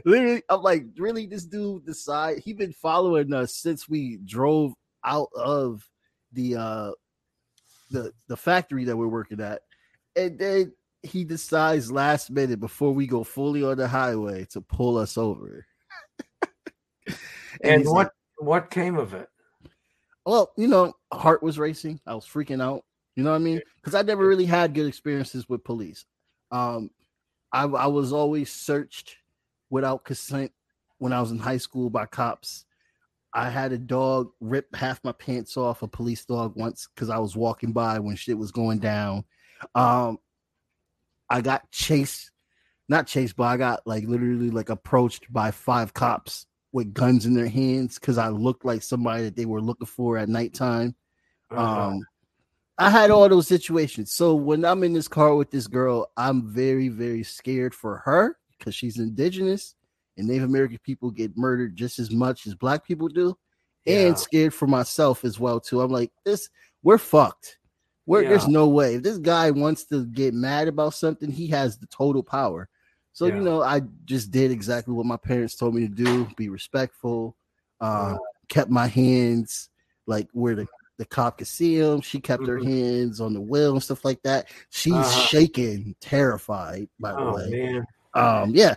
literally, 0.05 0.43
I'm 0.49 0.62
like, 0.62 0.85
really, 0.97 1.27
this 1.27 1.45
dude 1.45 1.85
decide 1.85 2.39
he 2.39 2.53
been 2.53 2.73
following 2.73 3.33
us 3.33 3.55
since 3.55 3.89
we 3.89 4.18
drove 4.25 4.75
out 5.05 5.29
of 5.35 5.89
the 6.33 6.57
uh 6.57 6.91
the 7.91 8.13
the 8.29 8.37
factory 8.37 8.85
that 8.85 8.97
we're 8.97 9.09
working 9.09 9.41
at, 9.41 9.63
and 10.17 10.39
then 10.39 10.73
he 11.03 11.25
decides 11.25 11.91
last 11.91 12.31
minute 12.31 12.61
before 12.61 12.93
we 12.93 13.07
go 13.07 13.25
fully 13.25 13.63
on 13.65 13.77
the 13.77 13.89
highway 13.89 14.45
to 14.51 14.61
pull 14.61 14.99
us 14.99 15.17
over. 15.17 15.67
and 17.65 17.81
he's 17.83 17.87
what 17.87 17.95
like, 17.95 18.11
what 18.39 18.71
came 18.71 18.97
of 18.97 19.15
it? 19.15 19.29
well, 20.25 20.53
you 20.57 20.69
know, 20.69 20.93
heart 21.13 21.43
was 21.43 21.59
racing. 21.59 22.01
I 22.07 22.15
was 22.15 22.27
freaking 22.27 22.63
out. 22.63 22.85
You 23.17 23.25
know 23.25 23.31
what 23.31 23.37
I 23.37 23.41
mean? 23.41 23.61
Because 23.77 23.95
I 23.95 24.03
never 24.03 24.27
really 24.27 24.47
had 24.47 24.75
good 24.75 24.87
experiences 24.87 25.49
with 25.49 25.65
police. 25.65 26.05
Um, 26.53 26.91
I, 27.53 27.65
I 27.65 27.87
was 27.87 28.13
always 28.13 28.53
searched 28.53 29.17
without 29.71 30.05
consent 30.05 30.53
when 30.99 31.13
I 31.13 31.21
was 31.21 31.31
in 31.31 31.39
high 31.39 31.57
school 31.57 31.91
by 31.91 32.07
cops. 32.07 32.65
I 33.33 33.49
had 33.49 33.72
a 33.72 33.78
dog 33.78 34.31
rip 34.41 34.74
half 34.74 35.03
my 35.05 35.12
pants 35.12 35.57
off, 35.57 35.83
a 35.83 35.89
police 35.89 36.24
dog 36.24 36.55
once 36.57 36.89
because 36.95 37.11
I 37.11 37.18
was 37.18 37.37
walking 37.37 37.72
by 37.72 37.99
when 37.99 38.16
shit 38.16 38.37
was 38.37 38.51
going 38.51 38.78
down. 38.78 39.24
Um, 39.74 40.18
I 41.28 41.41
got 41.41 41.70
chased, 41.70 42.33
not 42.89 43.07
chased, 43.07 43.37
but 43.37 43.45
I 43.45 43.57
got 43.57 43.87
like 43.87 44.05
literally 44.05 44.51
like 44.51 44.68
approached 44.68 45.33
by 45.33 45.53
five 45.53 45.95
cops 45.95 46.47
with 46.72 46.93
guns 46.93 47.26
in 47.26 47.35
their 47.35 47.49
hands 47.49 47.99
because 47.99 48.18
I 48.18 48.28
looked 48.28 48.64
like 48.64 48.83
somebody 48.83 49.24
that 49.24 49.37
they 49.37 49.47
were 49.47 49.61
looking 49.61 49.87
for 49.87 50.18
at 50.18 50.28
nighttime. 50.28 50.95
Uh-huh. 51.51 51.89
Um, 51.89 52.01
I 52.78 52.91
had 52.91 53.11
all 53.11 53.28
those 53.28 53.47
situations. 53.47 54.12
So 54.12 54.35
when 54.35 54.64
I'm 54.64 54.83
in 54.83 54.93
this 54.93 55.09
car 55.09 55.37
with 55.37 55.51
this 55.51 55.66
girl, 55.66 56.11
I'm 56.16 56.49
very, 56.49 56.89
very 56.89 57.22
scared 57.22 57.74
for 57.74 57.99
her 57.99 58.39
because 58.59 58.74
she's 58.74 58.99
indigenous 58.99 59.74
and 60.21 60.29
Native 60.29 60.49
American 60.49 60.79
people 60.85 61.11
get 61.11 61.37
murdered 61.37 61.75
just 61.75 61.99
as 61.99 62.11
much 62.12 62.47
as 62.47 62.55
black 62.55 62.87
people 62.87 63.09
do, 63.09 63.37
Yeah. 63.85 64.07
and 64.07 64.18
scared 64.18 64.55
for 64.55 64.68
myself 64.68 65.25
as 65.25 65.41
well 65.41 65.59
too. 65.59 65.81
I'm 65.81 65.91
like, 65.91 66.12
this, 66.25 66.49
we're 66.83 66.99
fucked. 66.99 67.59
We're, 68.07 68.23
There's 68.23 68.49
no 68.49 68.68
way. 68.68 68.97
If 68.97 69.03
this 69.03 69.18
guy 69.18 69.51
wants 69.51 69.85
to 69.87 70.05
get 70.07 70.35
mad 70.35 70.68
about 70.68 70.95
something, 70.95 71.31
he 71.31 71.47
has 71.49 71.79
the 71.79 71.87
total 71.87 72.23
power. 72.23 72.68
So 73.12 73.27
Yeah. 73.27 73.37
you 73.37 73.41
know, 73.43 73.62
I 73.62 73.83
just 74.05 74.31
did 74.31 74.51
exactly 74.51 74.95
what 74.95 75.07
my 75.07 75.16
parents 75.16 75.57
told 75.57 75.75
me 75.75 75.83
to 75.83 75.95
do: 75.95 76.29
be 76.37 76.49
respectful. 76.49 77.37
Uh, 77.81 78.16
kept 78.49 78.71
my 78.71 78.87
hands 78.87 79.68
like 80.07 80.29
where 80.33 80.55
the 80.55 80.66
the 80.99 81.07
cop 81.07 81.39
could 81.39 81.47
see 81.47 81.77
him. 81.79 82.03
She 82.03 82.21
kept 82.21 82.47
her 82.47 82.59
Mhm. 82.59 82.64
hands 82.66 83.21
on 83.23 83.33
the 83.33 83.41
wheel 83.41 83.73
and 83.73 83.83
stuff 83.83 84.05
like 84.05 84.23
that. 84.23 84.49
She's 84.68 84.93
Uh-huh. 84.95 85.27
shaking, 85.29 85.95
terrified. 85.99 86.89
By 86.99 87.12
the 87.12 87.18
Oh 87.21 87.35
way, 87.37 87.49
man. 87.51 87.87
um, 88.14 88.51
yeah. 88.55 88.75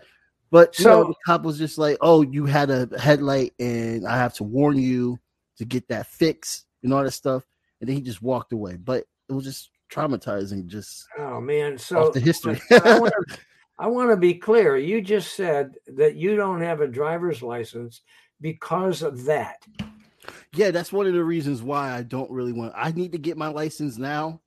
But 0.54 0.78
you 0.78 0.86
know, 0.86 1.02
So- 1.02 1.08
the 1.10 1.16
cop 1.26 1.42
was 1.42 1.58
just 1.58 1.80
like, 1.80 1.98
"Oh, 2.00 2.22
you 2.22 2.46
had 2.46 2.70
a 2.70 2.88
headlight, 3.00 3.54
and 3.60 4.08
I 4.08 4.18
have 4.18 4.36
to 4.36 4.44
warn 4.44 4.78
you 4.78 5.18
to 5.58 5.66
get 5.66 5.88
that 5.88 6.06
fixed 6.06 6.68
and 6.84 6.94
all 6.94 7.04
that 7.04 7.10
stuff." 7.12 7.44
And 7.82 7.90
then 7.90 7.96
he 7.96 8.04
just 8.04 8.22
walked 8.22 8.54
away. 8.54 8.76
But 8.76 9.06
it 9.30 9.34
was 9.34 9.46
just 9.46 9.72
traumatizing, 9.92 10.68
just 10.68 11.08
Oh 11.18 11.42
man. 11.42 11.80
So 11.80 12.12
the 12.12 12.20
history. 12.20 12.62
I 12.70 13.00
want 13.00 13.14
to 13.30 13.38
I 13.80 13.88
want 13.88 14.12
to 14.12 14.18
be 14.30 14.36
clear. 14.36 14.78
You 14.78 15.02
just 15.02 15.36
said 15.36 15.74
that 15.88 16.16
you 16.18 16.36
don't 16.36 16.62
have 16.62 16.82
a 16.82 16.88
driver's 16.88 17.42
license 17.42 18.02
because 18.40 19.02
of 19.02 19.26
that. 19.26 19.66
yeah, 20.54 20.70
that's 20.70 20.94
one 20.94 21.08
of 21.08 21.14
the 21.14 21.24
reasons 21.24 21.64
why 21.64 21.92
I 21.98 22.04
don't 22.04 22.30
really 22.30 22.54
want. 22.54 22.74
I 22.78 22.92
need 22.92 23.12
to 23.14 23.18
get 23.18 23.38
my 23.38 23.48
license 23.48 23.98
now, 23.98 24.40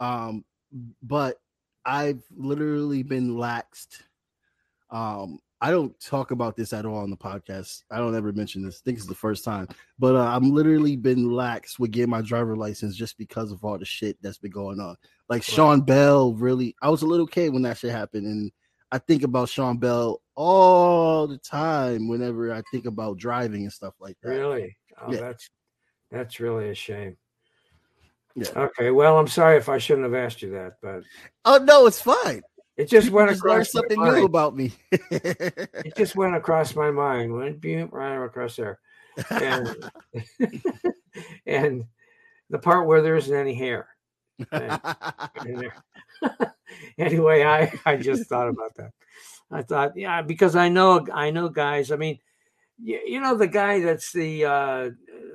um, 0.00 0.44
but 1.02 1.40
I've 1.86 2.22
literally 2.36 3.02
been 3.02 3.36
laxed. 3.36 4.02
Um, 4.90 5.38
I 5.62 5.70
don't 5.70 5.98
talk 6.00 6.30
about 6.30 6.56
this 6.56 6.72
at 6.72 6.86
all 6.86 6.96
on 6.96 7.10
the 7.10 7.16
podcast. 7.16 7.82
I 7.90 7.98
don't 7.98 8.16
ever 8.16 8.32
mention 8.32 8.64
this. 8.64 8.76
I 8.76 8.82
think 8.84 8.96
it's 8.98 9.06
the 9.06 9.14
first 9.14 9.44
time, 9.44 9.68
but 9.98 10.14
uh, 10.16 10.24
I'm 10.34 10.52
literally 10.52 10.96
been 10.96 11.30
lax 11.30 11.78
with 11.78 11.90
getting 11.90 12.08
my 12.10 12.22
driver 12.22 12.56
license 12.56 12.96
just 12.96 13.18
because 13.18 13.52
of 13.52 13.62
all 13.62 13.78
the 13.78 13.84
shit 13.84 14.16
that's 14.22 14.38
been 14.38 14.50
going 14.50 14.80
on. 14.80 14.96
Like 15.28 15.42
Sean 15.42 15.82
Bell, 15.82 16.32
really. 16.32 16.74
I 16.80 16.88
was 16.88 17.02
a 17.02 17.06
little 17.06 17.26
kid 17.26 17.52
when 17.52 17.62
that 17.62 17.76
shit 17.76 17.90
happened, 17.90 18.26
and 18.26 18.50
I 18.90 18.98
think 18.98 19.22
about 19.22 19.50
Sean 19.50 19.76
Bell 19.76 20.22
all 20.34 21.26
the 21.26 21.38
time 21.38 22.08
whenever 22.08 22.54
I 22.54 22.62
think 22.70 22.86
about 22.86 23.18
driving 23.18 23.62
and 23.62 23.72
stuff 23.72 23.94
like 24.00 24.16
that. 24.22 24.30
Really? 24.30 24.76
Oh, 25.00 25.12
Yeah. 25.12 25.20
that's 25.20 25.50
that's 26.10 26.40
really 26.40 26.70
a 26.70 26.74
shame. 26.74 27.18
Yeah. 28.34 28.48
Okay. 28.56 28.90
Well, 28.90 29.18
I'm 29.18 29.28
sorry 29.28 29.58
if 29.58 29.68
I 29.68 29.78
shouldn't 29.78 30.04
have 30.04 30.14
asked 30.14 30.40
you 30.40 30.50
that, 30.52 30.74
but 30.80 31.02
Oh 31.44 31.58
no, 31.58 31.86
it's 31.86 32.00
fine. 32.00 32.42
It 32.80 32.88
just 32.88 33.06
People 33.08 33.18
went 33.18 33.30
just 33.30 33.40
across 33.40 33.58
my 33.74 33.80
something 33.80 34.00
mind. 34.00 34.16
new 34.16 34.24
about 34.24 34.56
me. 34.56 34.72
It 35.10 35.96
just 35.96 36.16
went 36.16 36.34
across 36.34 36.74
my 36.74 36.90
mind. 36.90 37.34
Went 37.34 37.62
right 37.92 38.24
across 38.24 38.56
there, 38.56 38.78
and 39.30 39.90
and 41.46 41.84
the 42.48 42.58
part 42.58 42.86
where 42.86 43.02
there 43.02 43.16
isn't 43.16 43.34
any 43.34 43.54
hair. 43.54 43.88
anyway, 46.98 47.42
I 47.44 47.72
I 47.84 47.96
just 47.96 48.28
thought 48.28 48.48
about 48.48 48.74
that. 48.76 48.92
I 49.50 49.62
thought, 49.62 49.96
yeah, 49.96 50.22
because 50.22 50.56
I 50.56 50.68
know 50.68 51.06
I 51.12 51.30
know 51.30 51.48
guys. 51.50 51.92
I 51.92 51.96
mean, 51.96 52.18
you, 52.82 53.00
you 53.06 53.20
know 53.20 53.36
the 53.36 53.48
guy 53.48 53.80
that's 53.80 54.12
the 54.12 54.44
uh, 54.46 54.90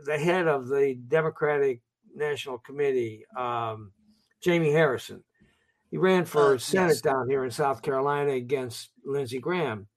the 0.05 0.17
head 0.17 0.47
of 0.47 0.67
the 0.67 0.97
Democratic 1.07 1.81
National 2.15 2.57
Committee, 2.57 3.25
um, 3.37 3.91
Jamie 4.41 4.71
Harrison. 4.71 5.23
He 5.91 5.97
ran 5.97 6.25
for 6.25 6.55
uh, 6.55 6.57
Senate 6.57 6.89
yes. 6.89 7.01
down 7.01 7.29
here 7.29 7.45
in 7.45 7.51
South 7.51 7.81
Carolina 7.81 8.31
against 8.31 8.89
Lindsey 9.05 9.39
Graham, 9.39 9.87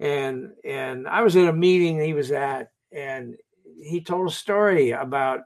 and 0.00 0.52
and 0.64 1.08
I 1.08 1.22
was 1.22 1.36
at 1.36 1.48
a 1.48 1.52
meeting 1.52 2.00
he 2.00 2.12
was 2.12 2.30
at, 2.32 2.70
and 2.92 3.36
he 3.82 4.00
told 4.00 4.28
a 4.28 4.32
story 4.32 4.90
about 4.90 5.40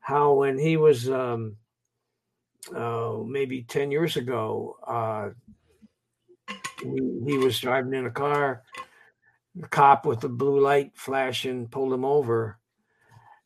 how 0.00 0.34
when 0.34 0.58
he 0.58 0.76
was 0.76 1.10
um, 1.10 1.56
uh, 2.74 3.18
maybe 3.26 3.62
10 3.62 3.90
years 3.90 4.16
ago, 4.16 4.76
uh, 4.86 5.30
he, 6.82 7.20
he, 7.26 7.38
was 7.38 7.58
driving 7.60 7.94
in 7.94 8.06
a 8.06 8.10
car. 8.10 8.62
The 9.54 9.68
cop 9.68 10.06
with 10.06 10.20
the 10.20 10.28
blue 10.28 10.60
light 10.60 10.92
flashing 10.94 11.68
pulled 11.68 11.92
him 11.92 12.04
over. 12.04 12.58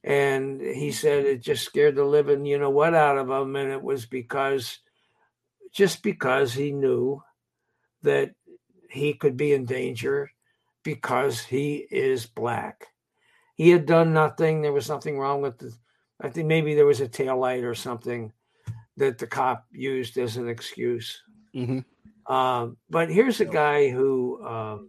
And 0.02 0.60
he 0.60 0.92
said 0.92 1.24
it 1.24 1.42
just 1.42 1.64
scared 1.64 1.94
the 1.94 2.04
living, 2.04 2.46
you 2.46 2.58
know 2.58 2.70
what, 2.70 2.94
out 2.94 3.18
of 3.18 3.28
him. 3.28 3.56
And 3.56 3.70
it 3.70 3.82
was 3.82 4.06
because, 4.06 4.78
just 5.72 6.02
because 6.02 6.52
he 6.52 6.72
knew 6.72 7.22
that 8.02 8.32
he 8.90 9.14
could 9.14 9.36
be 9.36 9.52
in 9.52 9.64
danger 9.64 10.30
because 10.82 11.40
he 11.40 11.86
is 11.90 12.26
black. 12.26 12.86
He 13.54 13.70
had 13.70 13.86
done 13.86 14.12
nothing. 14.12 14.62
There 14.62 14.72
was 14.72 14.88
nothing 14.88 15.18
wrong 15.18 15.42
with 15.42 15.58
the, 15.58 15.72
I 16.20 16.28
think 16.28 16.48
maybe 16.48 16.74
there 16.74 16.86
was 16.86 17.00
a 17.00 17.08
tail 17.08 17.38
light 17.38 17.64
or 17.64 17.74
something 17.74 18.32
that 18.96 19.18
the 19.18 19.26
cop 19.26 19.66
used 19.70 20.18
as 20.18 20.36
an 20.36 20.48
excuse. 20.48 21.22
Mm-hmm. 21.54 22.32
Um, 22.32 22.76
but 22.88 23.10
here's 23.10 23.40
a 23.40 23.44
guy 23.44 23.90
who, 23.90 24.44
um, 24.46 24.88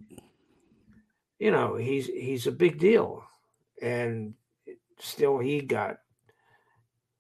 you 1.39 1.49
know, 1.49 1.75
he's 1.75 2.05
he's 2.05 2.45
a 2.45 2.51
big 2.51 2.77
deal, 2.77 3.23
and 3.81 4.35
still 4.99 5.39
he 5.39 5.61
got 5.61 5.97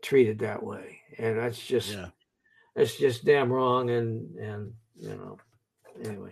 treated 0.03 0.39
that 0.39 0.61
way, 0.61 0.99
and 1.17 1.39
that's 1.39 1.59
just 1.59 1.93
yeah. 1.93 2.09
That's 2.75 2.97
just 2.97 3.25
damn 3.25 3.51
wrong, 3.51 3.89
and 3.89 4.35
and 4.37 4.73
you 4.99 5.09
know, 5.09 5.37
anyway. 6.03 6.29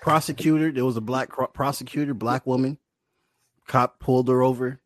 Prosecutor, 0.00 0.70
there 0.72 0.84
was 0.84 0.96
a 0.96 1.00
black 1.00 1.30
prosecutor, 1.54 2.14
black 2.14 2.46
woman. 2.46 2.78
Cop 3.66 3.98
pulled 3.98 4.28
her 4.28 4.42
over. 4.42 4.80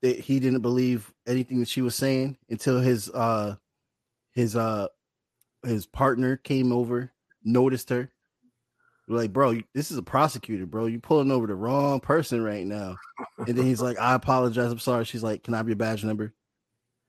He 0.00 0.40
didn't 0.40 0.60
believe 0.60 1.12
anything 1.26 1.60
that 1.60 1.68
she 1.68 1.82
was 1.82 1.94
saying 1.94 2.38
until 2.48 2.80
his 2.80 3.10
uh 3.10 3.56
his 4.32 4.54
uh 4.54 4.88
his 5.64 5.86
partner 5.86 6.36
came 6.36 6.72
over, 6.72 7.12
noticed 7.42 7.90
her. 7.90 8.10
like, 9.08 9.32
bro, 9.32 9.60
this 9.74 9.90
is 9.90 9.98
a 9.98 10.02
prosecutor, 10.02 10.64
bro. 10.64 10.86
You 10.86 11.00
pulling 11.00 11.30
over 11.30 11.46
the 11.46 11.54
wrong 11.54 11.98
person 12.00 12.42
right 12.42 12.64
now. 12.64 12.96
And 13.38 13.58
then 13.58 13.66
he's 13.66 13.80
like, 13.82 13.98
I 13.98 14.14
apologize. 14.14 14.70
I'm 14.70 14.78
sorry. 14.78 15.04
She's 15.04 15.22
like, 15.24 15.42
Can 15.42 15.54
I 15.54 15.56
have 15.56 15.68
your 15.68 15.76
badge 15.76 16.04
number? 16.04 16.32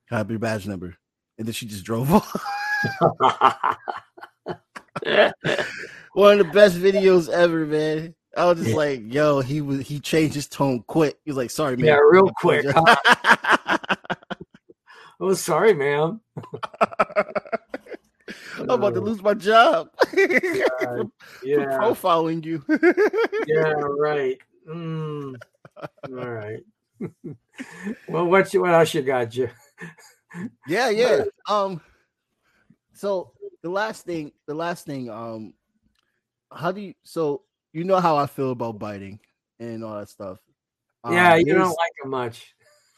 Can 0.07 0.15
I 0.15 0.17
have 0.17 0.29
your 0.29 0.39
badge 0.39 0.67
number? 0.67 0.97
And 1.38 1.47
then 1.47 1.53
she 1.53 1.65
just 1.65 1.83
drove 1.83 2.11
off. 2.11 2.35
One 6.13 6.39
of 6.39 6.47
the 6.47 6.51
best 6.53 6.77
videos 6.77 7.29
ever, 7.29 7.65
man. 7.65 8.15
I 8.35 8.45
was 8.45 8.57
just 8.59 8.69
yeah. 8.71 8.75
like, 8.75 9.13
yo, 9.13 9.41
he 9.41 9.61
was 9.61 9.88
he 9.88 9.99
changed 9.99 10.35
his 10.35 10.47
tone 10.47 10.83
quick. 10.85 11.17
He 11.25 11.31
was 11.31 11.38
like, 11.38 11.49
sorry, 11.49 11.75
man. 11.75 11.85
Yeah, 11.85 11.97
real 11.97 12.29
quick. 12.39 12.65
I 12.75 13.79
was 15.19 15.41
sorry, 15.41 15.73
ma'am. 15.73 16.21
I'm 18.59 18.69
about 18.69 18.93
to 18.93 19.01
lose 19.01 19.21
my 19.21 19.33
job. 19.33 19.89
yeah, 20.13 20.63
yeah. 21.43 21.77
profiling 21.79 22.45
you. 22.45 22.63
yeah, 23.47 23.73
right. 23.73 24.38
Mm. 24.69 25.35
All 26.09 26.29
right. 26.29 26.63
well, 28.09 28.25
what 28.25 28.53
what 28.53 28.73
else 28.73 28.93
you 28.93 29.01
got, 29.01 29.35
you? 29.35 29.49
Yeah, 30.67 30.89
yeah. 30.89 31.23
Um. 31.47 31.82
So 32.93 33.34
the 33.61 33.69
last 33.69 34.05
thing, 34.05 34.32
the 34.47 34.53
last 34.53 34.86
thing, 34.86 35.09
um, 35.09 35.53
how 36.51 36.71
do 36.71 36.82
you? 36.82 36.93
So 37.03 37.43
you 37.73 37.84
know 37.84 37.99
how 37.99 38.17
I 38.17 38.28
feel 38.28 38.51
about 38.51 38.80
Biden 38.80 39.19
and 39.59 39.84
all 39.84 39.99
that 39.99 40.09
stuff. 40.09 40.39
Yeah, 41.09 41.34
um, 41.34 41.39
you 41.39 41.53
don't 41.53 41.69
like 41.69 41.91
him 42.03 42.09
much. 42.11 42.53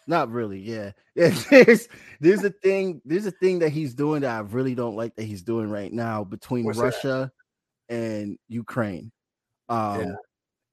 Not 0.08 0.32
really, 0.32 0.60
yeah. 0.62 0.92
there's 1.16 1.88
there's 2.20 2.44
a 2.44 2.50
thing 2.50 3.02
there's 3.06 3.26
a 3.26 3.32
thing 3.32 3.60
that 3.60 3.70
he's 3.70 3.94
doing 3.94 4.22
that 4.22 4.36
I 4.36 4.40
really 4.40 4.74
don't 4.74 4.96
like 4.96 5.16
that 5.16 5.24
he's 5.24 5.44
doing 5.44 5.70
right 5.70 5.92
now 5.92 6.24
between 6.24 6.66
What's 6.66 6.80
Russia 6.80 7.32
that? 7.90 7.96
and 7.96 8.38
Ukraine. 8.48 9.12
Um 9.68 10.00
yeah. 10.00 10.16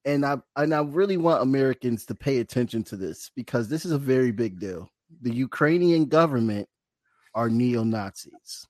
and 0.05 0.25
I 0.25 0.37
and 0.57 0.75
I 0.75 0.81
really 0.83 1.17
want 1.17 1.43
Americans 1.43 2.07
to 2.07 2.15
pay 2.15 2.39
attention 2.39 2.83
to 2.85 2.97
this 2.97 3.31
because 3.35 3.69
this 3.69 3.85
is 3.85 3.93
a 3.93 3.99
very 3.99 4.31
big 4.31 4.59
deal. 4.59 4.89
The 5.23 5.35
Ukrainian 5.35 6.07
government 6.07 6.69
are 7.35 7.49
neo-Nazis. 7.49 8.67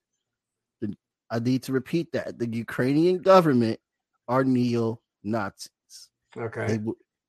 I 1.29 1.39
need 1.41 1.65
to 1.65 1.73
repeat 1.73 2.13
that. 2.13 2.39
The 2.39 2.49
Ukrainian 2.49 3.19
government 3.19 3.81
are 4.29 4.45
neo-Nazis. 4.45 5.71
Okay. 6.37 6.67
They, 6.67 6.79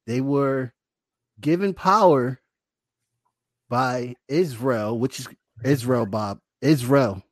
they 0.05 0.22
were 0.22 0.72
given 1.41 1.74
power 1.74 2.39
by 3.70 4.16
Israel, 4.28 4.97
which 4.99 5.20
is 5.20 5.28
Israel, 5.64 6.05
Bob. 6.05 6.39
Israel. 6.62 7.24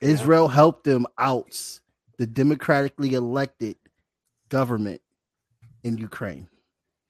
Yeah. 0.00 0.08
Israel 0.08 0.48
helped 0.48 0.84
them 0.84 1.06
out 1.18 1.80
the 2.18 2.26
democratically 2.26 3.14
elected 3.14 3.76
government 4.48 5.00
in 5.84 5.98
Ukraine. 5.98 6.48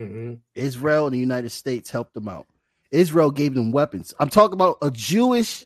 Mm-hmm. 0.01 0.35
Israel 0.55 1.07
and 1.07 1.14
the 1.14 1.18
United 1.20 1.51
States 1.51 1.91
helped 1.91 2.14
them 2.14 2.29
out. 2.29 2.47
Israel 2.91 3.30
gave 3.30 3.55
them 3.55 3.72
weapons. 3.72 4.14
I'm 4.18 4.30
talking 4.30 4.55
about 4.55 4.78
a 4.82 4.91
Jewish 4.91 5.64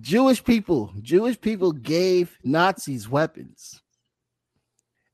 Jewish 0.00 0.44
people. 0.44 0.92
Jewish 1.00 1.40
people 1.40 1.72
gave 1.72 2.38
Nazis 2.44 3.08
weapons. 3.08 3.82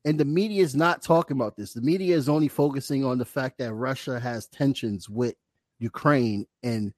And 0.04 0.18
the 0.18 0.24
media 0.24 0.62
is 0.62 0.74
not 0.74 1.00
talking 1.00 1.36
about 1.36 1.56
this. 1.56 1.72
The 1.72 1.80
media 1.80 2.16
is 2.16 2.28
only 2.28 2.48
focusing 2.48 3.04
on 3.04 3.18
the 3.18 3.24
fact 3.24 3.58
that 3.58 3.72
Russia 3.72 4.20
has 4.20 4.48
tensions 4.48 5.08
with 5.08 5.34
Ukraine 5.78 6.46
and 6.62 6.92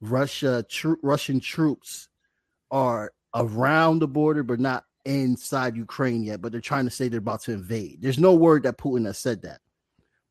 Russia 0.00 0.64
tro- 0.68 0.96
Russian 1.02 1.40
troops 1.40 2.08
are 2.70 3.12
around 3.34 4.00
the 4.00 4.08
border 4.08 4.42
but 4.42 4.60
not 4.60 4.84
inside 5.04 5.76
Ukraine 5.76 6.24
yet, 6.24 6.42
but 6.42 6.52
they're 6.52 6.60
trying 6.60 6.84
to 6.84 6.90
say 6.90 7.08
they're 7.08 7.18
about 7.18 7.42
to 7.42 7.52
invade. 7.52 8.02
There's 8.02 8.18
no 8.18 8.34
word 8.34 8.64
that 8.64 8.78
Putin 8.78 9.06
has 9.06 9.18
said 9.18 9.42
that. 9.42 9.60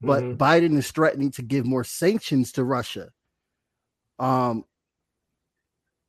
But 0.02 0.24
mm-hmm. 0.24 0.42
Biden 0.42 0.78
is 0.78 0.92
threatening 0.92 1.32
to 1.32 1.42
give 1.42 1.66
more 1.66 1.84
sanctions 1.84 2.52
to 2.54 2.64
Russia. 2.64 3.10
Um 4.20 4.66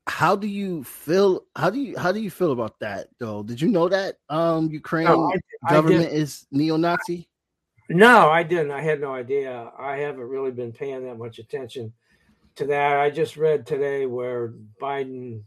how 0.08 0.36
do 0.36 0.46
you 0.46 0.84
feel 0.84 1.42
how 1.56 1.68
do 1.68 1.80
you 1.80 1.98
how 1.98 2.12
do 2.12 2.20
you 2.20 2.30
feel 2.30 2.52
about 2.52 2.78
that 2.80 3.08
though? 3.18 3.42
Did 3.42 3.60
you 3.60 3.68
know 3.68 3.88
that 3.88 4.16
um 4.28 4.70
Ukraine 4.70 5.06
no, 5.06 5.32
I, 5.64 5.72
government 5.72 6.06
I 6.06 6.14
is 6.14 6.46
neo-Nazi? 6.52 7.28
No, 7.88 8.30
I 8.30 8.42
didn't. 8.42 8.72
I 8.72 8.80
had 8.80 9.00
no 9.00 9.14
idea. 9.14 9.70
I 9.78 9.96
haven't 9.96 10.28
really 10.28 10.50
been 10.50 10.72
paying 10.72 11.04
that 11.04 11.18
much 11.18 11.38
attention 11.38 11.92
to 12.56 12.66
that. 12.66 12.98
I 12.98 13.10
just 13.10 13.36
read 13.36 13.66
today 13.66 14.06
where 14.06 14.54
Biden 14.80 15.42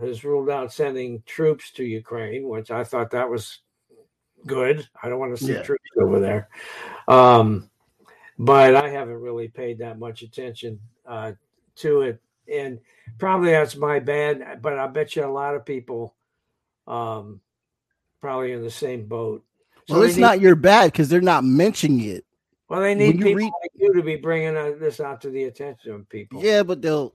has 0.00 0.24
ruled 0.24 0.50
out 0.50 0.72
sending 0.72 1.22
troops 1.26 1.70
to 1.72 1.84
Ukraine, 1.84 2.48
which 2.48 2.70
I 2.70 2.84
thought 2.84 3.10
that 3.10 3.30
was 3.30 3.60
good. 4.46 4.88
I 5.02 5.08
don't 5.08 5.18
want 5.18 5.36
to 5.36 5.44
see 5.44 5.52
yeah. 5.52 5.66
over 6.00 6.20
there. 6.20 6.48
Um, 7.08 7.70
but 8.38 8.74
I 8.74 8.88
haven't 8.88 9.20
really 9.20 9.48
paid 9.48 9.78
that 9.78 9.98
much 9.98 10.22
attention 10.22 10.80
uh, 11.06 11.32
to 11.76 12.02
it. 12.02 12.20
And 12.50 12.80
probably 13.18 13.50
that's 13.50 13.76
my 13.76 14.00
bad, 14.00 14.60
but 14.62 14.78
I 14.78 14.86
bet 14.86 15.14
you 15.14 15.24
a 15.24 15.26
lot 15.26 15.54
of 15.54 15.64
people 15.64 16.14
um, 16.86 17.40
probably 18.20 18.52
in 18.52 18.62
the 18.62 18.70
same 18.70 19.06
boat. 19.06 19.44
So 19.88 19.94
well, 19.94 20.02
it's 20.04 20.16
need, 20.16 20.22
not 20.22 20.40
your 20.40 20.56
bad 20.56 20.86
because 20.92 21.08
they're 21.08 21.20
not 21.20 21.44
mentioning 21.44 22.04
it. 22.08 22.24
Well, 22.68 22.80
they 22.80 22.94
need 22.94 23.18
people 23.18 23.34
read, 23.34 23.52
like 23.62 23.72
you 23.74 23.92
to 23.92 24.02
be 24.02 24.16
bringing 24.16 24.56
uh, 24.56 24.72
this 24.78 25.00
out 25.00 25.20
to 25.22 25.30
the 25.30 25.44
attention 25.44 25.92
of 25.92 26.08
people. 26.08 26.42
Yeah, 26.42 26.62
but 26.62 26.80
they'll 26.80 27.14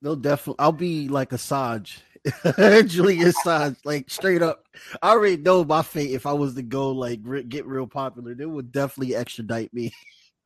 they'll 0.00 0.16
definitely. 0.16 0.58
I'll 0.58 0.72
be 0.72 1.08
like 1.08 1.30
Assange, 1.30 1.98
Julian 2.86 3.28
Assange, 3.28 3.76
like 3.84 4.10
straight 4.10 4.42
up. 4.42 4.64
I 5.02 5.10
already 5.10 5.36
know 5.36 5.64
my 5.64 5.82
fate. 5.82 6.10
If 6.10 6.26
I 6.26 6.32
was 6.32 6.54
to 6.54 6.62
go 6.62 6.90
like 6.90 7.20
re- 7.22 7.44
get 7.44 7.66
real 7.66 7.86
popular, 7.86 8.34
they 8.34 8.46
would 8.46 8.72
definitely 8.72 9.14
extradite 9.14 9.72
me. 9.72 9.92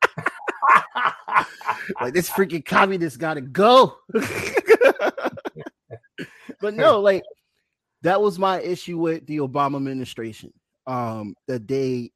like 2.00 2.12
this 2.12 2.28
freaking 2.28 2.64
communist 2.64 3.18
got 3.18 3.34
to 3.34 3.40
go. 3.40 3.96
but 6.60 6.74
no, 6.74 7.00
like 7.00 7.22
that 8.02 8.20
was 8.20 8.38
my 8.38 8.60
issue 8.60 8.98
with 8.98 9.26
the 9.26 9.38
Obama 9.38 9.76
administration 9.76 10.52
um, 10.86 11.34
that 11.46 11.66
they 11.66 12.12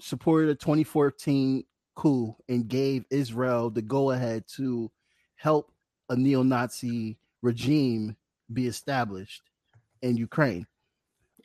supported 0.00 0.50
a 0.50 0.54
2014 0.54 1.64
coup 1.94 2.34
and 2.48 2.68
gave 2.68 3.04
Israel 3.10 3.70
the 3.70 3.82
go 3.82 4.10
ahead 4.10 4.44
to 4.56 4.90
help 5.36 5.70
a 6.08 6.16
neo-Nazi 6.16 7.16
regime 7.42 8.16
be 8.52 8.66
established 8.66 9.42
in 10.02 10.16
Ukraine. 10.16 10.66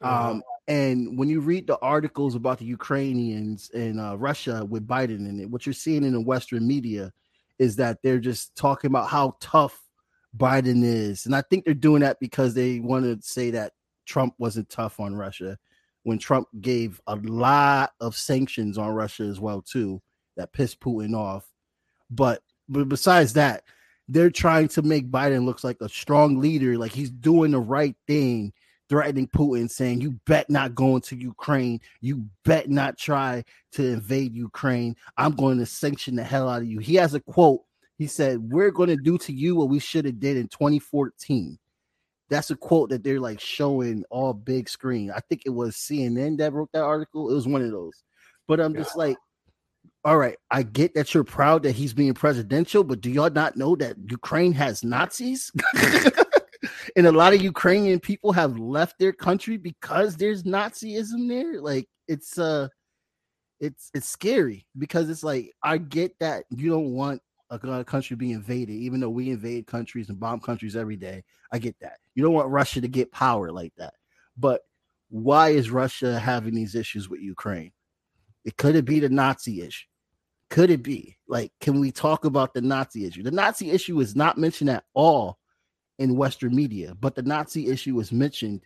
Um, 0.02 0.41
and 0.68 1.18
when 1.18 1.30
you 1.30 1.41
read 1.41 1.68
the 1.68 1.78
articles 1.80 2.34
about 2.34 2.60
the 2.60 2.66
Ukrainians 2.66 3.70
and 3.74 3.99
uh, 3.99 4.18
Russia 4.18 4.66
with 4.66 4.88
Biden 4.88 5.30
in 5.30 5.39
it, 5.39 5.49
what 5.49 5.66
you're 5.66 5.74
seeing 5.74 6.04
in 6.04 6.14
the 6.14 6.22
Western 6.22 6.68
media 6.68 7.12
is 7.60 7.76
that 7.76 8.02
they're 8.02 8.20
just 8.20 8.56
talking 8.56 8.89
about 8.89 9.08
how 9.08 9.36
tough 9.39 9.80
Biden 10.36 10.84
is. 10.84 11.26
And 11.26 11.36
I 11.36 11.41
think 11.41 11.66
they're 11.66 11.74
doing 11.74 12.02
that 12.02 12.20
because 12.20 12.54
they 12.54 12.80
want 12.80 13.06
to 13.06 13.28
say 13.28 13.52
that 13.52 13.74
Trump 14.06 14.34
wasn't 14.38 14.70
tough 14.70 14.99
on 14.99 15.16
Russia 15.16 15.58
when 16.04 16.18
Trump 16.18 16.47
gave 16.62 16.99
a 17.08 17.16
lot 17.18 17.91
of 17.99 18.16
sanctions 18.16 18.78
on 18.78 18.89
Russia 18.89 19.24
as 19.24 19.39
well 19.39 19.62
too 19.62 20.02
that 20.38 20.54
pissed 20.54 20.80
Putin 20.80 21.16
off. 21.16 21.45
But 22.10 22.41
but 22.68 22.88
besides 22.89 23.34
that, 23.34 23.64
they're 24.12 24.30
trying 24.30 24.68
to 24.68 24.82
make 24.82 25.09
Biden 25.09 25.45
looks 25.45 25.64
like 25.64 25.78
a 25.80 25.88
strong 25.88 26.39
leader, 26.39 26.78
like 26.78 26.91
he's 26.91 27.09
doing 27.09 27.51
the 27.51 27.59
right 27.59 27.95
thing, 28.07 28.51
threatening 28.89 29.28
Putin, 29.28 29.72
saying, 29.72 30.01
You 30.01 30.20
bet 30.26 30.49
not 30.49 30.76
go 30.76 30.95
into 30.95 31.16
Ukraine. 31.16 31.80
You 32.01 32.26
bet 32.43 32.70
not 32.70 32.97
try 32.97 33.45
to 33.74 33.86
invade 33.86 34.36
Ukraine. 34.36 34.97
I'm 35.16 35.32
going 35.32 35.59
to 35.59 35.66
sanction 35.66 36.18
the 36.18 36.24
hell 36.24 36.49
out 36.49 36.62
of 36.62 36.68
you. 36.68 36.80
He 36.80 36.95
has 36.95 37.14
a 37.14 37.22
quote. 37.22 37.62
He 37.97 38.07
said, 38.07 38.51
We're 38.51 38.72
going 38.72 38.89
to 38.89 38.97
do 38.97 39.18
to 39.20 39.32
you 39.32 39.55
what 39.55 39.70
we 39.70 39.80
should 39.80 40.03
have 40.03 40.20
did 40.20 40.36
in 40.36 40.49
2014. 40.49 41.57
That's 42.30 42.51
a 42.51 42.55
quote 42.55 42.89
that 42.89 43.03
they're 43.03 43.20
like 43.20 43.39
showing 43.39 44.03
all 44.09 44.34
big 44.34 44.68
screen. 44.68 45.09
I 45.12 45.22
think 45.22 45.43
it 45.45 45.51
was 45.51 45.76
CNN 45.76 46.38
that 46.39 46.51
wrote 46.51 46.70
that 46.74 46.84
article. 46.84 47.30
It 47.32 47.34
was 47.34 47.47
one 47.47 47.62
of 47.62 47.72
those. 47.72 48.03
But 48.47 48.59
I'm 48.59 48.74
just 48.76 48.97
like, 48.97 49.16
all 50.04 50.18
right, 50.18 50.38
I 50.49 50.64
get 50.64 50.95
that 50.95 51.14
you're 51.14 51.24
proud 51.24 51.64
that 51.64 51.74
he's 51.74 51.93
being 51.93 52.14
presidential, 52.14 52.84
but 52.84 53.02
do 53.02 53.12
y'all 53.12 53.30
not 53.30 53.56
know 53.56 53.76
that 53.76 53.97
Ukraine 54.10 54.54
has 54.54 54.84
Nazis? 54.84 55.52
and 56.95 57.06
a 57.06 57.12
lot 57.12 57.34
of 57.34 57.41
Ukrainian 57.41 57.99
people 57.99 58.32
have 58.32 58.58
left 58.58 58.97
their 58.97 59.14
country 59.14 59.58
because 59.58 60.18
there's 60.18 60.43
Nazism 60.43 61.28
there. 61.28 61.62
Like 61.62 61.88
it's 62.08 62.39
uh 62.39 62.68
it's 63.60 63.91
it's 63.93 64.10
scary 64.10 64.66
because 64.78 65.10
it's 65.10 65.24
like 65.24 65.52
I 65.62 65.78
get 65.78 66.18
that 66.20 66.45
you 66.49 66.70
don't 66.70 66.93
want 66.93 67.22
a 67.52 67.84
country 67.84 68.16
being 68.16 68.32
invaded, 68.32 68.74
even 68.74 69.02
though 69.02 69.10
we 69.10 69.30
invade 69.30 69.68
countries 69.68 70.10
and 70.10 70.20
bomb 70.20 70.39
countries 70.39 70.76
every 70.76 70.95
day. 70.95 71.24
I 71.52 71.60
get 71.60 71.76
that. 71.82 71.97
You 72.16 72.24
don't 72.24 72.34
want 72.34 72.49
Russia 72.49 72.80
to 72.80 72.88
get 72.88 73.12
power 73.12 73.52
like 73.52 73.74
that. 73.78 73.93
But 74.38 74.62
why 75.10 75.49
is 75.49 75.70
Russia 75.70 76.18
having 76.18 76.56
these 76.56 76.76
issues 76.76 77.10
with 77.10 77.20
Ukraine? 77.20 77.74
It 78.45 78.56
could 78.58 78.76
it 78.76 78.86
be 78.86 79.02
the 79.02 79.10
Nazi 79.10 79.62
issue? 79.62 79.86
Could 80.52 80.70
it 80.70 80.84
be? 80.84 81.18
Like, 81.30 81.54
can 81.62 81.80
we 81.80 81.91
talk 81.91 82.26
about 82.26 82.54
the 82.54 82.62
Nazi 82.62 83.06
issue? 83.06 83.24
The 83.24 83.32
Nazi 83.32 83.72
issue 83.72 84.02
is 84.02 84.18
not 84.18 84.38
mentioned 84.38 84.70
at 84.70 84.84
all 84.93 85.39
in 85.97 86.18
Western 86.18 86.54
media, 86.54 86.93
but 86.99 87.16
the 87.16 87.24
Nazi 87.24 87.70
issue 87.70 87.97
is 88.02 88.12
mentioned 88.12 88.62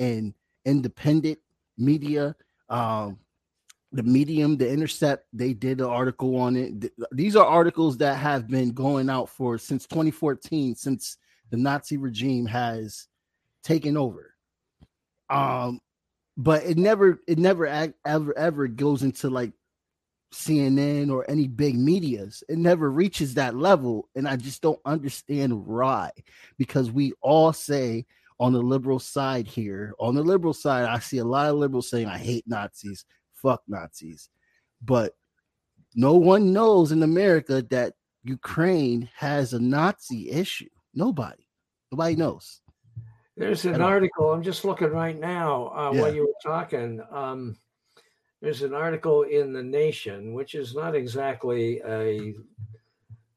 in 0.00 0.34
independent 0.64 1.38
media. 1.78 2.34
Um, 2.68 3.20
the 3.92 4.02
Medium, 4.02 4.56
the 4.56 4.68
Intercept, 4.68 5.26
they 5.32 5.54
did 5.54 5.80
an 5.80 5.86
article 5.86 6.36
on 6.36 6.56
it. 6.56 6.92
These 7.12 7.36
are 7.36 7.46
articles 7.46 7.96
that 7.98 8.16
have 8.16 8.48
been 8.48 8.72
going 8.72 9.08
out 9.08 9.28
for 9.28 9.58
since 9.58 9.86
2014, 9.86 10.74
since 10.74 11.18
the 11.50 11.56
Nazi 11.56 11.98
regime 11.98 12.46
has 12.46 13.06
taken 13.62 13.96
over. 13.96 14.34
Um, 15.30 15.78
but 16.36 16.64
it 16.64 16.78
never, 16.78 17.20
it 17.28 17.38
never 17.38 17.92
ever 18.04 18.36
ever 18.36 18.66
goes 18.66 19.04
into 19.04 19.30
like 19.30 19.52
CNN 20.32 21.10
or 21.10 21.28
any 21.30 21.48
big 21.48 21.78
medias. 21.78 22.42
It 22.48 22.58
never 22.58 22.90
reaches 22.90 23.34
that 23.34 23.56
level. 23.56 24.08
And 24.14 24.28
I 24.28 24.36
just 24.36 24.62
don't 24.62 24.80
understand 24.84 25.66
why. 25.66 26.10
Because 26.58 26.90
we 26.90 27.12
all 27.20 27.52
say 27.52 28.06
on 28.40 28.52
the 28.52 28.62
liberal 28.62 28.98
side 28.98 29.46
here, 29.46 29.94
on 29.98 30.14
the 30.14 30.22
liberal 30.22 30.52
side, 30.52 30.84
I 30.84 30.98
see 30.98 31.18
a 31.18 31.24
lot 31.24 31.46
of 31.50 31.56
liberals 31.56 31.90
saying, 31.90 32.06
I 32.06 32.18
hate 32.18 32.44
Nazis, 32.46 33.04
fuck 33.34 33.62
Nazis. 33.66 34.28
But 34.82 35.14
no 35.94 36.14
one 36.14 36.52
knows 36.52 36.92
in 36.92 37.02
America 37.02 37.62
that 37.70 37.94
Ukraine 38.22 39.08
has 39.16 39.54
a 39.54 39.58
Nazi 39.58 40.30
issue. 40.30 40.68
Nobody. 40.94 41.46
Nobody 41.90 42.16
knows. 42.16 42.60
There's 43.36 43.64
an 43.64 43.80
article. 43.80 44.32
I'm 44.32 44.42
just 44.42 44.64
looking 44.64 44.90
right 44.90 45.18
now 45.18 45.68
uh, 45.68 45.92
yeah. 45.92 46.00
while 46.00 46.14
you 46.14 46.22
were 46.22 46.50
talking. 46.50 47.00
Um, 47.10 47.56
there's 48.40 48.62
an 48.62 48.74
article 48.74 49.22
in 49.22 49.52
the 49.52 49.62
Nation, 49.62 50.32
which 50.32 50.54
is 50.54 50.74
not 50.74 50.94
exactly 50.94 51.80
a 51.86 52.34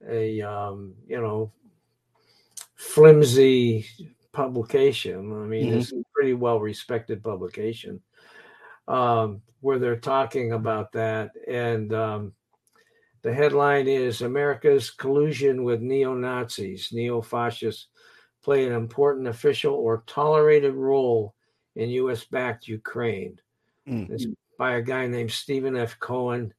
a 0.07 0.41
um, 0.41 0.93
you 1.07 1.19
know 1.19 1.51
flimsy 2.75 3.85
publication. 4.31 5.31
I 5.31 5.45
mean, 5.45 5.67
mm-hmm. 5.67 5.79
it's 5.79 5.91
a 5.91 6.03
pretty 6.13 6.33
well 6.33 6.59
respected 6.59 7.23
publication 7.23 8.01
um, 8.87 9.41
where 9.61 9.79
they're 9.79 9.95
talking 9.95 10.53
about 10.53 10.91
that, 10.91 11.31
and 11.47 11.93
um, 11.93 12.33
the 13.23 13.33
headline 13.33 13.87
is 13.87 14.21
America's 14.21 14.91
collusion 14.91 15.63
with 15.63 15.81
neo 15.81 16.13
Nazis, 16.13 16.89
neo 16.91 17.21
fascists 17.21 17.87
play 18.43 18.65
an 18.65 18.73
important 18.73 19.27
official 19.27 19.75
or 19.75 20.03
tolerated 20.07 20.73
role 20.73 21.35
in 21.75 21.89
U.S. 21.89 22.25
backed 22.25 22.67
Ukraine. 22.67 23.39
Mm 23.87 24.35
by 24.61 24.73
a 24.73 24.81
guy 24.83 25.07
named 25.07 25.31
Stephen 25.31 25.75
F. 25.75 25.97
Cohen, 25.97 26.53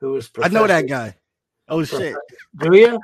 who 0.00 0.12
was. 0.12 0.30
I 0.42 0.48
know 0.48 0.66
that 0.66 0.88
guy. 0.88 1.14
Oh 1.68 1.84
shit! 1.84 2.16
Do 2.56 2.74
you? 2.74 2.98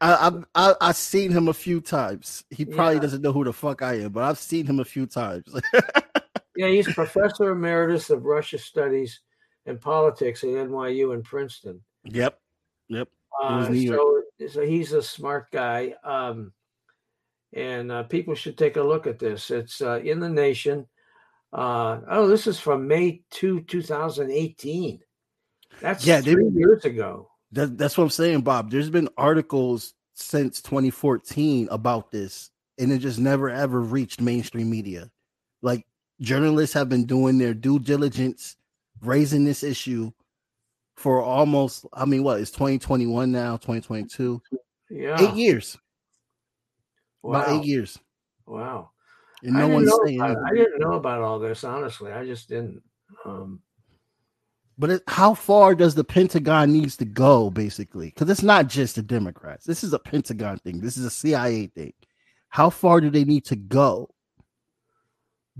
I, 0.00 0.40
I 0.54 0.74
I 0.80 0.86
have 0.86 0.96
seen 0.96 1.30
him 1.30 1.48
a 1.48 1.52
few 1.52 1.82
times. 1.82 2.44
He 2.48 2.64
probably 2.64 2.94
yeah. 2.94 3.02
doesn't 3.02 3.20
know 3.20 3.30
who 3.30 3.44
the 3.44 3.52
fuck 3.52 3.82
I 3.82 3.98
am, 4.04 4.12
but 4.12 4.24
I've 4.24 4.38
seen 4.38 4.64
him 4.64 4.80
a 4.80 4.86
few 4.86 5.04
times. 5.04 5.44
yeah, 6.56 6.68
he's 6.68 6.90
professor 6.94 7.50
emeritus 7.50 8.08
of 8.08 8.24
Russia 8.24 8.56
studies 8.56 9.20
and 9.66 9.78
politics 9.78 10.42
at 10.44 10.48
NYU 10.48 11.12
and 11.12 11.22
Princeton. 11.22 11.82
Yep, 12.04 12.40
yep. 12.88 13.08
Uh, 13.42 13.66
so, 13.66 14.22
so 14.48 14.62
he's 14.62 14.94
a 14.94 15.02
smart 15.02 15.50
guy, 15.52 15.94
um, 16.04 16.54
and 17.52 17.92
uh, 17.92 18.04
people 18.04 18.34
should 18.34 18.56
take 18.56 18.78
a 18.78 18.82
look 18.82 19.06
at 19.06 19.18
this. 19.18 19.50
It's 19.50 19.82
uh, 19.82 20.00
in 20.02 20.20
the 20.20 20.30
Nation. 20.30 20.86
Uh, 21.52 22.00
oh, 22.08 22.28
this 22.28 22.46
is 22.46 22.58
from 22.58 22.88
May 22.88 23.22
2, 23.30 23.62
2018. 23.62 25.00
That's 25.80 26.06
yeah, 26.06 26.20
three 26.20 26.48
years 26.54 26.84
ago. 26.84 27.28
That, 27.52 27.76
that's 27.76 27.98
what 27.98 28.04
I'm 28.04 28.10
saying, 28.10 28.42
Bob. 28.42 28.70
There's 28.70 28.90
been 28.90 29.08
articles 29.16 29.94
since 30.14 30.62
2014 30.62 31.68
about 31.70 32.10
this, 32.10 32.50
and 32.78 32.92
it 32.92 32.98
just 32.98 33.18
never 33.18 33.50
ever 33.50 33.80
reached 33.80 34.20
mainstream 34.20 34.70
media. 34.70 35.10
Like 35.60 35.86
journalists 36.20 36.74
have 36.74 36.88
been 36.88 37.04
doing 37.04 37.38
their 37.38 37.52
due 37.52 37.78
diligence, 37.78 38.56
raising 39.02 39.44
this 39.44 39.62
issue 39.62 40.12
for 40.96 41.22
almost, 41.22 41.84
I 41.92 42.04
mean, 42.04 42.22
what 42.22 42.40
is 42.40 42.50
2021 42.50 43.32
now, 43.32 43.56
2022? 43.56 44.40
Yeah. 44.90 45.20
Eight 45.20 45.34
years. 45.34 45.76
Wow. 47.22 47.40
About 47.40 47.48
eight 47.60 47.66
years. 47.66 47.98
Wow. 48.46 48.91
And 49.42 49.54
no 49.54 49.68
one's 49.68 49.92
saying 50.04 50.20
I 50.22 50.34
didn't 50.54 50.78
know 50.78 50.92
about 50.92 51.20
all 51.20 51.38
this, 51.38 51.64
honestly. 51.64 52.12
I 52.12 52.24
just 52.24 52.48
didn't. 52.48 52.82
Um, 53.24 53.60
but 54.78 54.90
it, 54.90 55.02
how 55.06 55.34
far 55.34 55.74
does 55.74 55.94
the 55.94 56.04
Pentagon 56.04 56.72
needs 56.72 56.96
to 56.98 57.04
go, 57.04 57.50
basically? 57.50 58.06
Because 58.06 58.30
it's 58.30 58.42
not 58.42 58.68
just 58.68 58.96
the 58.96 59.02
Democrats. 59.02 59.64
This 59.64 59.84
is 59.84 59.92
a 59.92 59.98
Pentagon 59.98 60.58
thing. 60.58 60.80
This 60.80 60.96
is 60.96 61.04
a 61.04 61.10
CIA 61.10 61.66
thing. 61.66 61.92
How 62.48 62.70
far 62.70 63.00
do 63.00 63.10
they 63.10 63.24
need 63.24 63.44
to 63.46 63.56
go 63.56 64.10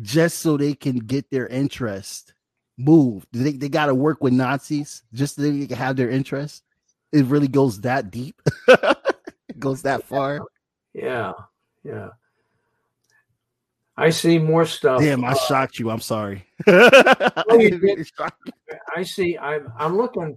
just 0.01 0.39
so 0.39 0.57
they 0.57 0.75
can 0.75 0.97
get 0.97 1.31
their 1.31 1.47
interest 1.47 2.35
moved? 2.79 3.27
Do 3.33 3.43
they, 3.43 3.53
they 3.53 3.69
got 3.69 3.87
to 3.87 3.95
work 3.95 4.23
with 4.23 4.33
Nazis 4.33 5.03
just 5.13 5.37
so 5.37 5.43
they 5.43 5.67
can 5.67 5.77
have 5.77 5.97
their 5.97 6.11
interest? 6.11 6.63
It 7.13 7.27
really 7.27 7.49
goes 7.49 7.81
that 7.83 8.11
deep. 8.11 8.41
it 8.69 9.59
goes 9.59 9.83
that 9.83 10.05
far. 10.05 10.41
Yeah, 10.95 11.33
yeah. 11.85 12.09
I 13.97 14.11
see 14.11 14.39
more 14.39 14.67
stuff. 14.67 15.01
Damn, 15.01 15.25
I 15.25 15.33
uh, 15.33 15.35
shocked 15.35 15.79
you. 15.79 15.91
I'm 15.91 16.01
sorry. 16.01 16.45
I 16.67 17.45
see. 19.05 19.39
I'm 19.39 19.73
I'm 19.79 19.97
looking. 19.97 20.37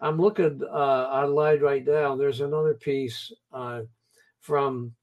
I'm 0.00 0.18
looking 0.20 0.62
uh, 0.62 0.66
online 0.66 1.60
right 1.60 1.84
now. 1.84 2.16
There's 2.16 2.40
another 2.40 2.72
piece 2.74 3.32
uh, 3.52 3.82
from 4.40 4.94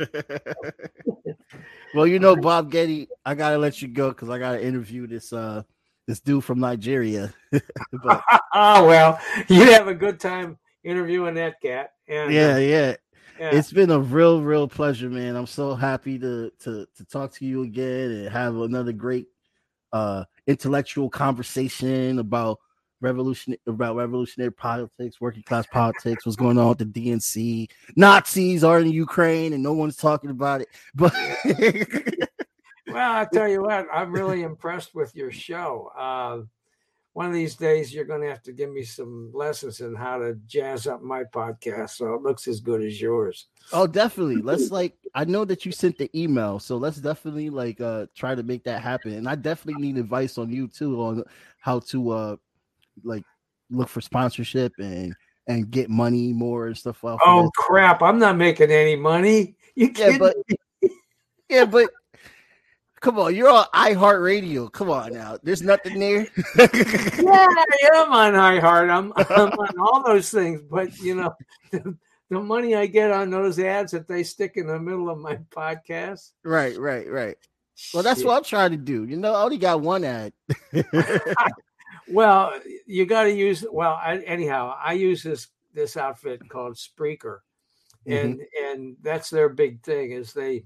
well, 1.95 2.07
you 2.07 2.19
know, 2.19 2.37
Bob 2.37 2.71
Gatty, 2.71 3.09
I 3.25 3.35
gotta 3.35 3.59
let 3.59 3.81
you 3.83 3.89
go 3.89 4.11
because 4.11 4.29
I 4.29 4.39
gotta 4.39 4.65
interview 4.65 5.07
this 5.07 5.33
uh 5.33 5.63
this 6.07 6.21
dude 6.21 6.45
from 6.45 6.61
Nigeria. 6.61 7.33
but, 7.51 8.23
oh 8.55 8.87
well, 8.87 9.21
you 9.49 9.65
have 9.73 9.89
a 9.89 9.95
good 9.95 10.21
time 10.21 10.59
interviewing 10.85 11.35
that 11.35 11.61
cat. 11.61 11.93
And, 12.09 12.33
yeah, 12.33 12.55
uh, 12.55 12.59
yeah, 12.59 12.97
yeah. 13.39 13.51
It's 13.55 13.73
been 13.73 13.91
a 13.91 13.99
real, 13.99 14.41
real 14.43 14.69
pleasure, 14.69 15.11
man. 15.11 15.37
I'm 15.37 15.47
so 15.47 15.75
happy 15.75 16.19
to 16.19 16.51
to 16.61 16.87
to 16.97 17.05
talk 17.05 17.33
to 17.33 17.45
you 17.45 17.63
again 17.63 18.11
and 18.11 18.29
have 18.29 18.57
another 18.57 18.93
great 18.93 19.27
uh 19.93 20.25
intellectual 20.47 21.09
conversation 21.09 22.19
about 22.19 22.59
revolution 23.07 23.57
about 23.67 23.97
revolutionary 23.97 24.53
politics, 24.53 25.21
working 25.21 25.43
class 25.45 25.67
politics, 25.67 26.27
what's 26.27 26.37
going 26.37 26.59
on 26.59 26.71
with 26.71 26.79
the 26.79 26.85
DNC. 26.87 27.71
Nazis 27.95 28.65
are 28.65 28.81
in 28.81 28.91
Ukraine 28.91 29.53
and 29.53 29.63
no 29.63 29.73
one's 29.73 29.97
talking 29.97 30.31
about 30.31 30.61
it. 30.63 30.69
But 30.95 31.15
well, 32.89 33.13
I 33.17 33.27
tell 33.33 33.49
you 33.49 33.63
what, 33.63 33.87
I'm 33.93 34.13
really 34.13 34.43
impressed 34.43 34.95
with 34.95 35.15
your 35.15 35.31
show. 35.31 35.91
Uh, 35.97 36.43
one 37.13 37.27
of 37.27 37.33
these 37.33 37.55
days, 37.55 37.95
you're 37.95 38.05
going 38.05 38.21
to 38.21 38.29
have 38.29 38.43
to 38.43 38.53
give 38.53 38.71
me 38.71 38.83
some 38.83 39.31
lessons 39.33 39.81
in 39.81 39.95
how 39.95 40.19
to 40.19 40.35
jazz 40.47 40.87
up 40.87 41.01
my 41.01 41.25
podcast 41.25 41.91
so 41.91 42.13
it 42.13 42.21
looks 42.21 42.47
as 42.47 42.61
good 42.61 42.83
as 42.83 43.01
yours. 43.01 43.47
Oh, 43.73 43.87
definitely. 43.87 44.43
Let's 44.43 44.71
like, 44.71 44.95
I 45.15 45.25
know 45.25 45.47
that 45.47 45.65
you 45.65 45.73
sent 45.73 45.97
the 45.97 46.11
email, 46.15 46.59
so 46.59 46.77
let's 46.77 46.99
definitely 46.99 47.49
like 47.49 47.81
uh 47.81 48.05
try 48.15 48.35
to 48.35 48.43
make 48.43 48.65
that 48.65 48.83
happen. 48.83 49.13
And 49.15 49.27
I 49.27 49.35
definitely 49.35 49.81
need 49.81 49.97
advice 49.97 50.37
on 50.37 50.51
you 50.53 50.69
too 50.69 51.01
on 51.01 51.25
how 51.59 51.79
to 51.89 52.11
uh 52.11 52.37
like 53.05 53.23
look 53.71 53.89
for 53.89 54.01
sponsorship 54.01 54.73
and 54.79 55.15
and 55.49 55.71
get 55.71 55.89
money 55.89 56.33
more 56.33 56.67
and 56.67 56.77
stuff. 56.77 57.01
oh 57.05 57.51
crap! 57.57 58.03
I'm 58.03 58.19
not 58.19 58.37
making 58.37 58.71
any 58.71 58.97
money. 58.97 59.57
You 59.75 59.91
kidding? 59.91 60.15
Yeah, 60.15 60.19
but 60.19 60.37
yeah, 61.49 61.65
but 61.65 61.91
come 63.01 63.19
on, 63.19 63.35
you're 63.35 63.51
on 63.51 63.67
iHeartRadio. 63.75 64.73
Come 64.73 64.91
on 64.91 65.13
now, 65.13 65.39
there's 65.43 65.63
nothing 65.63 65.99
there. 65.99 66.27
yeah, 66.59 67.55
I'm 67.95 68.13
on 68.13 68.33
iHeart. 68.33 68.91
I'm 68.91 69.13
I'm 69.17 69.53
on 69.53 69.79
all 69.79 70.03
those 70.03 70.31
things, 70.31 70.63
but 70.63 70.97
you 70.99 71.15
know. 71.15 71.35
The, 71.73 71.97
the 72.31 72.41
money 72.41 72.75
I 72.75 72.87
get 72.87 73.11
on 73.11 73.31
those 73.31 73.59
ads 73.59 73.93
that 73.93 74.09
they 74.09 74.23
stick 74.23 74.53
in 74.57 74.67
the 74.67 74.79
middle 74.79 75.11
of 75.11 75.19
my 75.19 75.37
podcast. 75.51 76.33
Right, 76.45 76.79
right, 76.79 77.09
right. 77.11 77.37
Well, 77.93 78.03
that's 78.03 78.21
Shit. 78.21 78.27
what 78.27 78.37
I'm 78.37 78.45
trying 78.45 78.71
to 78.71 78.77
do. 78.77 79.05
You 79.05 79.17
know, 79.17 79.35
I 79.35 79.43
only 79.43 79.59
got 79.59 79.81
one 79.81 80.05
ad. 80.05 80.33
Well, 82.09 82.53
you 82.87 83.07
got 83.07 83.25
to 83.25 83.33
use 83.33 83.65
well. 83.71 83.99
I, 84.01 84.19
anyhow, 84.19 84.77
I 84.83 84.93
use 84.93 85.23
this 85.23 85.49
this 85.75 85.97
outfit 85.97 86.49
called 86.49 86.77
Spreaker, 86.77 87.39
and 88.07 88.39
mm-hmm. 88.39 88.75
and 88.75 88.97
that's 89.03 89.31
their 89.31 89.49
big 89.49 89.83
thing 89.83 90.13
is 90.13 90.33
they 90.33 90.65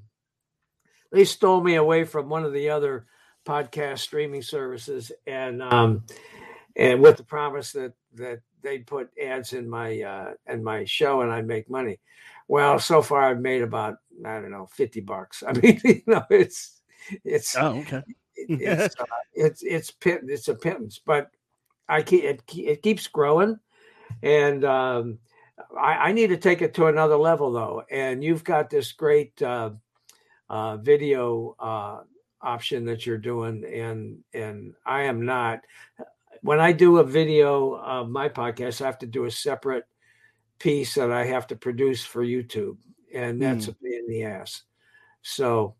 they 1.12 1.24
stole 1.24 1.62
me 1.62 1.76
away 1.76 2.04
from 2.04 2.28
one 2.28 2.44
of 2.44 2.52
the 2.52 2.70
other 2.70 3.06
podcast 3.46 4.00
streaming 4.00 4.42
services, 4.42 5.12
and 5.26 5.62
um 5.62 6.04
and 6.76 7.00
with 7.00 7.16
the 7.16 7.24
promise 7.24 7.72
that 7.72 7.92
that 8.14 8.40
they'd 8.62 8.86
put 8.86 9.10
ads 9.20 9.52
in 9.54 9.68
my 9.68 10.00
uh 10.02 10.32
in 10.46 10.62
my 10.62 10.84
show 10.84 11.22
and 11.22 11.32
I'd 11.32 11.46
make 11.46 11.70
money. 11.70 12.00
Well, 12.48 12.78
so 12.78 13.00
far 13.00 13.22
I've 13.22 13.40
made 13.40 13.62
about 13.62 13.96
I 14.24 14.40
don't 14.40 14.50
know 14.50 14.66
fifty 14.66 15.00
bucks. 15.00 15.42
I 15.46 15.52
mean, 15.52 15.80
you 15.84 16.02
know, 16.06 16.24
it's 16.28 16.80
it's 17.24 17.56
oh 17.56 17.78
okay 17.78 18.02
it's 18.60 19.00
uh, 19.00 19.04
it's 19.34 19.62
it's 19.62 19.90
pit 19.90 20.22
it's 20.26 20.48
a 20.48 20.54
pittance, 20.54 21.00
but 21.04 21.30
I 21.88 22.02
keep 22.02 22.24
it, 22.24 22.42
it 22.56 22.82
keeps 22.82 23.06
growing, 23.08 23.58
and 24.22 24.64
um, 24.64 25.18
I, 25.78 26.08
I, 26.08 26.12
need 26.12 26.28
to 26.28 26.36
take 26.36 26.62
it 26.62 26.74
to 26.74 26.86
another 26.86 27.16
level 27.16 27.52
though. 27.52 27.82
And 27.90 28.22
you've 28.22 28.44
got 28.44 28.70
this 28.70 28.92
great 28.92 29.40
uh, 29.42 29.70
uh, 30.48 30.76
video 30.76 31.56
uh, 31.58 32.00
option 32.40 32.84
that 32.86 33.06
you're 33.06 33.18
doing, 33.18 33.64
and 33.64 34.18
and 34.32 34.74
I 34.86 35.02
am 35.02 35.24
not. 35.24 35.60
When 36.42 36.60
I 36.60 36.72
do 36.72 36.98
a 36.98 37.04
video 37.04 37.74
of 37.74 38.08
my 38.08 38.28
podcast, 38.28 38.80
I 38.80 38.86
have 38.86 38.98
to 39.00 39.06
do 39.06 39.26
a 39.26 39.30
separate 39.30 39.84
piece 40.58 40.94
that 40.94 41.10
I 41.10 41.24
have 41.26 41.46
to 41.48 41.56
produce 41.56 42.04
for 42.04 42.24
YouTube, 42.24 42.78
and 43.12 43.42
that's 43.42 43.66
mm. 43.66 43.70
a 43.70 43.72
pain 43.74 44.04
in 44.04 44.08
the 44.08 44.24
ass. 44.24 44.62
So, 45.22 45.74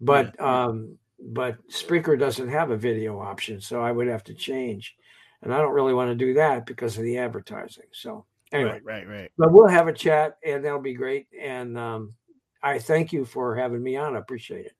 but 0.00 0.38
um, 0.40 0.98
but 1.18 1.56
Spreaker 1.68 2.18
doesn't 2.18 2.48
have 2.48 2.70
a 2.70 2.76
video 2.76 3.20
option, 3.20 3.60
so 3.60 3.80
I 3.80 3.92
would 3.92 4.08
have 4.08 4.24
to 4.24 4.34
change, 4.34 4.96
and 5.42 5.52
I 5.52 5.58
don't 5.58 5.74
really 5.74 5.94
want 5.94 6.10
to 6.10 6.24
do 6.24 6.34
that 6.34 6.66
because 6.66 6.96
of 6.96 7.04
the 7.04 7.18
advertising. 7.18 7.86
So 7.92 8.26
anyway, 8.52 8.80
right, 8.84 9.06
right, 9.06 9.08
right. 9.08 9.32
But 9.38 9.52
we'll 9.52 9.68
have 9.68 9.88
a 9.88 9.92
chat, 9.92 10.38
and 10.44 10.64
that'll 10.64 10.80
be 10.80 10.94
great. 10.94 11.26
And 11.38 11.78
um, 11.78 12.14
I 12.62 12.78
thank 12.78 13.12
you 13.12 13.24
for 13.24 13.54
having 13.56 13.82
me 13.82 13.96
on. 13.96 14.16
I 14.16 14.18
appreciate 14.18 14.66
it. 14.66 14.72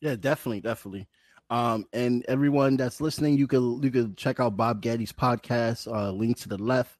Yeah, 0.00 0.16
definitely, 0.16 0.60
definitely. 0.60 1.08
Um, 1.50 1.86
and 1.92 2.24
everyone 2.28 2.76
that's 2.76 3.00
listening, 3.00 3.36
you 3.36 3.46
can 3.46 3.82
you 3.82 3.90
can 3.90 4.14
check 4.16 4.40
out 4.40 4.56
Bob 4.56 4.80
Gatty's 4.80 5.12
podcast. 5.12 5.86
Uh, 5.92 6.12
Lean 6.12 6.34
to 6.34 6.48
the 6.48 6.58
Left. 6.58 6.98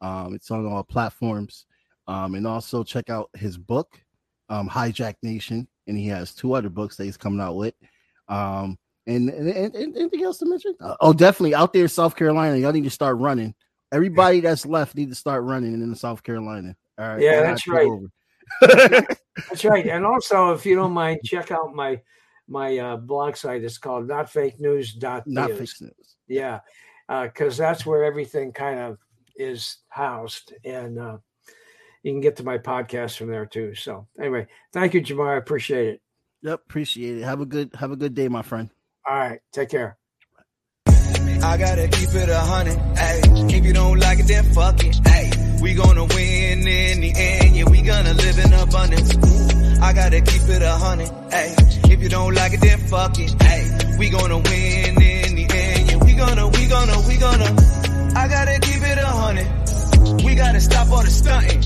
Um, 0.00 0.34
it's 0.34 0.50
on 0.50 0.66
all 0.66 0.82
platforms. 0.82 1.66
Um, 2.08 2.34
and 2.34 2.46
also 2.46 2.84
check 2.84 3.10
out 3.10 3.30
his 3.34 3.58
book, 3.58 4.00
um, 4.48 4.68
Hijack 4.68 5.16
Nation, 5.22 5.66
and 5.88 5.98
he 5.98 6.06
has 6.06 6.34
two 6.34 6.52
other 6.52 6.68
books 6.68 6.96
that 6.96 7.04
he's 7.04 7.16
coming 7.16 7.40
out 7.40 7.56
with. 7.56 7.74
Um, 8.28 8.78
and, 9.06 9.28
and, 9.30 9.48
and, 9.48 9.96
anything 9.96 10.24
else 10.24 10.38
to 10.38 10.46
mention? 10.46 10.74
Uh, 10.80 10.96
oh, 11.00 11.12
definitely 11.12 11.54
out 11.54 11.72
there 11.72 11.82
in 11.82 11.88
South 11.88 12.16
Carolina, 12.16 12.56
y'all 12.56 12.72
need 12.72 12.84
to 12.84 12.90
start 12.90 13.18
running. 13.18 13.54
Everybody 13.92 14.40
that's 14.40 14.66
left 14.66 14.96
need 14.96 15.10
to 15.10 15.14
start 15.14 15.44
running 15.44 15.74
in 15.74 15.94
South 15.94 16.22
Carolina. 16.22 16.76
All 16.98 17.08
right. 17.08 17.22
Yeah, 17.22 17.42
that's 17.42 17.68
right. 17.68 17.88
that's 18.60 19.64
right. 19.64 19.86
And 19.86 20.04
also, 20.04 20.52
if 20.52 20.66
you 20.66 20.74
don't 20.74 20.92
mind, 20.92 21.20
check 21.24 21.50
out 21.50 21.74
my 21.74 22.00
my 22.48 22.78
uh, 22.78 22.96
blog 22.96 23.36
site. 23.36 23.62
It's 23.62 23.78
called 23.78 24.08
not 24.08 24.30
fake 24.30 24.60
news. 24.60 24.96
Not 25.00 25.24
fake 25.24 25.70
news. 25.80 26.16
Yeah, 26.26 26.60
because 27.08 27.60
uh, 27.60 27.64
that's 27.64 27.86
where 27.86 28.04
everything 28.04 28.52
kind 28.52 28.80
of 28.80 28.98
is 29.36 29.78
housed, 29.88 30.52
and 30.64 30.98
uh, 30.98 31.18
you 32.02 32.12
can 32.12 32.20
get 32.20 32.36
to 32.36 32.44
my 32.44 32.58
podcast 32.58 33.16
from 33.16 33.28
there 33.28 33.46
too. 33.46 33.74
So 33.74 34.06
anyway, 34.18 34.46
thank 34.72 34.94
you, 34.94 35.02
Jamar. 35.02 35.34
I 35.34 35.36
appreciate 35.36 35.88
it. 35.88 36.00
Yep, 36.46 36.62
appreciate 36.68 37.18
it. 37.18 37.24
Have 37.24 37.40
a 37.40 37.44
good 37.44 37.74
have 37.74 37.90
a 37.90 37.96
good 37.96 38.14
day, 38.14 38.28
my 38.28 38.42
friend. 38.42 38.70
All 39.04 39.16
right, 39.16 39.40
take 39.50 39.68
care. 39.68 39.98
I 40.86 41.56
gotta 41.58 41.88
keep 41.88 42.14
it 42.14 42.28
a 42.28 42.38
hundred. 42.38 42.78
Hey, 42.96 43.20
if 43.56 43.64
you 43.64 43.72
don't 43.72 43.98
like 43.98 44.20
it, 44.20 44.28
then 44.28 44.44
fuck 44.54 44.78
it. 44.84 44.96
Hey, 45.08 45.58
we 45.60 45.74
gonna 45.74 46.04
win 46.04 46.68
in 46.68 47.00
the 47.00 47.12
end. 47.16 47.56
Yeah, 47.56 47.68
we 47.68 47.82
gonna 47.82 48.14
live 48.14 48.38
in 48.38 48.52
abundance. 48.52 49.10
I 49.82 49.92
gotta 49.92 50.20
keep 50.20 50.42
it 50.48 50.62
a 50.62 50.70
hundred. 50.70 51.08
Hey, 51.32 51.52
if 51.92 52.00
you 52.00 52.08
don't 52.08 52.32
like 52.32 52.52
it, 52.52 52.60
then 52.60 52.78
fuck 52.78 53.18
it. 53.18 53.42
Hey, 53.42 53.96
we 53.98 54.10
gonna 54.10 54.38
win 54.38 55.02
in 55.02 55.34
the 55.34 55.46
end. 55.50 55.90
Yeah, 55.90 55.96
we 55.96 56.14
gonna, 56.14 56.46
we 56.46 56.68
gonna, 56.68 57.08
we 57.08 57.16
gonna. 57.16 57.50
I 58.14 58.28
gotta 58.28 58.60
keep 58.60 58.82
it 58.82 58.98
a 58.98 59.06
hundred. 59.06 60.22
We 60.24 60.36
gotta 60.36 60.60
stop 60.60 60.92
all 60.92 61.02
the 61.02 61.10
stunting. 61.10 61.62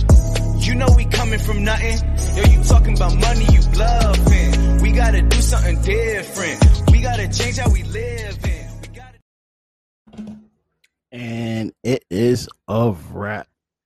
You 0.60 0.74
know 0.74 0.88
we 0.96 1.04
coming 1.04 1.38
from 1.38 1.64
nothing. 1.64 1.98
Yo, 2.36 2.44
you 2.44 2.64
talking 2.64 2.96
about 2.96 3.14
money, 3.14 3.44
you 3.44 3.60
bluffing. 3.72 4.59
We 4.90 4.96
gotta 4.96 5.22
do 5.22 5.40
something 5.40 5.80
different. 5.82 6.90
We 6.90 7.00
gotta 7.00 7.28
change 7.28 7.58
how 7.58 7.70
we 7.70 7.84
live. 7.84 8.38
And 11.12 11.72
it 11.84 12.04
is 12.10 12.48
a 12.66 12.96
wrap. 13.12 13.46